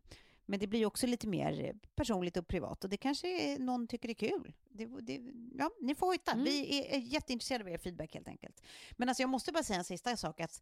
Men 0.45 0.59
det 0.59 0.67
blir 0.67 0.85
också 0.85 1.07
lite 1.07 1.27
mer 1.27 1.75
personligt 1.95 2.37
och 2.37 2.47
privat 2.47 2.83
och 2.83 2.89
det 2.89 2.97
kanske 2.97 3.57
någon 3.59 3.87
tycker 3.87 4.09
är 4.09 4.13
kul. 4.13 4.53
Det, 4.69 4.85
det, 5.01 5.21
ja, 5.57 5.71
ni 5.81 5.95
får 5.95 6.07
hojta. 6.07 6.31
Mm. 6.31 6.43
Vi 6.43 6.87
är 6.93 6.99
jätteintresserade 6.99 7.63
av 7.63 7.69
er 7.69 7.77
feedback 7.77 8.13
helt 8.13 8.27
enkelt. 8.27 8.63
Men 8.91 9.09
alltså 9.09 9.23
jag 9.23 9.29
måste 9.29 9.51
bara 9.51 9.63
säga 9.63 9.79
en 9.79 9.85
sista 9.85 10.17
sak. 10.17 10.39
Att 10.39 10.61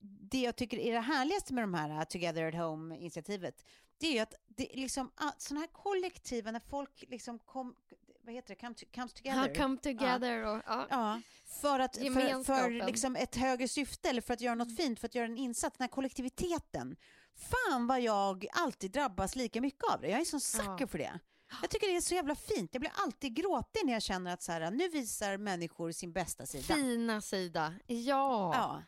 det 0.00 0.40
jag 0.40 0.56
tycker 0.56 0.78
är 0.78 0.92
det 0.92 1.00
härligaste 1.00 1.54
med 1.54 1.64
de 1.64 1.74
här 1.74 2.04
Together 2.04 2.42
at 2.42 2.54
Home-initiativet, 2.54 3.64
det 3.98 4.06
är 4.06 4.12
ju 4.12 4.18
att 4.18 4.34
det 4.46 4.68
liksom, 4.74 5.06
uh, 5.06 5.30
sådana 5.38 5.60
här 5.60 5.72
kollektiva, 5.72 6.50
när 6.50 6.60
folk 6.60 7.04
liksom 7.08 7.38
kom, 7.38 7.74
vad 8.22 8.34
heter 8.34 8.48
det, 8.48 8.60
come 8.60 8.74
to, 8.74 8.86
comes 8.94 9.12
together. 9.12 9.54
come 9.54 9.76
together 9.76 10.32
ja. 10.32 10.52
och 10.52 10.62
ja. 10.66 10.86
ja. 10.90 11.20
För, 11.60 11.78
att, 11.78 11.96
för, 11.96 12.44
för 12.44 12.86
liksom 12.86 13.16
ett 13.16 13.36
högre 13.36 13.68
syfte 13.68 14.08
eller 14.08 14.20
för 14.20 14.34
att 14.34 14.40
göra 14.40 14.54
något 14.54 14.76
fint, 14.76 15.00
för 15.00 15.06
att 15.06 15.14
göra 15.14 15.26
en 15.26 15.38
insats, 15.38 15.78
den 15.78 15.84
här 15.84 15.88
kollektiviteten 15.88 16.96
fan 17.38 17.86
vad 17.86 18.00
jag 18.00 18.46
alltid 18.52 18.90
drabbas 18.90 19.36
lika 19.36 19.60
mycket 19.60 19.84
av 19.92 20.00
det. 20.00 20.08
Jag 20.08 20.20
är 20.20 20.24
sån 20.24 20.40
sucker 20.40 20.76
ja. 20.80 20.86
för 20.86 20.98
det. 20.98 21.20
Jag 21.62 21.70
tycker 21.70 21.86
det 21.86 21.96
är 21.96 22.00
så 22.00 22.14
jävla 22.14 22.34
fint. 22.34 22.70
Jag 22.72 22.80
blir 22.80 22.92
alltid 22.94 23.34
gråtig 23.34 23.86
när 23.86 23.92
jag 23.92 24.02
känner 24.02 24.32
att 24.34 24.42
så 24.42 24.52
här, 24.52 24.70
nu 24.70 24.88
visar 24.88 25.36
människor 25.36 25.92
sin 25.92 26.12
bästa 26.12 26.46
sida. 26.46 26.74
Fina 26.74 27.20
sida, 27.20 27.74
ja. 27.86 28.54
ja. 28.54 28.82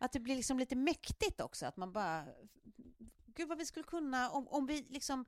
Att 0.00 0.12
det 0.12 0.20
blir 0.20 0.36
liksom 0.36 0.58
lite 0.58 0.76
mäktigt 0.76 1.40
också, 1.40 1.66
att 1.66 1.76
man 1.76 1.92
bara... 1.92 2.24
Gud 3.38 3.48
vad 3.48 3.58
vi 3.58 3.66
skulle 3.66 3.84
kunna, 3.84 4.30
om, 4.30 4.48
om 4.48 4.66
vi 4.66 4.84
liksom... 4.88 5.24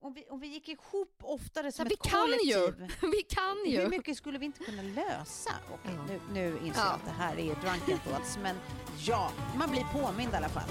Om 0.00 0.14
vi, 0.14 0.26
om 0.30 0.40
vi 0.40 0.46
gick 0.46 0.68
ihop 0.68 1.20
oftare 1.22 1.72
som 1.72 1.86
ja, 1.86 1.92
ett 1.92 2.12
kollektiv. 2.12 2.88
Kan. 3.00 3.10
Vi 3.10 3.22
kan 3.22 3.56
ju! 3.66 3.80
Hur 3.80 3.88
mycket 3.88 4.16
skulle 4.16 4.38
vi 4.38 4.46
inte 4.46 4.64
kunna 4.64 4.82
lösa? 4.82 5.50
Okej, 5.72 5.98
okay, 6.04 6.18
nu, 6.18 6.20
nu 6.32 6.66
inser 6.66 6.80
jag 6.80 6.94
att 6.94 7.04
det 7.04 7.10
här 7.10 7.38
är 7.38 7.54
drunken 7.54 7.98
thoughts, 7.98 8.38
men 8.42 8.56
ja, 9.06 9.32
man 9.58 9.70
blir 9.70 9.82
påmind 9.82 10.32
i 10.32 10.36
alla 10.36 10.48
fall. 10.48 10.68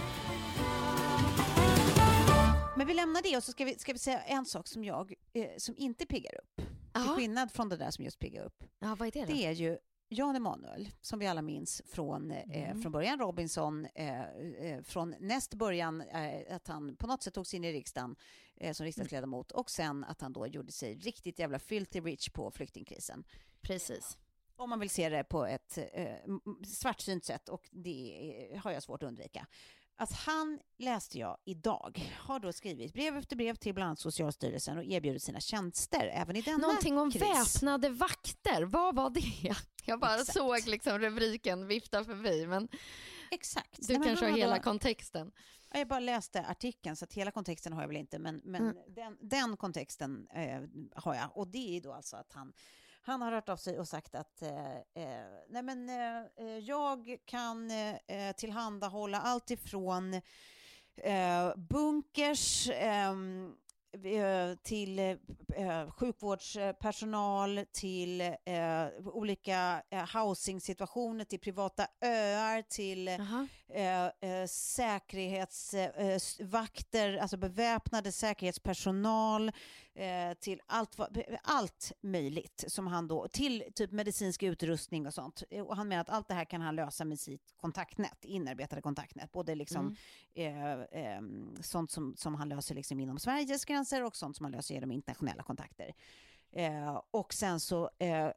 Men 2.77 2.87
vi 2.87 2.93
lämnar 2.93 3.21
det 3.21 3.37
och 3.37 3.43
så 3.43 3.51
ska 3.51 3.65
vi, 3.65 3.79
ska 3.79 3.93
vi 3.93 3.99
säga 3.99 4.21
en 4.21 4.45
sak 4.45 4.67
som 4.67 4.83
jag, 4.83 5.13
eh, 5.33 5.49
som 5.57 5.75
inte 5.77 6.05
piggar 6.05 6.35
upp. 6.35 6.61
Aha. 6.93 7.05
Till 7.05 7.15
skillnad 7.15 7.51
från 7.51 7.69
det 7.69 7.77
där 7.77 7.91
som 7.91 8.05
just 8.05 8.19
piggar 8.19 8.45
upp. 8.45 8.63
Ja, 8.79 8.95
vad 8.95 9.07
är 9.07 9.11
det 9.11 9.25
då? 9.25 9.33
Det 9.33 9.45
är 9.45 9.51
ju 9.51 9.77
Jan 10.13 10.35
Emanuel, 10.35 10.89
som 11.01 11.19
vi 11.19 11.27
alla 11.27 11.41
minns 11.41 11.81
från, 11.85 12.31
eh, 12.31 12.69
mm. 12.69 12.81
från 12.81 12.91
början 12.91 13.19
Robinson, 13.19 13.85
eh, 13.95 14.23
eh, 14.23 14.83
från 14.83 15.15
näst 15.19 15.53
början 15.53 16.01
eh, 16.01 16.55
att 16.55 16.67
han 16.67 16.95
på 16.95 17.07
något 17.07 17.23
sätt 17.23 17.33
tog 17.33 17.47
sig 17.47 17.57
in 17.57 17.63
i 17.63 17.73
riksdagen 17.73 18.15
eh, 18.55 18.73
som 18.73 18.85
riksdagsledamot 18.85 19.51
och 19.51 19.69
sen 19.69 20.03
att 20.03 20.21
han 20.21 20.33
då 20.33 20.47
gjorde 20.47 20.71
sig 20.71 20.95
riktigt 20.95 21.39
jävla 21.39 21.59
filthy 21.59 21.99
rich 22.01 22.29
på 22.29 22.51
flyktingkrisen. 22.51 23.23
Precis. 23.61 24.17
Om 24.55 24.69
man 24.69 24.79
vill 24.79 24.89
se 24.89 25.09
det 25.09 25.23
på 25.23 25.45
ett 25.45 25.77
eh, 25.93 26.07
svartsynt 26.67 27.25
sätt 27.25 27.49
och 27.49 27.69
det 27.71 28.59
har 28.63 28.71
jag 28.71 28.83
svårt 28.83 29.03
att 29.03 29.07
undvika 29.07 29.47
att 29.95 30.11
han, 30.11 30.59
läste 30.77 31.19
jag 31.19 31.37
idag, 31.45 32.13
har 32.19 32.39
då 32.39 32.53
skrivit 32.53 32.93
brev 32.93 33.17
efter 33.17 33.35
brev 33.35 33.55
till 33.55 33.73
bland 33.73 33.87
annat 33.87 33.99
Socialstyrelsen 33.99 34.77
och 34.77 34.83
erbjudit 34.83 35.23
sina 35.23 35.39
tjänster 35.39 36.11
även 36.13 36.35
i 36.35 36.41
denna 36.41 36.57
Någonting 36.57 36.97
om 36.97 37.11
kris. 37.11 37.21
väpnade 37.21 37.89
vakter, 37.89 38.63
vad 38.63 38.95
var 38.95 39.09
det? 39.09 39.55
Jag 39.85 39.99
bara 39.99 40.15
Exakt. 40.15 40.33
såg 40.33 40.67
liksom 40.67 40.99
rubriken 40.99 41.67
vifta 41.67 42.03
förbi, 42.03 42.47
men 42.47 42.67
Exakt. 43.31 43.87
du 43.87 43.97
Nej, 43.97 44.07
kanske 44.07 44.25
har 44.25 44.37
hela 44.37 44.55
då... 44.55 44.61
kontexten. 44.61 45.31
Jag 45.73 45.87
bara 45.87 45.99
läste 45.99 46.45
artikeln, 46.45 46.95
så 46.95 47.05
att 47.05 47.13
hela 47.13 47.31
kontexten 47.31 47.73
har 47.73 47.81
jag 47.81 47.87
väl 47.87 47.97
inte, 47.97 48.19
men, 48.19 48.41
men 48.43 48.61
mm. 48.61 48.77
den, 48.87 49.17
den, 49.21 49.57
kontexten 49.57 50.27
eh, 50.27 50.61
har 50.95 51.15
jag. 51.15 51.37
Och 51.37 51.47
det 51.47 51.77
är 51.77 51.81
då 51.81 51.93
alltså 51.93 52.15
att 52.17 52.33
han 52.33 52.53
han 53.05 53.21
har 53.21 53.31
hört 53.31 53.49
av 53.49 53.57
sig 53.57 53.79
och 53.79 53.87
sagt 53.87 54.15
att 54.15 54.41
eh, 54.41 54.75
eh 54.75 55.25
nej 55.49 55.63
men, 55.63 55.89
eh, 55.89 56.47
eh, 56.47 56.57
jag 56.57 57.17
kan 57.25 57.71
eh, 57.71 58.31
tillhandahålla 58.37 59.21
allt 59.21 59.51
ifrån 59.51 60.13
eh, 60.95 61.55
bunkers, 61.55 62.69
ehm, 62.73 63.45
eh, 63.47 63.53
till 64.63 64.99
eh, 64.99 65.15
sjukvårdspersonal, 65.91 67.59
till 67.71 68.21
eh, 68.21 68.87
olika 69.03 69.81
eh, 69.89 70.17
housing-situationer, 70.17 71.25
till 71.25 71.39
privata 71.39 71.87
öar, 72.01 72.61
till 72.61 73.07
eh, 73.07 74.05
eh, 74.05 74.45
säkerhetsvakter, 74.47 77.17
alltså 77.17 77.37
beväpnade 77.37 78.11
säkerhetspersonal, 78.11 79.51
eh, 79.95 80.33
till 80.39 80.61
allt, 80.65 80.97
allt 81.43 81.91
möjligt 82.01 82.63
som 82.67 82.87
han 82.87 83.07
då, 83.07 83.27
till 83.27 83.63
typ 83.75 83.91
medicinsk 83.91 84.43
utrustning 84.43 85.07
och 85.07 85.13
sånt. 85.13 85.43
Eh, 85.49 85.63
Och 85.65 85.75
han 85.75 85.87
menar 85.87 86.01
att 86.01 86.09
allt 86.09 86.27
det 86.27 86.33
här 86.33 86.45
kan 86.45 86.61
han 86.61 86.75
lösa 86.75 87.05
med 87.05 87.19
sitt 87.19 87.53
kontaktnät, 87.57 88.25
inarbetade 88.25 88.81
kontaktnät, 88.81 89.31
både 89.31 89.55
liksom 89.55 89.95
Mm. 90.35 90.81
eh, 90.91 91.01
eh, 91.15 91.21
sånt 91.61 91.91
som, 91.91 92.15
som 92.17 92.35
han 92.35 92.49
löser 92.49 92.75
liksom 92.75 92.99
inom 92.99 93.19
Sveriges 93.19 93.65
gränser 93.65 94.03
och 94.03 94.15
sånt 94.15 94.37
som 94.37 94.43
han 94.43 94.51
löser 94.51 94.73
genom 94.75 94.91
internationella 94.91 95.43
kontakter. 95.43 95.93
Eh, 96.55 97.01
och 97.11 97.33
sen 97.33 97.59
så 97.59 97.89
eh, 97.99 98.29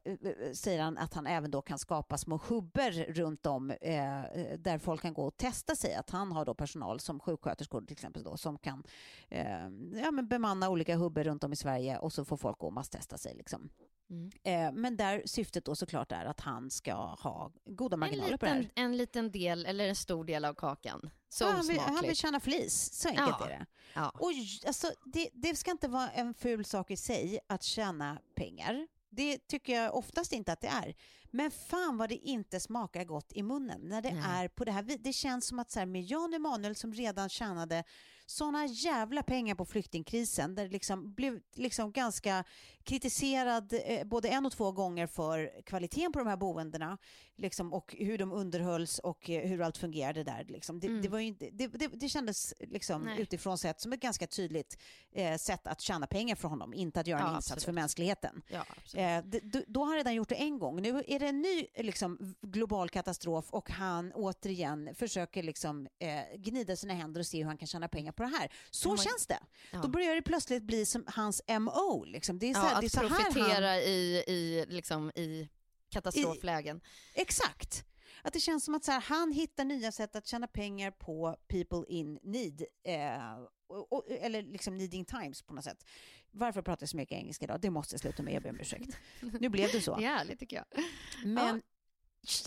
säger 0.53 0.81
han 0.81 0.97
att 0.97 1.13
han 1.13 1.27
även 1.27 1.51
då 1.51 1.61
kan 1.61 1.79
skapa 1.79 2.17
små 2.17 2.39
hubber 2.47 3.13
runt 3.13 3.45
om 3.45 3.71
eh, 3.71 4.23
där 4.57 4.77
folk 4.77 5.01
kan 5.01 5.13
gå 5.13 5.25
och 5.27 5.37
testa 5.37 5.75
sig. 5.75 5.93
Att 5.93 6.09
han 6.09 6.31
har 6.31 6.45
då 6.45 6.53
personal 6.53 6.99
som 6.99 7.19
sjuksköterskor 7.19 7.81
till 7.81 7.91
exempel 7.91 8.23
då, 8.23 8.37
som 8.37 8.57
kan 8.57 8.83
eh, 9.29 9.69
ja, 10.03 10.11
men 10.11 10.27
bemanna 10.27 10.69
olika 10.69 10.95
hubber 10.95 11.23
runt 11.23 11.43
om 11.43 11.53
i 11.53 11.55
Sverige 11.55 11.97
och 11.97 12.13
så 12.13 12.25
får 12.25 12.37
folk 12.37 12.57
gå 12.57 12.67
och 12.67 12.73
masstesta 12.73 13.17
sig. 13.17 13.35
Liksom. 13.35 13.69
Mm. 14.09 14.31
Eh, 14.43 14.71
men 14.81 14.97
där 14.97 15.21
syftet 15.25 15.65
då 15.65 15.75
såklart 15.75 16.11
är 16.11 16.25
att 16.25 16.39
han 16.39 16.69
ska 16.71 16.93
ha 16.95 17.51
goda 17.65 17.97
marginaler 17.97 18.37
på 18.37 18.45
det 18.45 18.51
här. 18.51 18.59
liten, 18.61 18.83
en 18.83 18.97
liten 18.97 19.31
del, 19.31 19.65
eller 19.65 19.87
en 19.87 19.95
stor 19.95 20.25
del 20.25 20.45
av 20.45 20.53
kakan. 20.53 21.09
Så 21.29 21.43
Ja, 21.43 21.49
han, 21.51 21.67
vill, 21.67 21.79
han 21.79 22.01
vill 22.01 22.15
tjäna 22.15 22.39
flis, 22.39 22.93
så 22.93 23.07
enkelt 23.09 23.35
Ja. 23.39 23.45
är 23.45 23.49
det. 23.49 23.65
Ja. 23.93 24.09
Och 24.09 24.31
alltså, 24.67 24.91
det, 25.05 25.29
det 25.33 25.55
ska 25.55 25.71
inte 25.71 25.87
vara 25.87 26.09
en 26.09 26.33
ful 26.33 26.65
sak 26.65 26.91
i 26.91 26.97
sig 26.97 27.39
att 27.47 27.63
tjäna 27.63 28.19
pengar. 28.35 28.87
Det 29.09 29.47
tycker 29.47 29.73
jag 29.81 29.95
oftast 29.95 30.31
inte 30.33 30.51
att 30.53 30.61
det 30.61 30.67
är. 30.67 30.95
Men 31.31 31.51
fan 31.51 31.97
vad 31.97 32.09
det 32.09 32.15
inte 32.15 32.59
smakar 32.59 33.03
gott 33.03 33.31
i 33.33 33.43
munnen 33.43 33.81
när 33.81 34.01
det 34.01 34.13
Nej. 34.13 34.23
är 34.45 34.47
på 34.47 34.65
det 34.65 34.71
här 34.71 34.83
vi- 34.83 34.97
Det 34.97 35.13
känns 35.13 35.47
som 35.47 35.59
att 35.59 35.71
så 35.71 35.79
här, 35.79 35.85
med 35.85 36.03
Jan 36.03 36.33
Emanuel 36.33 36.75
som 36.75 36.93
redan 36.93 37.29
tjänade 37.29 37.83
såna 38.29 38.65
jävla 38.65 39.23
pengar 39.23 39.55
på 39.55 39.65
flyktingkrisen 39.65 40.55
där 40.55 40.63
det 40.63 40.71
liksom 40.71 41.13
blev 41.13 41.39
liksom 41.55 41.91
ganska 41.91 42.43
kritiserad 42.83 43.73
eh, 43.85 44.03
både 44.07 44.27
en 44.29 44.45
och 44.45 44.51
två 44.51 44.71
gånger 44.71 45.07
för 45.07 45.61
kvaliteten 45.65 46.11
på 46.11 46.19
de 46.19 46.27
här 46.27 46.37
boendena 46.37 46.97
liksom, 47.35 47.73
och 47.73 47.95
hur 47.99 48.17
de 48.17 48.31
underhölls 48.31 48.99
och 48.99 49.29
eh, 49.29 49.47
hur 49.49 49.61
allt 49.61 49.77
fungerade 49.77 50.23
där. 50.23 50.45
Liksom. 50.49 50.79
Det, 50.79 50.87
Mm. 50.87 51.01
det, 51.01 51.09
var 51.09 51.19
inte, 51.19 51.49
det, 51.51 51.67
det, 51.67 51.87
det 51.87 52.09
kändes 52.09 52.53
liksom, 52.59 53.01
Nej. 53.01 53.21
utifrån 53.21 53.57
sett 53.57 53.81
som 53.81 53.93
ett 53.93 53.99
ganska 53.99 54.27
tydligt 54.27 54.77
eh, 55.11 55.37
sätt 55.37 55.67
att 55.67 55.81
tjäna 55.81 56.07
pengar 56.07 56.35
för 56.35 56.47
honom, 56.47 56.73
inte 56.73 56.99
att 56.99 57.07
göra 57.07 57.19
en 57.19 57.25
Ja, 57.27 57.35
insats 57.35 57.47
för 57.49 57.55
absolut. 57.55 57.75
mänskligheten. 57.75 58.41
Ja. 58.47 58.65
Eh, 59.01 59.23
d- 59.25 59.39
d- 59.43 59.63
då 59.67 59.79
har 59.79 59.87
han 59.87 59.95
redan 59.95 60.13
gjort 60.15 60.29
det 60.29 60.35
en 60.35 60.59
gång. 60.59 60.81
Nu 60.81 61.03
är 61.07 61.19
det 61.19 61.27
en 61.27 61.41
ny 61.41 61.67
liksom, 61.77 62.35
global 62.41 62.89
katastrof 62.89 63.45
och 63.49 63.69
han 63.71 64.11
återigen 64.13 64.95
försöker 64.95 65.43
liksom, 65.43 65.87
eh, 65.99 66.37
gnida 66.37 66.75
sina 66.75 66.93
händer 66.93 67.19
och 67.19 67.27
se 67.27 67.37
hur 67.37 67.45
han 67.45 67.57
kan 67.57 67.67
tjäna 67.67 67.87
pengar 67.87 68.11
på 68.17 68.23
det 68.23 68.29
här. 68.29 68.51
Så 68.71 68.91
Oh 68.91 68.97
känns 68.97 69.27
det. 69.27 69.39
Ja. 69.71 69.81
Då 69.81 69.87
börjar 69.87 70.15
det 70.15 70.21
plötsligt 70.21 70.63
bli 70.63 70.85
som 70.85 71.03
hans 71.07 71.41
MO. 71.59 72.03
Liksom. 72.05 72.39
Det 72.39 72.49
är 72.49 72.53
så, 72.53 72.59
ja, 72.59 72.63
här, 72.63 72.81
det 72.81 72.85
är 72.85 72.85
att 72.85 72.91
så 72.91 72.99
här 72.99 73.07
profitera 73.07 73.67
han... 73.67 73.79
i, 73.79 74.23
i, 74.27 74.65
liksom, 74.67 75.11
i 75.15 75.49
katastroflägen. 75.89 76.81
Exakt. 77.13 77.83
Att 78.21 78.33
det 78.33 78.39
känns 78.39 78.65
som 78.65 78.75
att 78.75 78.83
så 78.83 78.91
här, 78.91 79.01
han 79.01 79.31
hittar 79.31 79.65
nya 79.65 79.91
sätt 79.91 80.15
att 80.15 80.27
tjäna 80.27 80.47
pengar 80.47 80.91
på 80.91 81.37
people 81.47 81.83
in 81.87 82.19
need. 82.23 82.63
Eh, 82.83 83.39
och, 83.67 83.93
och, 83.93 84.05
eller 84.09 84.41
liksom 84.41 84.77
needing 84.77 85.05
times 85.05 85.41
på 85.41 85.53
något 85.53 85.63
sätt. 85.63 85.85
Varför 86.31 86.61
pratar 86.61 86.83
jag 86.83 86.89
så 86.89 86.97
mycket 86.97 87.17
engelska 87.17 87.45
idag? 87.45 87.61
Det 87.61 87.69
måste 87.69 87.93
jag 87.93 88.01
sluta 88.01 88.23
med, 88.23 88.33
jag 88.33 88.43
ber 88.43 88.49
om 88.49 88.59
ursäkt. 88.59 88.97
Nu 89.39 89.49
blev 89.49 89.71
det 89.71 89.81
så. 89.81 89.95
Det 89.95 90.05
är 90.05 90.15
härligt 90.15 90.39
tycker 90.39 90.55
jag. 90.55 90.83
Men 91.25 91.61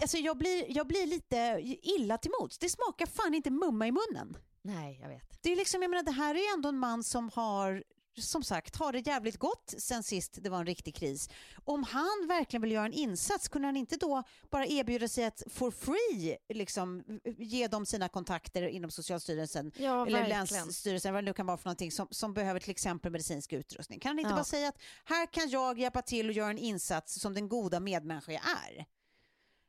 alltså, 0.03 0.18
jag, 0.18 0.39
blir, 0.39 0.77
jag 0.77 0.87
blir 0.87 1.07
lite 1.07 1.61
illa 1.83 2.18
till 2.18 2.31
mods. 2.41 2.59
Det 2.59 2.68
smakar 2.68 3.07
fan 3.07 3.35
inte 3.35 3.51
mumma 3.51 3.87
i 3.87 3.93
munnen. 3.93 4.37
Nej, 4.63 4.99
jag 5.03 5.09
vet. 5.09 5.43
Det, 5.43 5.53
är 5.53 5.57
liksom, 5.57 5.83
jag 5.83 5.91
menar, 5.91 6.03
det 6.03 6.11
här 6.11 6.35
är 6.35 6.55
ändå 6.55 6.69
en 6.69 6.79
man 6.79 7.05
som 7.05 7.31
har 7.35 7.85
som 8.19 8.43
sagt, 8.45 8.77
har 8.77 8.93
det 8.93 8.99
jävligt 9.07 9.37
gott 9.39 9.75
sen 9.79 10.03
sist 10.03 10.39
det 10.43 10.51
var 10.51 10.59
en 10.59 10.67
riktig 10.67 10.95
kris. 10.95 11.29
Om 11.65 11.85
han 11.85 12.27
verkligen 12.29 12.63
vill 12.63 12.73
göra 12.73 12.85
en 12.87 12.93
insats, 12.93 13.49
kunde 13.49 13.69
han 13.69 13.77
inte 13.77 13.97
då 13.97 14.23
bara 14.51 14.67
erbjuda 14.67 15.09
sig 15.09 15.25
att 15.25 15.43
for 15.51 15.71
free 15.71 16.37
liksom, 16.49 17.05
ge 17.39 17.69
dem 17.69 17.87
sina 17.87 18.09
kontakter 18.09 18.63
inom 18.69 18.91
Socialstyrelsen 18.91 19.73
Ja, 19.77 20.07
eller 20.07 20.19
verkligen. 20.19 20.47
Länsstyrelsen, 20.47 21.15
vad 21.15 21.25
det 21.25 21.27
nu 21.27 21.33
kan 21.33 21.47
vara 21.47 21.57
för 21.57 21.65
någonting, 21.65 21.93
som, 21.93 22.09
som 22.11 22.35
behöver 22.35 22.61
till 22.61 22.71
exempel 22.71 23.13
medicinsk 23.13 23.53
utrustning. 23.53 24.01
Kan 24.01 24.09
han 24.11 24.19
inte 24.19 24.31
Ja. 24.31 24.35
bara 24.35 24.45
säga 24.45 24.69
att 24.69 24.79
här 25.05 25.27
kan 25.33 25.49
jag 25.51 25.79
hjälpa 25.79 26.03
till 26.03 26.27
och 26.29 26.33
göra 26.35 26.51
en 26.51 26.59
insats 26.59 27.21
som 27.21 27.35
den 27.35 27.49
goda 27.49 27.81
medmänniska 27.81 28.33
jag 28.33 28.43
är? 28.69 28.87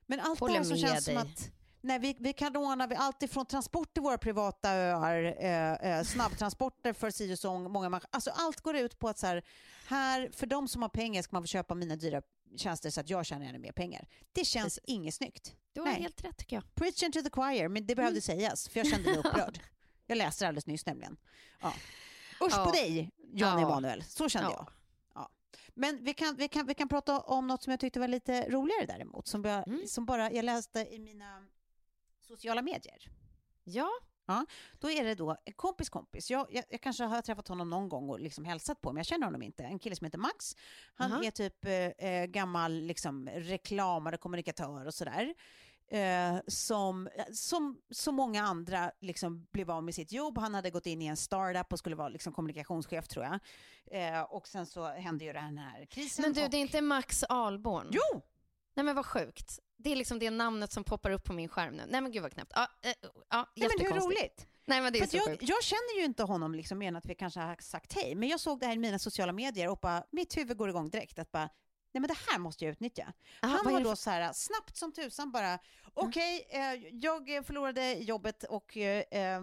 Men 0.05 0.19
allt 0.19 0.39
Håller 0.39 0.53
det 0.53 0.59
här 0.59 0.65
som 0.65 0.77
känns 0.77 1.05
dig. 1.05 1.15
som 1.15 1.23
att 1.27 1.51
Nej, 1.83 1.99
vi, 1.99 2.15
vi 2.19 2.33
kan 2.33 2.55
ordna 2.57 2.87
vi 2.87 2.95
allt 2.95 3.23
ifrån 3.23 3.45
transport 3.45 3.93
till 3.93 4.03
våra 4.03 4.17
privata 4.17 4.71
öar, 4.73 5.35
eh, 5.39 5.73
eh, 5.73 6.03
snabbtransporter 6.03 6.93
för 6.93 7.11
si 7.11 7.33
och 7.33 7.39
så 7.39 7.59
många 7.59 7.89
människor. 7.89 8.09
Alltså 8.11 8.29
allt 8.31 8.61
går 8.61 8.75
ut 8.75 8.99
på 8.99 9.09
att 9.09 9.17
så 9.17 9.27
här, 9.27 9.43
här, 9.87 10.29
för 10.33 10.47
de 10.47 10.67
som 10.67 10.81
har 10.81 10.89
pengar 10.89 11.21
ska 11.21 11.35
man 11.35 11.43
få 11.43 11.47
köpa 11.47 11.75
mina 11.75 11.95
dyra 11.95 12.21
tjänster 12.57 12.89
så 12.89 13.01
att 13.01 13.09
jag 13.09 13.25
tjänar 13.25 13.45
ännu 13.45 13.59
mer 13.59 13.71
pengar. 13.71 14.07
Det 14.33 14.45
känns 14.45 14.63
Precis. 14.65 14.83
inget 14.87 15.13
snyggt. 15.15 15.55
Du 15.73 15.79
har 15.81 15.87
Nej. 15.87 16.01
helt 16.01 16.23
rätt 16.23 16.37
tycker 16.37 16.55
jag. 16.55 16.75
Preaching 16.75 17.11
to 17.11 17.21
the 17.21 17.29
choir, 17.29 17.67
men 17.67 17.85
det 17.87 17.95
behövde 17.95 18.21
sägas 18.21 18.69
för 18.69 18.79
jag 18.79 18.87
kände 18.87 19.09
mig 19.09 19.17
upprörd. 19.25 19.59
Jag 20.07 20.17
läste 20.17 20.43
det 20.45 20.47
alldeles 20.47 20.67
nyss 20.67 20.85
nämligen. 20.85 21.17
Ja. 21.61 21.73
Usch 22.45 22.53
Ja. 22.57 22.65
på 22.65 22.71
dig, 22.71 23.11
Jan 23.33 23.59
Ja. 23.61 23.67
Emanuel. 23.67 24.03
Så 24.03 24.29
kände 24.29 24.49
Ja. 24.49 24.55
jag. 24.57 24.67
Ja. 25.21 25.29
Men 25.73 26.03
vi 26.03 26.13
kan, 26.13 26.35
vi, 26.35 26.47
kan, 26.47 26.65
vi 26.65 26.73
kan 26.73 26.89
prata 26.89 27.19
om 27.19 27.47
något 27.47 27.63
som 27.63 27.71
jag 27.71 27.79
tyckte 27.79 27.99
var 27.99 28.07
lite 28.07 28.49
roligare 28.49 28.85
däremot. 28.85 29.27
Som, 29.27 29.43
jag, 29.45 29.67
Mm. 29.67 29.87
som 29.87 30.05
bara 30.05 30.31
jag 30.31 30.45
läste 30.45 30.79
i 30.79 30.99
mina 30.99 31.47
sociala 32.31 32.61
medier. 32.61 33.11
Ja, 33.63 33.91
Då 34.79 34.89
är 34.89 35.03
det 35.03 35.15
då 35.15 35.37
en 35.45 35.53
kompis 35.53 35.89
kompis. 35.89 36.31
Jag, 36.31 36.47
jag, 36.51 36.63
jag 36.69 36.81
kanske 36.81 37.03
har 37.03 37.21
träffat 37.21 37.47
honom 37.47 37.69
någon 37.69 37.89
gång 37.89 38.09
och 38.09 38.19
liksom 38.19 38.45
hälsat 38.45 38.81
på, 38.81 38.91
men 38.91 38.97
jag 38.97 39.05
känner 39.05 39.25
honom 39.25 39.41
inte. 39.41 39.63
En 39.63 39.79
kille 39.79 39.95
som 39.95 40.05
heter 40.05 40.17
Max. 40.17 40.55
Han 40.93 41.11
Aha. 41.11 41.23
är 41.23 41.31
typ 41.31 41.65
eh, 41.65 41.73
eh, 41.73 42.25
gammal 42.25 42.73
liksom, 42.73 43.29
reklamare, 43.29 44.17
kommunikatör 44.17 44.85
och 44.85 44.93
sådär. 44.93 45.33
Eh, 45.87 46.39
som, 46.47 47.09
som 47.33 47.81
så 47.89 48.11
många 48.11 48.43
andra 48.43 48.91
liksom 48.99 49.47
blev 49.51 49.71
av 49.71 49.83
med 49.83 49.95
sitt 49.95 50.11
jobb. 50.11 50.37
Han 50.37 50.53
hade 50.53 50.69
gått 50.69 50.85
in 50.85 51.01
i 51.01 51.05
en 51.05 51.17
startup 51.17 51.73
och 51.73 51.79
skulle 51.79 51.95
vara 51.95 52.09
liksom 52.09 52.33
kommunikationschef 52.33 53.07
tror 53.07 53.25
jag. 53.25 53.39
Eh, 53.91 54.21
och 54.21 54.47
sen 54.47 54.65
så 54.65 54.87
hände 54.87 55.25
ju 55.25 55.33
den 55.33 55.57
här 55.57 55.85
krisen. 55.85 56.21
men 56.21 56.33
du 56.33 56.43
och... 56.43 56.49
det 56.49 56.57
är 56.57 56.61
inte 56.61 56.81
Max 56.81 57.23
Ahlborn? 57.23 57.87
Jo! 57.91 58.21
Nej 58.73 58.85
men 58.85 58.95
vad 58.95 59.05
sjukt. 59.05 59.59
Det 59.83 59.91
är 59.91 59.95
liksom 59.95 60.19
det 60.19 60.29
namnet 60.29 60.71
som 60.71 60.83
poppar 60.83 61.11
upp 61.11 61.23
på 61.23 61.33
min 61.33 61.49
skärm 61.49 61.73
nu. 61.75 61.83
Nej 61.89 62.01
men 62.01 62.11
gud 62.11 62.21
vad 62.21 62.31
knäppt. 62.31 62.51
Ja, 62.55 62.67
eh, 62.81 62.93
ja, 63.29 63.51
Nej, 63.55 63.69
men 63.77 63.85
hur 63.85 64.01
roligt? 64.01 64.47
Nej 64.65 64.81
men 64.81 64.93
det 64.93 64.99
är 64.99 65.07
så 65.07 65.17
jag, 65.17 65.25
sjukt. 65.25 65.43
jag 65.43 65.63
känner 65.63 65.99
ju 65.99 66.05
inte 66.05 66.23
honom 66.23 66.55
liksom 66.55 66.77
mer 66.77 66.87
än 66.87 66.95
att 66.95 67.05
vi 67.05 67.15
kanske 67.15 67.39
har 67.39 67.55
sagt 67.59 67.93
hej, 67.93 68.15
men 68.15 68.29
jag 68.29 68.39
såg 68.39 68.59
det 68.59 68.65
här 68.65 68.73
i 68.73 68.77
mina 68.77 68.99
sociala 68.99 69.31
medier 69.31 69.69
och 69.69 69.79
bara, 69.81 70.03
mitt 70.11 70.37
huvud 70.37 70.57
går 70.57 70.69
igång 70.69 70.89
direkt 70.89 71.19
att 71.19 71.31
bara, 71.31 71.49
nej 71.93 72.01
men 72.01 72.07
det 72.07 72.17
här 72.27 72.39
måste 72.39 72.65
jag 72.65 72.71
utnyttja. 72.71 73.13
Aha, 73.41 73.59
Han 73.63 73.73
var 73.73 73.79
då 73.79 73.95
så 73.95 74.09
här 74.09 74.33
snabbt 74.33 74.77
som 74.77 74.93
tusan 74.93 75.31
bara, 75.31 75.59
okej, 75.93 76.47
eh, 76.49 76.61
jag 76.91 77.45
förlorade 77.45 77.93
jobbet 77.93 78.43
och 78.43 78.77
eh, 78.77 79.03
eh, 79.11 79.41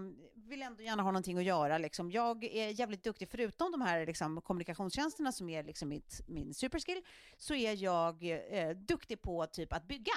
vill 0.48 0.62
ändå 0.62 0.82
gärna 0.82 1.02
ha 1.02 1.10
någonting 1.10 1.38
att 1.38 1.44
göra. 1.44 1.78
Liksom. 1.78 2.10
Jag 2.10 2.44
är 2.44 2.68
jävligt 2.80 3.04
duktig, 3.04 3.28
förutom 3.30 3.72
de 3.72 3.80
här 3.80 4.06
liksom, 4.06 4.40
kommunikationstjänsterna 4.40 5.32
som 5.32 5.48
är 5.48 5.62
liksom 5.62 5.88
mitt, 5.88 6.20
min 6.26 6.54
superskill, 6.54 7.02
så 7.36 7.54
är 7.54 7.82
jag 7.82 8.22
eh, 8.50 8.70
duktig 8.70 9.22
på 9.22 9.46
typ 9.46 9.72
att 9.72 9.88
bygga. 9.88 10.12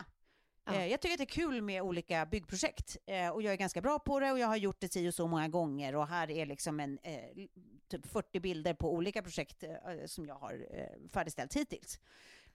Ja. 0.66 0.74
Eh, 0.74 0.88
Jag 0.88 1.02
tycker 1.02 1.14
att 1.14 1.18
det 1.18 1.24
är 1.24 1.26
kul 1.26 1.62
med 1.62 1.82
olika 1.82 2.26
byggprojekt 2.26 2.98
eh, 3.06 3.30
och 3.30 3.42
jag 3.42 3.54
är 3.54 3.58
ganska 3.58 3.82
bra 3.82 4.00
på 4.00 4.20
det 4.20 4.32
och 4.32 4.40
jag 4.40 4.48
har 4.48 4.58
gjort 4.58 4.80
det 4.80 4.94
si 4.94 5.10
och 5.10 5.14
så 5.14 5.28
många 5.28 5.48
gånger 5.48 5.96
och 5.96 6.08
här 6.08 6.32
är 6.32 6.46
liksom 6.46 6.80
en 6.80 7.00
eh, 7.04 7.48
typ 7.88 8.06
40 8.06 8.40
bilder 8.40 8.74
på 8.74 8.94
olika 8.94 9.22
projekt 9.22 9.64
som 10.06 10.26
jag 10.26 10.36
har 10.36 10.68
färdigställt 11.14 11.56
hittills. 11.56 12.00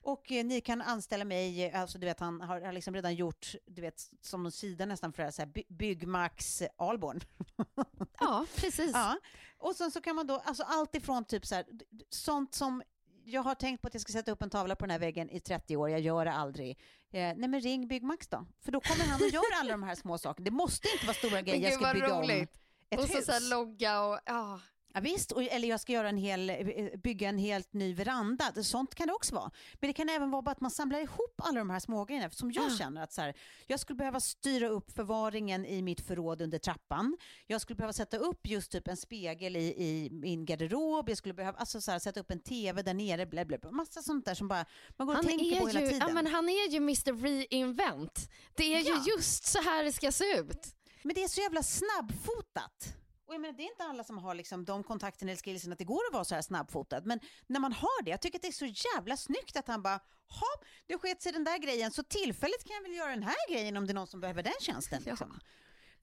Och 0.06 0.32
eh, 0.32 0.44
ni 0.44 0.60
kan 0.60 0.82
anställa 0.82 1.24
mig, 1.24 1.64
eh, 1.64 1.80
alltså 1.80 1.98
du 1.98 2.06
vet 2.06 2.20
han 2.20 2.40
har, 2.40 2.60
har 2.60 2.72
liksom 2.72 2.94
redan 2.94 3.14
gjort, 3.14 3.54
du 3.66 3.82
vet 3.82 4.10
som 4.22 4.46
en 4.46 4.52
sida 4.52 4.86
nästan 4.86 5.12
för 5.12 5.22
det 5.22 5.26
här, 5.26 5.30
så 5.32 5.42
här 5.42 5.48
By- 5.48 5.66
Byggmax 5.68 6.62
Alborn. 6.76 7.20
Ja, 8.20 8.46
precis. 8.56 8.90
Ja, 8.94 9.18
och 9.58 9.76
sen 9.76 9.90
så 9.90 10.00
kan 10.00 10.16
man 10.16 10.26
då, 10.26 10.42
alltså 10.44 10.62
allt 10.62 10.94
ifrån 10.94 11.24
typ 11.24 11.46
så 11.46 11.54
här, 11.54 11.64
sånt 12.10 12.54
som 12.54 12.82
jag 13.24 13.42
har 13.42 13.54
tänkt 13.54 13.82
på 13.82 13.88
att 13.88 13.94
jag 13.94 14.00
ska 14.00 14.12
sätta 14.12 14.32
upp 14.32 14.42
en 14.42 14.50
tavla 14.50 14.76
på 14.76 14.84
den 14.84 14.90
här 14.90 14.98
väggen 14.98 15.30
i 15.30 15.40
30 15.40 15.76
år, 15.76 15.90
jag 15.90 16.00
gör 16.00 16.24
det 16.24 16.32
aldrig. 16.32 16.70
Eh, 17.10 17.32
nej 17.36 17.48
men 17.48 17.60
ring 17.60 17.88
Byggmax 17.88 18.28
då, 18.28 18.46
för 18.64 18.72
då 18.72 18.80
kommer 18.80 19.04
han 19.04 19.22
och 19.22 19.28
gör 19.28 19.60
alla 19.60 19.70
de 19.70 19.82
här 19.82 19.94
små 19.94 20.18
sakerna. 20.18 20.44
Det 20.44 20.50
måste 20.50 20.88
inte 20.92 21.06
vara 21.06 21.14
stora 21.16 21.42
grejer, 21.42 21.70
jag 21.70 21.82
ska 21.82 21.92
bygga 21.92 22.14
om 22.14 22.22
roligt. 22.22 22.50
ett 22.90 23.00
och 23.00 23.08
så, 23.08 23.16
hus. 23.16 23.26
så 23.26 23.32
här 23.32 23.50
logga 23.50 24.02
och 24.02 24.18
ja. 24.26 24.60
Ja, 24.96 25.00
visst, 25.02 25.32
eller 25.32 25.68
jag 25.68 25.80
ska 25.80 25.92
göra 25.92 26.08
en 26.08 26.16
hel, 26.16 26.50
eh, 26.50 26.56
bygga 27.02 27.28
en 27.28 27.38
helt 27.38 27.72
ny 27.72 27.94
veranda. 27.94 28.52
Sånt 28.62 28.94
kan 28.94 29.06
det 29.06 29.12
också 29.12 29.34
vara. 29.34 29.50
Men 29.80 29.88
det 29.88 29.92
kan 29.94 30.08
även 30.08 30.30
vara 30.30 30.50
att 30.50 30.60
man 30.60 30.70
samlar 30.70 30.98
ihop 31.00 31.34
alla 31.44 31.58
de 31.58 31.70
här 31.70 31.80
smågrejerna. 31.80 32.30
Som 32.30 32.52
jag 32.52 32.66
Ah. 32.66 32.76
känner 32.78 33.02
att 33.02 33.12
så 33.12 33.20
här, 33.20 33.34
jag 33.66 33.80
skulle 33.80 33.96
behöva 33.96 34.20
styra 34.20 34.68
upp 34.68 34.90
förvaringen 34.92 35.66
i 35.66 35.82
mitt 35.82 36.00
förråd 36.00 36.42
under 36.42 36.58
trappan. 36.58 37.16
Jag 37.46 37.60
skulle 37.60 37.76
behöva 37.76 37.92
sätta 37.92 38.16
upp 38.16 38.46
just 38.46 38.72
typ 38.72 38.88
en 38.88 38.96
spegel 38.96 39.56
i, 39.56 39.60
i 39.84 40.08
min 40.12 40.44
garderob. 40.44 41.08
Jag 41.08 41.18
skulle 41.18 41.34
behöva 41.34 41.58
alltså 41.58 41.80
så 41.80 41.90
här, 41.90 41.98
sätta 41.98 42.20
upp 42.20 42.30
en 42.30 42.40
tv 42.40 42.82
där 42.82 42.94
nere. 42.94 43.26
Bla, 43.26 43.44
bla, 43.44 43.58
bla. 43.58 43.70
Massa 43.70 44.02
sånt 44.02 44.24
där 44.24 44.34
som 44.34 44.48
bara 44.48 44.64
man 44.96 45.06
går 45.06 45.14
och 45.14 45.16
Han 45.16 45.26
tänker 45.26 45.60
på 45.60 45.66
är, 45.68 45.72
hela 45.72 45.80
ju, 45.80 45.86
tiden. 45.88 46.08
ja, 46.08 46.14
men 46.14 46.26
han 46.26 46.48
är 46.48 46.68
ju 46.70 46.76
Mr 46.76 47.12
Reinvent. 47.22 48.30
Det 48.56 48.74
är 48.74 48.88
Ja. 48.88 49.02
ju 49.06 49.12
just 49.12 49.46
så 49.46 49.62
här 49.62 49.84
det 49.84 49.92
ska 49.92 50.12
se 50.12 50.24
ut. 50.38 50.66
Men 51.02 51.14
det 51.14 51.22
är 51.24 51.28
så 51.28 51.40
jävla 51.40 51.62
snabbfotat. 51.62 52.94
Och 53.26 53.34
jag 53.34 53.40
menar, 53.40 53.54
det 53.56 53.62
är 53.62 53.70
inte 53.70 53.84
alla 53.84 54.04
som 54.04 54.18
har 54.18 54.34
liksom 54.34 54.64
de 54.64 54.82
kontakterna 54.82 55.32
eller 55.32 55.42
skillsen 55.42 55.72
att 55.72 55.78
det 55.78 55.84
går 55.84 56.02
att 56.08 56.12
vara 56.12 56.24
så 56.24 56.34
här 56.34 56.42
snabbfotad. 56.42 57.00
Men 57.04 57.20
när 57.46 57.60
man 57.60 57.72
har 57.72 58.02
det, 58.02 58.10
jag 58.10 58.20
tycker 58.20 58.38
att 58.38 58.42
det 58.42 58.48
är 58.48 58.52
så 58.52 58.66
jävla 58.94 59.16
snyggt 59.16 59.56
att 59.56 59.68
han 59.68 59.82
bara, 59.82 60.00
ha, 60.28 60.66
det 60.86 60.98
sket 60.98 61.22
sig 61.22 61.32
den 61.32 61.44
där 61.44 61.58
grejen, 61.58 61.90
så 61.90 62.02
tillfälligt 62.02 62.64
kan 62.64 62.74
jag 62.76 62.82
väl 62.82 62.94
göra 62.94 63.10
den 63.10 63.22
här 63.22 63.50
grejen 63.52 63.76
om 63.76 63.86
det 63.86 63.92
är 63.92 63.94
någon 63.94 64.06
som 64.06 64.20
behöver 64.20 64.42
den 64.42 64.52
tjänsten. 64.60 65.02
Liksom. 65.02 65.40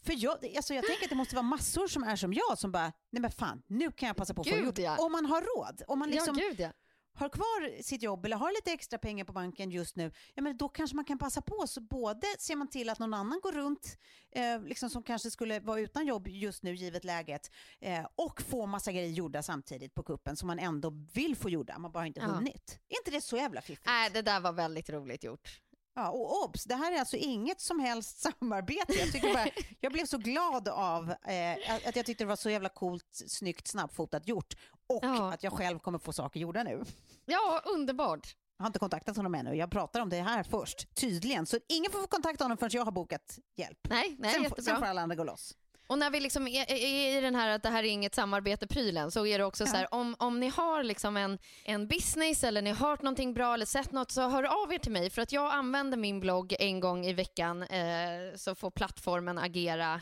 För 0.05 0.13
jag, 0.17 0.55
alltså 0.55 0.73
jag 0.73 0.85
tänker 0.85 1.03
att 1.03 1.09
det 1.09 1.15
måste 1.15 1.35
vara 1.35 1.43
massor 1.43 1.87
som 1.87 2.03
är 2.03 2.15
som 2.15 2.33
jag 2.33 2.57
som 2.57 2.71
bara, 2.71 2.93
nej 3.09 3.21
men 3.21 3.31
fan, 3.31 3.63
nu 3.67 3.91
kan 3.91 4.07
jag 4.07 4.15
passa 4.15 4.33
på 4.33 4.41
att 4.41 4.49
få 4.49 4.57
gjort. 4.57 4.77
ja. 4.77 4.97
Om 4.97 5.11
man 5.11 5.25
har 5.25 5.41
råd. 5.41 5.81
Om 5.87 5.99
man 5.99 6.09
liksom 6.09 6.35
ja, 6.37 6.45
gud 6.49 6.59
ja. 6.59 6.69
Har 7.15 7.29
kvar 7.29 7.81
sitt 7.81 8.01
jobb 8.03 8.25
eller 8.25 8.37
har 8.37 8.51
lite 8.51 8.71
extra 8.71 8.99
pengar 8.99 9.25
på 9.25 9.33
banken 9.33 9.71
just 9.71 9.95
nu, 9.95 10.11
ja, 10.33 10.41
men 10.41 10.57
då 10.57 10.69
kanske 10.69 10.95
man 10.95 11.05
kan 11.05 11.17
passa 11.17 11.41
på. 11.41 11.67
Så 11.67 11.81
både 11.81 12.27
ser 12.39 12.55
man 12.55 12.67
till 12.67 12.89
att 12.89 12.99
någon 12.99 13.13
annan 13.13 13.39
går 13.43 13.51
runt, 13.51 13.97
eh, 14.31 14.61
liksom 14.61 14.89
som 14.89 15.03
kanske 15.03 15.31
skulle 15.31 15.59
vara 15.59 15.79
utan 15.79 16.05
jobb 16.05 16.27
just 16.27 16.63
nu 16.63 16.75
givet 16.75 17.03
läget, 17.03 17.51
eh, 17.79 18.05
och 18.15 18.41
få 18.41 18.65
massa 18.65 18.91
grejer 18.91 19.09
gjorda 19.09 19.43
samtidigt 19.43 19.93
på 19.93 20.03
kuppen 20.03 20.35
som 20.35 20.47
man 20.47 20.59
ändå 20.59 20.89
vill 21.13 21.35
få 21.35 21.49
gjorda, 21.49 21.79
man 21.79 21.91
bara 21.91 22.07
inte 22.07 22.19
Ja. 22.19 22.25
hunnit. 22.27 22.79
Är 22.89 22.97
inte 22.97 23.11
det 23.11 23.21
så 23.21 23.37
jävla 23.37 23.61
fiffigt? 23.61 23.85
Nej, 23.85 24.09
det 24.13 24.21
där 24.21 24.39
var 24.39 24.53
väldigt 24.53 24.89
roligt 24.89 25.23
gjort. 25.23 25.61
Ja, 25.95 26.09
och 26.09 26.43
obs, 26.43 26.63
det 26.63 26.75
här 26.75 26.91
är 26.91 26.99
alltså 26.99 27.17
inget 27.17 27.61
som 27.61 27.79
helst 27.79 28.17
samarbete. 28.39 28.93
Jag, 28.93 29.11
tycker 29.11 29.33
bara, 29.33 29.47
jag 29.79 29.91
blev 29.91 30.05
så 30.05 30.17
glad 30.17 30.67
av 30.67 31.09
eh, 31.11 31.87
att 31.87 31.95
jag 31.95 32.05
tyckte 32.05 32.23
det 32.23 32.27
var 32.27 32.35
så 32.35 32.49
jävla 32.49 32.69
coolt, 32.69 33.05
snyggt, 33.27 33.67
snabbfotat 33.67 34.27
gjort 34.27 34.53
och 34.87 34.99
Ja. 35.03 35.33
att 35.33 35.43
jag 35.43 35.53
själv 35.53 35.79
kommer 35.79 35.99
få 35.99 36.13
saker 36.13 36.39
gjorda 36.39 36.63
nu. 36.63 36.83
Ja, 37.25 37.61
underbart. 37.65 38.35
Jag 38.57 38.63
har 38.63 38.67
inte 38.67 38.79
kontaktat 38.79 39.15
honom 39.17 39.35
ännu. 39.35 39.53
Jag 39.55 39.71
pratar 39.71 39.99
om 39.99 40.09
det 40.09 40.21
här 40.21 40.43
först, 40.43 40.95
tydligen. 40.95 41.45
Så 41.45 41.59
ingen 41.69 41.91
får 41.91 42.07
kontakta 42.07 42.43
honom 42.43 42.57
förrän 42.57 42.71
jag 42.73 42.85
har 42.85 42.91
bokat 42.91 43.39
hjälp. 43.55 43.79
Nej, 43.89 44.15
nej 44.19 44.33
sen, 44.33 44.43
jättebra. 44.43 44.63
sen 44.63 44.77
får 44.77 44.85
alla 44.85 45.01
andra 45.01 45.15
gå 45.15 45.23
loss. 45.23 45.55
Och 45.87 45.97
när 45.97 46.09
vi 46.09 46.19
liksom 46.19 46.47
är, 46.47 46.71
är, 46.71 47.17
i 47.17 47.21
den 47.21 47.35
här 47.35 47.49
att 47.49 47.63
det 47.63 47.69
här 47.69 47.83
är 47.83 47.87
inget 47.87 48.15
samarbete-prylen 48.15 49.11
så 49.11 49.25
är 49.25 49.37
det 49.37 49.45
också 49.45 49.65
så 49.65 49.75
här, 49.75 49.93
om, 49.93 50.15
om 50.19 50.39
ni 50.39 50.47
har 50.47 50.83
liksom 50.83 51.17
en, 51.17 51.39
en 51.63 51.87
business 51.87 52.43
eller 52.43 52.61
ni 52.61 52.69
har 52.69 52.87
hört 52.87 53.01
någonting 53.01 53.33
bra 53.33 53.53
eller 53.53 53.65
sett 53.65 53.91
något 53.91 54.11
så 54.11 54.29
hör 54.29 54.63
av 54.63 54.73
er 54.73 54.77
till 54.77 54.91
mig 54.91 55.09
för 55.09 55.21
att 55.21 55.31
jag 55.31 55.53
använder 55.53 55.97
min 55.97 56.19
blogg 56.19 56.55
en 56.59 56.79
gång 56.79 57.05
i 57.05 57.13
veckan 57.13 57.63
eh, 57.63 58.35
så 58.35 58.55
får 58.55 58.71
plattformen 58.71 59.37
agera 59.37 60.01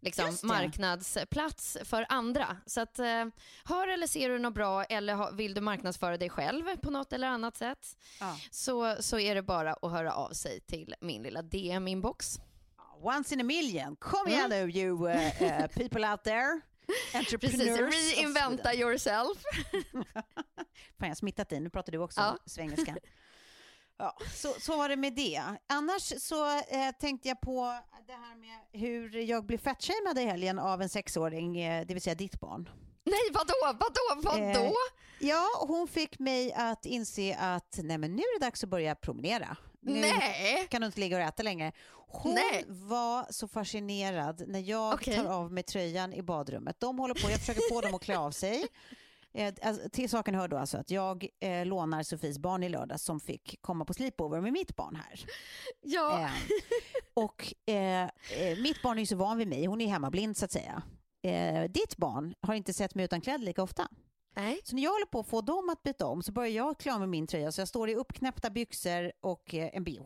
liksom, 0.00 0.38
marknadsplats 0.42 1.76
för 1.84 2.06
andra. 2.08 2.56
Så 2.66 2.80
att, 2.80 2.98
eh, 2.98 3.24
hör 3.64 3.88
eller 3.88 4.06
ser 4.06 4.28
du 4.28 4.38
något 4.38 4.54
bra 4.54 4.84
eller 4.84 5.14
ha, 5.14 5.30
vill 5.30 5.54
du 5.54 5.60
marknadsföra 5.60 6.16
dig 6.16 6.30
själv 6.30 6.76
på 6.76 6.90
något 6.90 7.12
eller 7.12 7.28
annat 7.28 7.56
sätt 7.56 7.96
Ja. 8.20 8.36
så, 8.50 8.96
så 9.00 9.18
är 9.18 9.34
det 9.34 9.42
bara 9.42 9.72
att 9.72 9.90
höra 9.90 10.12
av 10.12 10.30
sig 10.30 10.60
till 10.60 10.94
min 11.00 11.22
lilla 11.22 11.42
DM-inbox. 11.42 12.38
Once 13.02 13.34
in 13.34 13.40
a 13.40 13.44
million. 13.44 13.96
Kom 13.96 14.20
Mm. 14.26 14.32
igen 14.32 14.50
nu 14.50 14.70
you 14.70 15.08
uh, 15.08 15.42
uh, 15.42 15.66
people 15.66 16.10
out 16.10 16.24
there. 16.24 16.60
Precis, 17.12 17.14
Entrepreneurs. 17.14 17.94
reinventa 18.16 18.74
yourself. 18.74 19.38
Fan, 19.92 20.14
jag 20.98 21.06
har 21.08 21.14
smittat 21.14 21.48
dig. 21.48 21.60
Nu 21.60 21.70
pratar 21.70 21.92
du 21.92 21.98
också 21.98 22.20
Ja. 22.20 22.38
svengelska. 22.46 22.96
Ja, 23.98 24.16
så, 24.34 24.48
så 24.60 24.76
var 24.76 24.88
det 24.88 24.96
med 24.96 25.12
det. 25.14 25.42
Annars 25.66 26.12
så 26.22 26.56
eh, 26.58 26.90
tänkte 27.00 27.28
jag 27.28 27.40
på 27.40 27.78
det 28.06 28.12
här 28.12 28.34
med 28.36 28.58
hur 28.80 29.16
jag 29.18 29.46
blev 29.46 29.58
fatshamead 29.58 30.18
i 30.18 30.24
helgen 30.24 30.58
av 30.58 30.82
en 30.82 30.88
sexåring, 30.88 31.60
eh, 31.60 31.86
det 31.86 31.94
vill 31.94 32.02
säga 32.02 32.14
ditt 32.14 32.40
barn. 32.40 32.68
Nej, 33.04 33.20
vadå, 33.32 33.54
vadå, 33.62 34.30
vadå? 34.30 34.64
Eh, 34.64 34.70
Ja, 35.18 35.46
hon 35.68 35.88
fick 35.88 36.18
mig 36.18 36.52
att 36.52 36.86
inse 36.86 37.36
att 37.40 37.78
nej 37.82 37.98
men 37.98 38.12
nu 38.16 38.22
är 38.22 38.38
det 38.40 38.46
dags 38.46 38.64
att 38.64 38.70
börja 38.70 38.94
promenera. 38.94 39.56
Nu 39.86 40.00
Nej! 40.00 40.66
kan 40.70 40.80
du 40.80 40.86
inte 40.86 41.00
ligga 41.00 41.16
och 41.16 41.22
äta 41.22 41.42
längre. 41.42 41.72
Hon 42.08 42.34
Nej. 42.34 42.64
var 42.68 43.26
så 43.30 43.48
fascinerad 43.48 44.42
när 44.48 44.60
jag 44.60 44.94
Okej. 44.94 45.16
tar 45.16 45.24
av 45.24 45.52
mig 45.52 45.62
tröjan 45.62 46.12
i 46.12 46.22
badrummet. 46.22 46.80
De 46.80 46.98
håller 46.98 47.14
på, 47.14 47.30
jag 47.30 47.40
försöker 47.40 47.74
få 47.74 47.80
dem 47.80 47.94
att 47.94 48.02
klä 48.02 48.18
av 48.18 48.30
sig. 48.30 48.66
Eh, 49.34 49.54
alltså, 49.62 49.88
till 49.90 50.10
saken 50.10 50.34
hör 50.34 50.48
då 50.48 50.56
alltså 50.56 50.78
att 50.78 50.90
jag 50.90 51.26
eh, 51.40 51.66
lånar 51.66 52.02
Sofies 52.02 52.38
barn 52.38 52.62
i 52.62 52.68
lördag 52.68 53.00
som 53.00 53.20
fick 53.20 53.58
komma 53.62 53.84
på 53.84 53.94
sleepover 53.94 54.40
med 54.40 54.52
mitt 54.52 54.76
barn 54.76 54.96
här. 54.96 55.24
Ja, 55.82 56.20
Eh, 56.20 56.30
och 57.14 57.54
eh, 57.66 58.02
eh, 58.02 58.58
mitt 58.62 58.82
barn 58.82 58.98
är 58.98 59.02
ju 59.02 59.06
så 59.06 59.16
van 59.16 59.38
vid 59.38 59.48
mig, 59.48 59.66
hon 59.66 59.80
är 59.80 59.86
hemmablind 59.86 60.36
så 60.36 60.44
att 60.44 60.52
säga. 60.52 60.82
Ditt 61.68 61.96
barn 61.96 62.34
har 62.40 62.54
inte 62.54 62.72
sett 62.74 62.94
mig 62.94 63.04
utan 63.04 63.20
kläder 63.20 63.44
lika 63.44 63.62
ofta. 63.62 63.88
Nej. 64.36 64.60
Så 64.64 64.74
när 64.74 64.82
jag 64.82 64.90
håller 64.90 65.06
på 65.06 65.20
att 65.20 65.26
få 65.28 65.40
dem 65.40 65.68
att 65.70 65.82
byta 65.82 66.06
om 66.06 66.22
så 66.22 66.32
börjar 66.32 66.50
jag 66.52 66.78
klä 66.78 66.98
med 66.98 67.08
min 67.08 67.26
tröja 67.26 67.52
så 67.52 67.60
jag 67.60 67.68
står 67.68 67.90
i 67.90 67.94
uppknäppta 67.94 68.50
byxor 68.50 69.12
och 69.20 69.54
eh, 69.54 69.70
en 69.72 69.84
bh. 69.84 70.00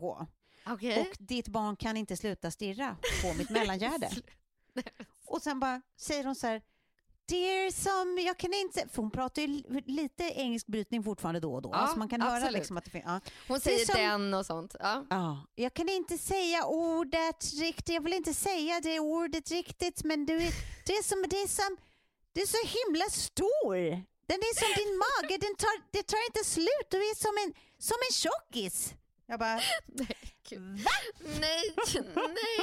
Okej. 0.67 0.99
Och 1.01 1.17
ditt 1.19 1.47
barn 1.47 1.75
kan 1.75 1.97
inte 1.97 2.17
sluta 2.17 2.51
stirra 2.51 2.97
på 3.23 3.33
mitt 3.33 3.49
mellangärde. 3.59 4.09
Och 5.25 5.41
sen 5.41 5.59
bara 5.59 5.81
säger 5.97 6.23
hon 6.23 6.35
så 6.35 6.47
här, 6.47 6.61
det 7.25 7.35
är 7.65 7.71
som, 7.71 8.17
jag 8.25 8.37
kan 8.37 8.53
inte, 8.53 8.87
för 8.89 9.01
hon 9.01 9.11
pratar 9.11 9.41
ju 9.41 9.47
li- 9.47 9.83
lite 9.85 10.23
engelsk 10.23 10.67
brytning 10.67 11.03
fortfarande 11.03 11.39
då 11.39 11.53
och 11.53 11.61
då. 11.61 11.69
Ja, 11.73 11.87
så 11.87 11.99
man 11.99 12.09
kan 12.09 12.21
höra 12.21 12.33
absolut. 12.35 12.53
liksom 12.53 12.77
att 12.77 12.83
det 12.85 12.91
finns, 12.91 13.03
ja. 13.07 13.19
Hon 13.47 13.59
säger 13.59 13.85
som- 13.85 13.95
den 14.01 14.33
och 14.33 14.45
sånt. 14.45 14.75
Ja. 14.79 15.05
Ja, 15.09 15.45
jag 15.55 15.73
kan 15.73 15.89
inte 15.89 16.17
säga 16.17 16.65
ordet 16.65 17.53
riktigt, 17.59 17.95
jag 17.95 18.01
vill 18.03 18.13
inte 18.13 18.33
säga 18.33 18.79
det 18.83 18.99
ordet 18.99 19.51
riktigt 19.51 20.03
men 20.03 20.25
du, 20.25 20.37
det, 20.85 20.93
är 20.93 21.03
som, 21.03 21.23
det, 21.29 21.35
är 21.41 21.47
som, 21.47 21.77
det 22.33 22.41
är 22.41 22.45
så 22.47 22.67
himla 22.87 23.05
stor. 23.05 24.03
Den 24.31 24.39
är 24.49 24.53
som 24.63 24.71
din 24.81 24.93
mage, 25.05 25.35
den 25.45 25.55
tar, 25.63 25.75
det 25.95 26.03
tar 26.03 26.21
inte 26.29 26.43
slut, 26.55 26.87
du 26.93 26.97
är 27.09 27.15
som 27.25 27.35
en, 27.43 27.49
som 27.87 27.97
en 28.07 28.13
tjockis. 28.21 28.93
Jag 29.27 29.39
bara, 29.39 29.55
Nej, 30.01 30.17
gud. 30.49 30.79
va? 30.85 30.91
nej, 31.45 31.63
nej. 32.37 32.57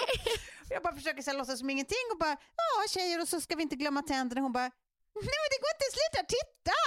Jag 0.71 0.83
bara 0.83 0.95
försöker 0.95 1.23
så 1.23 1.31
här, 1.31 1.39
låtsas 1.39 1.59
som 1.59 1.71
ingenting 1.71 2.07
och 2.13 2.19
bara, 2.19 2.37
ja 2.61 2.89
tjejer 2.89 3.21
och 3.23 3.29
så 3.29 3.41
ska 3.41 3.57
vi 3.57 3.63
inte 3.63 3.77
glömma 3.77 4.03
tänderna. 4.03 4.41
Hon 4.41 4.53
bara, 4.53 4.71
nej 5.27 5.39
men 5.43 5.49
det 5.53 5.61
går 5.65 5.73
inte, 5.77 5.89
sluta 5.97 6.21
titta! 6.37 6.81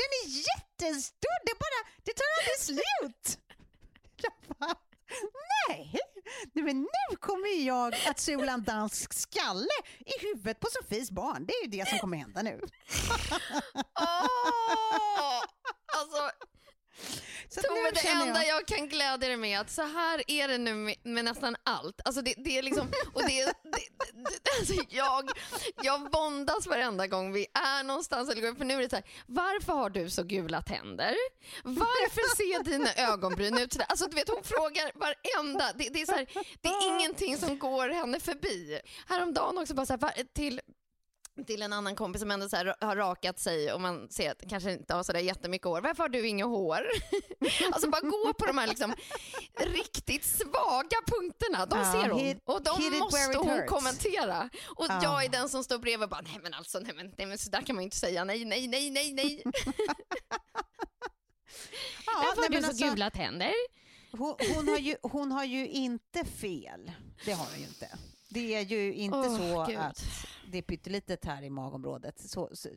Den 0.00 0.10
är 0.20 0.24
jättestor, 0.48 1.38
det 1.48 1.54
bara, 1.64 1.80
det 2.06 2.12
tar 2.20 2.28
aldrig 2.36 2.58
slut. 2.70 3.24
Jag 4.24 4.32
bara, 4.58 4.74
nej, 5.68 5.98
nej 6.52 6.64
men 6.64 6.80
nu 6.80 7.16
kommer 7.20 7.66
jag 7.66 7.94
att 8.08 8.20
sula 8.20 8.52
en 8.52 8.64
dansk 8.64 9.12
skalle 9.12 9.74
i 9.98 10.26
huvudet 10.26 10.60
på 10.60 10.66
Sofies 10.70 11.10
barn. 11.10 11.46
Det 11.46 11.52
är 11.52 11.64
ju 11.64 11.70
det 11.70 11.88
som 11.88 11.98
kommer 11.98 12.16
hända 12.16 12.42
nu. 12.42 12.60
oh! 14.00 15.42
Alltså, 15.96 16.30
så 17.48 17.60
Tove, 17.62 17.90
det 17.90 18.08
enda 18.08 18.44
jag 18.46 18.66
kan 18.66 18.88
glädja 18.88 19.16
dig 19.16 19.36
med 19.36 19.56
är 19.56 19.60
att 19.60 19.70
så 19.70 19.82
här 19.82 20.22
är 20.30 20.48
det 20.48 20.58
nu 20.58 20.74
med, 20.74 20.94
med 21.02 21.24
nästan 21.24 21.56
allt. 21.62 22.00
Alltså 22.04 22.22
det, 22.22 22.34
det 22.36 22.58
är 22.58 22.62
liksom, 22.62 22.88
och 23.14 23.22
det, 23.22 23.44
det, 23.44 23.52
det, 24.12 24.50
alltså 24.60 24.74
jag, 24.88 25.30
jag 25.82 26.12
våndas 26.12 26.66
varenda 26.66 27.06
gång 27.06 27.32
vi 27.32 27.46
är 27.54 27.84
någonstans. 27.84 28.30
Eller 28.30 28.42
går- 28.42 28.54
för 28.58 28.64
nu 28.64 28.74
är 28.74 28.82
det 28.82 28.90
så 28.90 28.96
här, 28.96 29.04
varför 29.26 29.72
har 29.72 29.90
du 29.90 30.10
så 30.10 30.22
gula 30.22 30.62
tänder? 30.62 31.14
Varför 31.64 32.36
ser 32.36 32.64
dina 32.64 32.94
ögonbryn 33.12 33.58
ut 33.58 33.72
sådär? 33.72 33.86
Alltså 33.88 34.06
du 34.06 34.14
vet 34.14 34.28
hon 34.28 34.44
frågar 34.44 34.92
varenda, 34.94 35.72
det, 35.78 35.88
det 35.88 36.02
är 36.02 36.06
så 36.06 36.12
här, 36.12 36.26
det 36.60 36.68
är 36.68 36.94
ingenting 36.94 37.38
som 37.38 37.58
går 37.58 37.88
henne 37.88 38.20
förbi. 38.20 38.80
Häromdagen 39.08 39.58
också 39.58 39.74
bara 39.74 39.86
så 39.86 39.92
här, 39.92 40.34
till 40.34 40.60
till 41.46 41.62
en 41.62 41.72
annan 41.72 41.96
kompis 41.96 42.20
som 42.20 42.30
ändå 42.30 42.48
så 42.48 42.56
här, 42.56 42.74
har 42.80 42.96
rakat 42.96 43.38
sig 43.38 43.72
och 43.72 43.80
man 43.80 44.08
ser 44.10 44.30
att 44.30 44.42
kanske 44.48 44.72
inte 44.72 44.94
har 44.94 45.02
sådär 45.02 45.20
jättemycket 45.20 45.66
hår. 45.66 45.80
Varför 45.80 46.02
har 46.02 46.08
du 46.08 46.28
inget 46.28 46.46
hår? 46.46 46.86
alltså 47.72 47.90
bara 47.90 48.00
gå 48.00 48.32
på 48.38 48.46
de 48.46 48.58
här 48.58 48.66
liksom 48.66 48.94
riktigt 49.60 50.24
svaga 50.24 50.96
punkterna. 51.06 51.66
De 51.66 51.84
ser 51.84 52.10
hon 52.10 52.40
och 52.44 52.62
de 52.62 52.98
måste 52.98 53.38
hon 53.38 53.66
kommentera. 53.66 54.50
Och 54.66 54.86
Ja. 54.88 55.00
jag 55.02 55.24
är 55.24 55.28
den 55.28 55.48
som 55.48 55.64
står 55.64 55.78
bredvid 55.78 56.02
och 56.04 56.10
bara, 56.10 56.20
nej 56.20 56.38
men 56.42 56.54
alltså, 56.54 56.78
nej 56.78 56.94
men, 56.94 57.14
nej, 57.18 57.26
men 57.26 57.38
så 57.38 57.50
där 57.50 57.60
kan 57.60 57.76
man 57.76 57.82
ju 57.82 57.86
inte 57.86 57.96
säga, 57.96 58.24
nej, 58.24 58.44
nej, 58.44 58.68
nej, 58.68 58.90
nej, 58.90 59.12
nej. 59.12 59.42
Ja, 62.06 62.12
Varför 62.16 62.42
har 62.42 62.48
du 62.48 62.60
så 62.60 62.68
alltså, 62.68 62.84
gula 62.84 63.10
tänder? 63.10 63.52
hon, 64.12 64.34
hon, 64.54 64.68
har 64.68 64.78
ju, 64.78 64.96
hon 65.02 65.32
har 65.32 65.44
ju 65.44 65.68
inte 65.68 66.24
fel. 66.24 66.92
Det 67.24 67.32
har 67.32 67.46
hon 67.50 67.60
ju 67.60 67.66
inte. 67.66 67.88
Det 68.34 68.54
är 68.54 68.60
ju 68.60 68.94
inte 68.94 69.18
Åh, 69.18 69.38
så 69.38 69.64
Gud. 69.68 69.78
att 69.78 70.04
det 70.48 70.58
är 70.58 70.62
pyttelitet 70.62 71.24
här 71.24 71.42
i 71.42 71.50
magområdet. 71.50 72.20
Så, 72.20 72.50
så, 72.52 72.68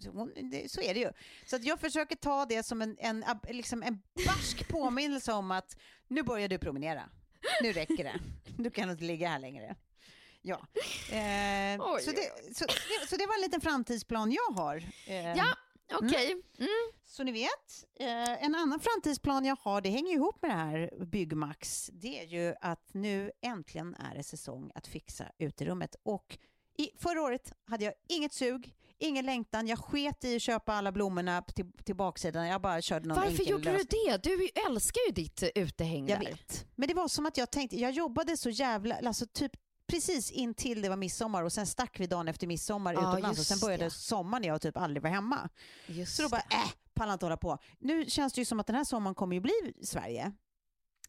så, 0.68 0.82
är 0.82 0.94
det 0.94 1.00
ju. 1.00 1.12
Så 1.46 1.56
att 1.56 1.64
jag 1.64 1.80
försöker 1.80 2.16
ta 2.16 2.46
det 2.46 2.64
som 2.64 2.82
en, 2.82 2.98
en, 3.00 3.24
liksom 3.50 3.84
en 3.84 4.02
barsk 4.26 4.68
påminnelse 4.70 5.34
om 5.34 5.52
att 5.52 5.78
nu 6.08 6.24
börjar 6.24 6.48
du 6.48 6.58
promenera. 6.58 7.10
Nu 7.62 7.74
räcker 7.74 8.04
det. 8.04 8.20
Du 8.58 8.70
kan 8.70 8.90
inte 8.90 9.04
ligga 9.04 9.30
här 9.30 9.40
längre. 9.40 9.76
Ja. 10.42 10.68
Eh, 11.12 12.00
så, 12.00 12.12
det, 12.12 12.56
så, 12.56 12.66
det, 12.66 13.08
så 13.08 13.16
det 13.18 13.26
var 13.26 13.36
en 13.36 13.42
liten 13.42 13.62
framtidsplan 13.62 14.32
jag 14.32 14.56
har. 14.56 14.78
Eh, 15.08 15.38
Ja, 15.38 15.58
okej. 15.94 16.32
Mm. 16.58 16.70
Så 17.06 17.24
ni 17.24 17.32
vet, 17.32 17.86
eh, 18.00 18.44
en 18.44 18.56
annan 18.56 18.80
framtidsplan 18.80 19.46
jag 19.46 19.58
har, 19.62 19.82
det 19.82 19.90
hänger 19.90 20.14
ihop 20.14 20.42
med 20.42 20.52
det 20.52 20.56
här 20.56 21.06
Byggmax, 21.06 21.90
det 21.94 22.20
är 22.20 22.26
ju 22.26 22.56
att 22.62 22.94
nu 22.94 23.32
äntligen 23.42 23.96
är 23.96 24.16
det 24.16 24.24
säsong 24.24 24.72
att 24.76 24.88
fixa 24.88 25.26
uterummet. 25.38 25.96
Och 26.04 26.38
i, 26.78 26.90
förra 26.98 27.22
året 27.22 27.54
hade 27.66 27.86
jag 27.86 27.94
inget 28.10 28.34
sug, 28.34 28.76
ingen 28.98 29.26
längtan, 29.26 29.68
jag 29.68 29.80
sket 29.80 30.24
i 30.24 30.36
att 30.36 30.42
köpa 30.42 30.74
alla 30.74 30.92
blommorna 30.92 31.42
till, 31.42 31.72
till 31.84 31.96
baksidan, 31.96 32.48
jag 32.48 32.62
bara 32.62 32.82
körde 32.82 33.08
någon 33.08 33.18
Varför 33.18 33.44
gjorde 33.44 33.64
du 33.64 33.72
lösning. 33.72 34.02
det? 34.06 34.24
Du 34.24 34.50
älskar 34.68 35.02
ju 35.08 35.14
ditt 35.14 35.44
eh, 35.44 35.50
utehäng 35.56 36.08
Jag 36.08 36.20
vet. 36.20 36.68
Men 36.76 36.88
det 36.88 36.94
var 36.94 37.08
som 37.08 37.26
att 37.26 37.38
jag 37.38 37.52
tänkte, 37.52 37.78
jag 37.78 37.92
jobbade 37.92 38.38
så 38.38 38.50
jävla, 38.50 38.96
alltså 38.96 39.26
typ 39.26 39.52
precis 39.88 40.32
intill 40.32 40.82
det 40.82 40.90
var 40.90 40.96
midsommar 40.96 41.44
och 41.44 41.54
sen 41.54 41.68
stack 41.68 42.00
vi 42.00 42.08
dagen 42.08 42.28
efter 42.28 42.48
midsommar 42.48 42.94
Ja, 42.94 43.00
utomlands 43.00 43.40
och 43.40 43.46
sen 43.46 43.60
började 43.60 43.84
det. 43.84 43.90
sommaren 43.90 44.44
jag 44.44 44.62
typ 44.62 44.78
aldrig 44.78 45.04
var 45.04 45.10
hemma. 45.10 45.50
Just 45.88 46.16
Så 46.16 46.24
då 46.24 46.30
bara, 46.30 46.42
äh, 46.42 46.72
pallar 46.94 47.14
inte 47.14 47.26
hålla 47.26 47.38
på. 47.38 47.58
Nu 47.80 48.06
känns 48.06 48.34
det 48.34 48.42
ju 48.42 48.46
som 48.46 48.60
att 48.60 48.68
den 48.68 48.76
här 48.76 48.84
sommaren 48.84 49.16
kommer 49.16 49.36
ju 49.36 49.40
bli 49.42 49.74
Sverige. 49.84 50.32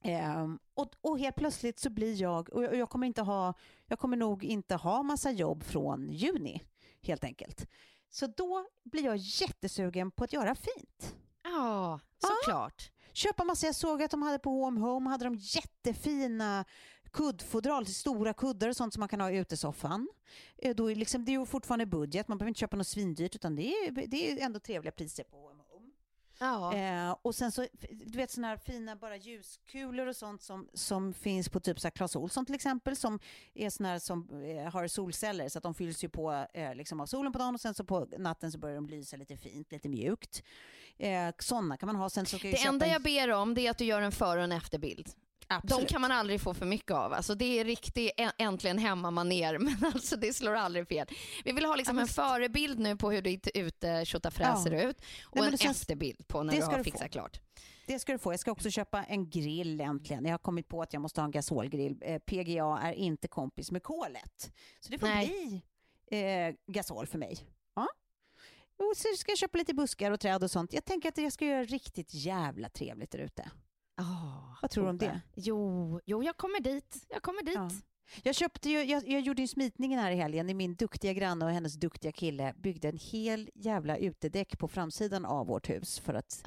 Ehm, 0.03 0.59
och, 0.75 0.93
och 1.01 1.19
helt 1.19 1.37
plötsligt 1.37 1.79
så 1.81 1.91
blir 1.91 2.23
jag, 2.23 2.53
och 2.53 2.65
jag, 2.65 2.71
och 2.71 2.77
jag 2.77 2.91
kommer 2.91 3.07
inte 3.07 3.23
ha, 3.23 3.55
jag 3.87 3.99
kommer 3.99 4.17
nog 4.17 4.45
inte 4.45 4.75
ha 4.75 5.03
massa 5.03 5.31
jobb 5.31 5.65
från 5.65 6.13
juni, 6.13 6.63
helt 7.03 7.25
enkelt. 7.25 7.67
Så 8.11 8.27
då 8.27 8.67
blir 8.85 9.05
jag 9.05 9.17
jättesugen 9.17 10.11
på 10.11 10.25
att 10.25 10.33
göra 10.33 10.55
fint. 10.55 11.15
Ja, 11.43 12.01
såklart. 12.19 12.91
Köpa 13.13 13.45
massa, 13.45 13.67
jag 13.67 13.75
såg 13.75 14.03
att 14.03 14.11
de 14.11 14.23
hade 14.23 14.39
på 14.39 14.51
Home 14.51 14.81
Home, 14.81 15.11
hade 15.11 15.25
de 15.25 15.35
jättefina 15.35 16.65
kuddfodral, 17.13 17.87
stora 17.87 18.33
kuddar 18.33 18.69
och 18.69 18.77
sånt 18.77 18.93
som 18.95 19.01
man 19.01 19.09
kan 19.09 19.21
ha 19.21 19.31
i 19.31 19.37
utesoffan. 19.37 20.09
Eh, 20.59 20.75
Då 20.75 20.91
är 20.91 20.95
liksom, 20.95 21.25
det 21.25 21.31
är 21.35 21.39
ju 21.41 21.47
fortfarande 21.47 21.87
budget, 21.87 22.29
man 22.29 22.39
behöver 22.39 22.49
inte 22.49 22.61
köpa 22.61 22.77
något 22.77 22.87
svindyrt 22.87 23.35
utan 23.35 23.57
det 23.57 23.63
är, 23.73 24.07
det 24.07 24.31
är 24.33 24.45
ändå 24.45 24.61
trevliga 24.61 24.93
priser 24.93 25.25
på 25.25 25.37
Home. 25.37 25.91
Ja. 26.41 26.75
Eh, 26.75 27.17
och 27.23 27.35
sen 27.35 27.53
så, 27.53 27.67
du 27.91 28.17
vet 28.19 28.31
sådana 28.31 28.49
här 28.49 28.57
fina 28.57 28.97
bara 28.97 29.17
ljuskulor 29.17 30.07
och 30.07 30.17
sånt 30.17 30.43
som, 30.43 30.69
som 30.75 31.15
finns 31.15 31.49
på 31.49 31.61
typ 31.61 31.81
så 31.81 31.87
här 31.87 31.91
Clas 31.91 32.17
Ohlson 32.17 32.47
till 32.47 32.55
exempel, 32.55 32.97
som 32.97 33.19
är 33.55 33.71
sådana 33.71 33.93
här 33.93 33.99
som 33.99 34.43
eh, 34.45 34.73
har 34.73 34.89
solceller 34.89 35.49
så 35.49 35.59
att 35.59 35.63
de 35.63 35.75
fylls 35.75 36.05
ju 36.05 36.09
på 36.09 36.47
eh, 36.55 36.75
liksom 36.75 37.01
av 37.01 37.07
solen 37.07 37.33
på 37.33 37.39
dagen 37.39 37.55
och 37.55 37.61
sen 37.61 37.75
så 37.75 37.85
på 37.85 38.07
natten 38.19 38.53
så 38.53 38.59
börjar 38.59 38.75
de 38.75 38.87
lysa 38.87 39.17
lite 39.17 39.37
fint, 39.37 39.73
lite 39.73 39.89
mjukt. 39.89 40.43
Eh, 40.99 41.31
sådana 41.39 41.77
kan 41.77 41.87
man 41.87 41.97
ha. 41.97 42.11
Sen 42.11 42.27
så 42.27 42.37
jag 42.37 42.43
Det 42.55 42.63
enda 42.67 42.87
en- 42.87 42.93
jag 42.93 43.03
ber 43.03 43.31
om 43.33 43.55
det 43.55 43.67
är 43.67 43.71
att 43.71 43.79
du 43.79 43.85
gör 43.85 44.03
en 44.03 44.13
före 44.13 44.39
och 44.39 44.45
en 44.45 44.53
efterbild. 44.53 45.09
De 45.49 45.55
Absolut. 45.55 45.89
kan 45.89 46.01
man 46.01 46.13
aldrig 46.13 46.41
få 46.41 46.55
för 46.55 46.67
mycket 46.67 46.91
av. 46.91 47.13
Alltså 47.13 47.35
det 47.35 47.61
är 47.61 47.65
riktigt 47.65 48.13
äntligen 48.39 48.79
hemmamaner, 48.79 49.59
men 49.59 49.77
alltså 49.95 50.17
det 50.17 50.33
slår 50.33 50.55
aldrig 50.55 50.89
fel. 50.89 51.07
Vi 51.45 51.53
vill 51.53 51.65
ha 51.65 51.77
liksom 51.77 51.97
Ja, 51.97 52.03
en 52.03 52.09
förebild 52.09 52.79
nu 52.79 52.97
på 52.97 53.11
hur 53.11 53.23
ditt 53.23 53.49
ute 53.55 54.05
tjotafräs 54.05 54.63
ser 54.63 54.89
ut 54.89 54.97
och 55.23 55.37
men 55.37 55.53
en 55.53 55.59
känns- 55.59 55.81
efterbild 55.83 56.29
på 56.29 56.43
när 56.43 56.53
det 56.55 56.61
du 56.61 56.65
har 56.67 56.83
fixat 56.83 57.11
klart. 57.11 57.41
Det 57.87 57.99
ska 57.99 58.13
du 58.13 58.19
få. 58.19 58.33
Jag 58.33 58.41
ska 58.41 58.51
också 58.53 58.71
köpa 58.71 59.05
en 59.05 59.31
grill 59.31 59.81
äntligen. 59.81 60.25
Jag 60.25 60.33
har 60.33 60.39
kommit 60.39 60.69
på 60.69 60.83
att 60.83 60.93
jag 60.93 61.03
måste 61.03 61.21
ha 61.21 61.25
en 61.25 61.31
gasolgrill. 61.31 61.99
Eh, 62.03 62.19
PGA 62.19 62.79
är 62.83 62.93
inte 62.93 63.29
kompis 63.29 63.71
med 63.71 63.83
kolet. 63.83 64.53
Så 64.81 64.91
det 64.91 64.99
får 64.99 65.07
Nej. 65.07 65.63
bli 66.09 66.19
eh, 66.21 66.55
gasol 66.75 67.07
för 67.07 67.19
mig. 67.19 67.37
Ja. 67.75 67.89
Och 68.77 68.97
så 68.97 69.09
ska 69.17 69.31
jag 69.31 69.39
köpa 69.39 69.59
lite 69.59 69.75
buskar 69.75 70.11
och 70.11 70.21
träd 70.21 70.43
och 70.45 70.51
sånt. 70.51 70.73
Jag 70.73 70.85
tänker 70.85 71.09
att 71.09 71.19
jag 71.19 71.33
ska 71.33 71.45
göra 71.47 71.65
riktigt 71.65 72.15
jävla 72.15 72.69
trevligt 72.69 73.11
där 73.11 73.19
ute. 73.19 73.51
Oh, 73.99 74.57
Vad 74.63 74.71
tror 74.71 74.85
du 74.85 74.91
om 74.91 74.99
det? 74.99 75.21
Jo, 75.35 76.01
jo, 76.05 76.23
jag 76.23 76.37
kommer 76.37 76.61
dit. 76.61 77.07
Jag 77.09 77.23
kommer 77.23 77.43
dit. 77.43 77.55
Ja. 77.55 77.71
Jag, 78.23 78.35
köpte 78.35 78.71
ju, 78.71 78.83
jag, 78.85 79.09
jag 79.09 79.21
gjorde 79.21 79.43
ju 79.43 79.49
smitningen 79.49 79.99
här 80.01 80.11
i 80.11 80.15
helgen 80.17 80.57
min 80.57 80.75
duktiga 80.75 81.13
granne 81.13 81.45
och 81.45 81.51
hennes 81.51 81.75
duktiga 81.75 82.13
kille 82.13 82.55
byggde 82.57 82.89
en 82.89 82.99
hel 82.99 83.51
jävla 83.55 83.97
utedäck 83.97 84.59
på 84.59 84.69
framsidan 84.69 85.25
av 85.25 85.47
vårt 85.47 85.71
hus 85.71 85.99
för 85.99 86.15
att 86.15 86.41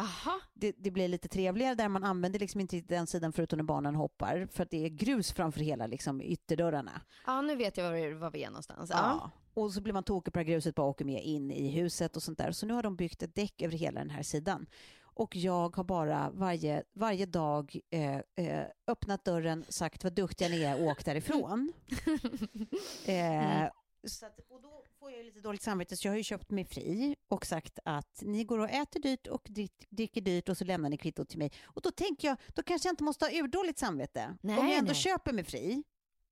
det, 0.54 0.76
det 0.78 0.92
blir 0.92 1.08
lite 1.08 1.28
trevligare 1.28 1.76
där 1.76 1.90
man 1.90 2.04
använder 2.04 2.40
liksom 2.40 2.62
inte 2.62 2.82
den 2.82 3.08
sidan 3.08 3.34
förutom 3.34 3.58
när 3.58 3.64
barnen 3.64 3.96
hoppar 3.96 4.48
för 4.52 4.64
att 4.64 4.70
det 4.72 4.86
är 4.86 4.90
grus 4.90 5.32
framför 5.32 5.60
hela 5.60 5.88
liksom 5.88 6.22
ytterdörrarna. 6.22 7.02
Ja, 7.26 7.42
nu 7.42 7.56
vet 7.56 7.78
jag 7.78 7.84
var, 7.84 7.92
vi- 7.94 8.14
var 8.14 8.32
vi 8.32 8.44
är 8.44 8.50
någonstans. 8.50 8.90
Ja. 8.94 8.98
Ja. 9.00 9.32
Och 9.54 9.74
så 9.74 9.82
blir 9.82 9.94
man 9.94 10.04
tokig 10.04 10.34
på 10.34 10.40
det 10.40 10.46
här 10.46 10.52
gruset 10.54 10.76
bara 10.76 10.88
åker 10.88 11.06
med 11.06 11.24
in 11.24 11.52
i 11.52 11.68
huset 11.72 12.16
och 12.16 12.24
sånt 12.24 12.38
där. 12.38 12.52
Så 12.52 12.66
nu 12.66 12.74
har 12.74 12.84
de 12.84 12.96
byggt 12.96 13.24
ett 13.24 13.36
däck 13.36 13.62
över 13.62 13.78
hela 13.78 14.00
den 14.00 14.10
här 14.10 14.24
sidan. 14.24 14.66
Och 15.14 15.36
jag 15.36 15.76
har 15.76 15.84
bara 15.84 16.30
varje, 16.34 16.84
varje 16.94 17.26
dag 17.26 17.80
eh, 17.90 18.16
eh, 18.16 18.66
öppnat 18.88 19.26
dörren, 19.26 19.66
sagt 19.70 20.04
vad 20.04 20.14
duktiga 20.14 20.50
ni 20.50 20.64
är 20.64 20.82
och 20.82 20.88
åkt 20.88 21.06
därifrån. 21.06 21.74
eh, 23.06 23.70
så 24.08 24.26
att, 24.26 24.40
och 24.50 24.62
då 24.62 24.84
får 25.00 25.12
jag 25.12 25.26
lite 25.26 25.40
dåligt 25.40 25.62
samvete 25.62 25.98
så 25.98 26.08
jag 26.08 26.12
har 26.12 26.18
ju 26.18 26.24
köpt 26.24 26.52
mig 26.52 26.66
fri 26.66 27.16
och 27.28 27.46
sagt 27.46 27.80
att 27.86 28.22
ni 28.22 28.44
går 28.44 28.60
och 28.60 28.70
äter 28.70 29.00
dyrt 29.00 29.28
och 29.28 29.44
drick- 29.50 29.86
dricker 29.90 30.22
dyrt 30.22 30.50
och 30.50 30.58
så 30.58 30.66
lämnar 30.66 30.90
ni 30.90 30.98
kvittot 30.98 31.30
till 31.30 31.40
mig. 31.40 31.52
Och 31.64 31.82
då 31.82 31.92
tänker 31.92 32.28
jag, 32.28 32.38
då 32.48 32.64
kanske 32.64 32.88
jag 32.88 32.94
inte 32.94 33.04
måste 33.04 33.26
ha 33.26 33.32
urdåligt 33.32 33.80
samvete. 33.80 34.38
Nej, 34.42 34.60
om 34.60 34.68
jag 34.68 34.78
ändå 34.78 34.92
nej. 34.92 34.96
köper 35.02 35.34
mig 35.34 35.44
fri. 35.44 35.84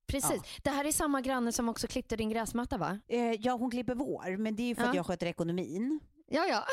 Precis. 0.06 0.42
Det 0.62 0.70
här 0.70 0.84
är 0.84 0.92
samma 0.92 1.20
granne 1.20 1.52
som 1.52 1.68
också 1.68 1.86
klippte 1.86 2.16
din 2.16 2.30
gräsmatta 2.30 2.78
va? 2.78 3.00
Eh, 3.08 3.32
ja, 3.32 3.52
hon 3.52 3.70
klipper 3.70 3.94
vår, 3.94 4.36
men 4.36 4.56
det 4.56 4.62
är 4.62 4.66
ju 4.68 4.74
för 4.74 4.82
Ja. 4.82 4.88
att 4.88 4.96
jag 4.96 5.06
sköter 5.06 5.26
ekonomin. 5.26 6.00
Ja, 6.32 6.46
ja. 6.46 6.66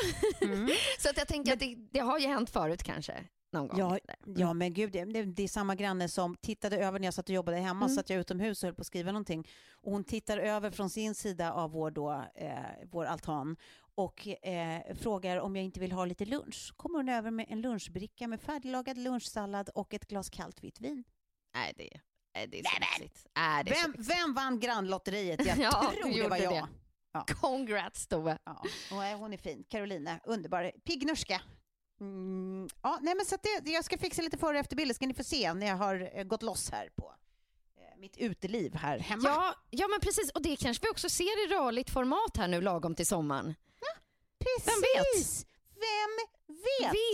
Mm. 0.46 0.68
Så 0.98 1.10
att 1.10 1.16
jag 1.16 1.28
tänker 1.28 1.52
att 1.52 1.58
det, 1.60 1.76
det 1.90 1.98
har 2.00 2.18
ju 2.18 2.26
hänt 2.26 2.50
förut 2.50 2.82
kanske. 2.82 3.24
Någon 3.52 3.68
gång. 3.68 3.78
Ja, 3.78 3.98
ja, 4.36 4.52
men 4.54 4.74
gud, 4.74 4.92
det, 4.92 5.04
det, 5.24 5.42
är 5.42 5.48
samma 5.48 5.74
granne 5.74 6.08
som 6.08 6.36
tittade 6.36 6.78
över 6.78 6.98
när 6.98 7.06
jag 7.06 7.14
satt 7.14 7.28
och 7.28 7.34
jobbade 7.34 7.56
hemma, 7.58 7.84
Mm. 7.84 7.96
satt 7.96 8.10
jag 8.10 8.20
utomhus 8.20 8.62
och 8.62 8.66
höll 8.66 8.74
på 8.74 8.80
att 8.80 8.86
skriva 8.86 9.12
någonting. 9.12 9.48
Och 9.72 9.92
hon 9.92 10.04
tittar 10.04 10.38
över 10.38 10.70
från 10.70 10.90
sin 10.90 11.14
sida 11.14 11.52
av 11.52 11.70
vår, 11.70 11.90
då, 11.90 12.24
eh, 12.34 12.50
vår 12.90 13.04
altan 13.04 13.56
och 13.94 14.28
eh, 14.28 14.94
frågar 15.00 15.36
om 15.40 15.56
jag 15.56 15.64
inte 15.64 15.80
vill 15.80 15.92
ha 15.92 16.04
lite 16.04 16.24
lunch. 16.24 16.72
kommer 16.76 16.98
hon 16.98 17.08
över 17.08 17.30
med 17.30 17.46
en 17.48 17.60
lunchbricka 17.60 18.28
med 18.28 18.40
färdiglagad 18.40 18.98
lunchsallad 18.98 19.68
och 19.74 19.94
ett 19.94 20.08
glas 20.08 20.30
kallt 20.30 20.64
vitt 20.64 20.80
vin. 20.80 21.04
Nej, 21.54 21.72
det, 21.76 22.00
nej, 22.34 22.46
det 22.46 22.60
är 22.60 22.64
sexigt. 22.64 23.26
Nej, 23.36 23.64
det 23.64 23.70
är 23.70 23.74
Vem, 23.82 23.92
sexigt. 23.92 24.16
vem 24.18 24.34
vann 24.34 24.60
grannlotteriet? 24.60 25.46
Jag 25.46 25.58
Ja, 25.62 25.92
tror 26.02 26.22
det 26.22 26.28
var 26.28 26.36
jag. 26.36 26.52
det. 26.52 26.66
Congrats 27.40 28.06
Tove. 28.06 28.38
Ja, 28.44 28.62
och, 28.92 29.04
eh, 29.04 29.18
hon 29.18 29.32
är 29.32 29.36
fin. 29.38 29.64
Caroline, 29.68 30.20
underbar. 30.24 30.72
Piggnorska. 30.84 31.40
Mm, 32.00 32.68
ja, 32.82 32.98
nej, 33.02 33.14
men 33.14 33.26
så 33.26 33.36
det, 33.42 33.70
jag 33.70 33.84
ska 33.84 33.98
fixa 33.98 34.22
lite 34.22 34.38
före 34.38 34.50
och 34.50 34.60
efterbilder 34.60 34.94
ska 34.94 35.06
ni 35.06 35.14
få 35.14 35.24
se 35.24 35.54
när 35.54 35.66
jag 35.66 35.76
har 35.76 36.10
eh, 36.14 36.24
gått 36.24 36.42
loss 36.42 36.70
här 36.70 36.88
på 36.96 37.14
eh, 37.76 37.98
mitt 38.00 38.16
uteliv 38.16 38.74
här 38.74 38.98
hemma. 38.98 39.28
Ja, 39.28 39.54
ja, 39.70 39.88
men 39.88 40.00
precis. 40.00 40.30
Och 40.30 40.42
det 40.42 40.56
kanske 40.56 40.86
vi 40.86 40.90
också 40.90 41.08
ser 41.08 41.46
i 41.46 41.54
rörligt 41.54 41.90
format 41.90 42.36
här 42.36 42.48
nu 42.48 42.60
lagom 42.60 42.94
till 42.94 43.06
sommaren. 43.06 43.54
Precis! 44.38 45.46
Vem 45.74 46.10
vet? 46.18 46.37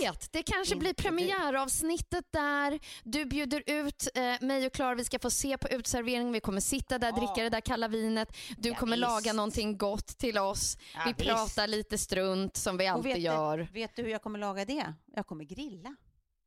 Vet, 0.02 0.32
det 0.32 0.42
kanske 0.42 0.76
blir 0.76 0.88
du. 0.96 1.02
premiäravsnittet 1.02 2.24
där. 2.32 2.80
Du 3.04 3.24
bjuder 3.24 3.62
ut 3.66 4.08
eh, 4.14 4.22
mig 4.40 4.66
och 4.66 4.72
Klara, 4.72 4.94
vi 4.94 5.04
ska 5.04 5.18
få 5.18 5.30
se 5.30 5.58
på 5.58 5.68
utserveringen. 5.68 6.32
Vi 6.32 6.40
kommer 6.40 6.60
sitta 6.60 6.98
där, 6.98 7.08
Ja. 7.08 7.16
dricka 7.16 7.42
det 7.42 7.48
där 7.48 7.60
kalla 7.60 7.88
vinet. 7.88 8.28
Du 8.58 8.68
Ja, 8.68 8.74
kommer 8.74 8.96
visst. 8.96 9.08
laga 9.08 9.32
någonting 9.32 9.78
gott 9.78 10.06
till 10.06 10.38
oss. 10.38 10.76
Ja, 10.94 11.00
vi 11.06 11.12
visst. 11.12 11.28
pratar 11.28 11.66
lite 11.66 11.98
strunt 11.98 12.56
som 12.56 12.76
vi 12.76 12.86
alltid 12.86 13.12
vet, 13.12 13.22
gör. 13.22 13.58
Du, 13.58 13.64
vet 13.64 13.96
du 13.96 14.02
hur 14.02 14.10
jag 14.10 14.22
kommer 14.22 14.38
laga 14.38 14.64
det? 14.64 14.94
Jag 15.16 15.26
kommer 15.26 15.44
grilla. 15.44 15.96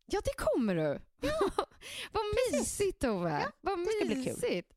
Ja, 0.05 0.19
det 0.25 0.33
kommer 0.43 0.75
du. 0.75 1.01
Vad 2.11 2.23
mysigt 2.53 2.99
Tove. 3.01 3.29
Ja, 3.43 3.51
Vad 3.61 3.79
det 3.79 3.85
ska 3.85 4.05
bli 4.05 4.15
kul. 4.25 4.33
mysigt. 4.33 4.71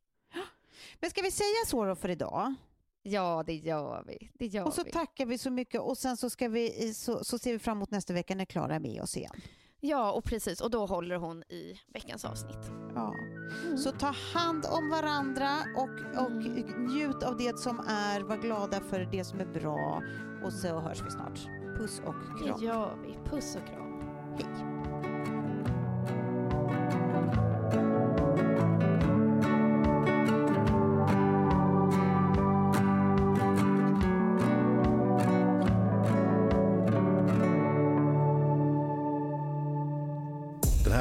Men 1.00 1.10
ska 1.10 1.22
vi 1.22 1.30
säga 1.30 1.56
så 1.66 1.84
då 1.84 1.96
för 1.96 2.08
idag? 2.08 2.54
Ja, 3.02 3.42
det 3.46 3.54
gör 3.54 4.04
vi. 4.06 4.30
Det 4.38 4.46
gör 4.46 4.66
Och 4.66 4.74
så 4.74 4.82
vi. 4.84 4.90
tackar 4.90 5.26
vi 5.26 5.38
så 5.38 5.50
mycket 5.50 5.80
och 5.80 5.98
sen 5.98 6.16
så, 6.16 6.30
ska 6.30 6.48
vi, 6.48 6.94
så, 6.94 7.24
så 7.24 7.38
ser 7.38 7.52
vi 7.52 7.58
fram 7.58 7.78
emot 7.78 7.90
nästa 7.90 8.12
vecka 8.12 8.34
när 8.34 8.44
Klara 8.44 8.74
är 8.74 8.80
med 8.80 9.02
oss 9.02 9.16
igen. 9.16 9.34
Ja, 9.82 10.12
och 10.12 10.24
precis. 10.24 10.60
Och 10.60 10.70
då 10.70 10.86
håller 10.86 11.16
hon 11.16 11.42
i 11.42 11.80
veckans 11.94 12.24
avsnitt. 12.24 12.70
Ja. 12.94 13.14
Så 13.78 13.90
ta 13.92 14.14
hand 14.34 14.66
om 14.70 14.90
varandra 14.90 15.50
och, 15.76 16.22
och 16.24 16.32
njut 16.80 17.22
av 17.22 17.36
det 17.36 17.58
som 17.58 17.78
är. 17.88 18.20
Var 18.20 18.36
glada 18.36 18.80
för 18.80 19.08
det 19.12 19.24
som 19.24 19.40
är 19.40 19.46
bra. 19.46 20.02
Och 20.44 20.52
så 20.52 20.80
hörs 20.80 21.02
vi 21.06 21.10
snart. 21.10 21.38
Puss 21.78 22.00
och 22.06 22.14
Det 22.38 22.44
kram. 22.48 22.62
gör 22.62 22.96
vi. 23.06 23.30
Puss 23.30 23.56
och 23.56 23.66
kram. 23.66 24.00
Hej. 24.36 25.09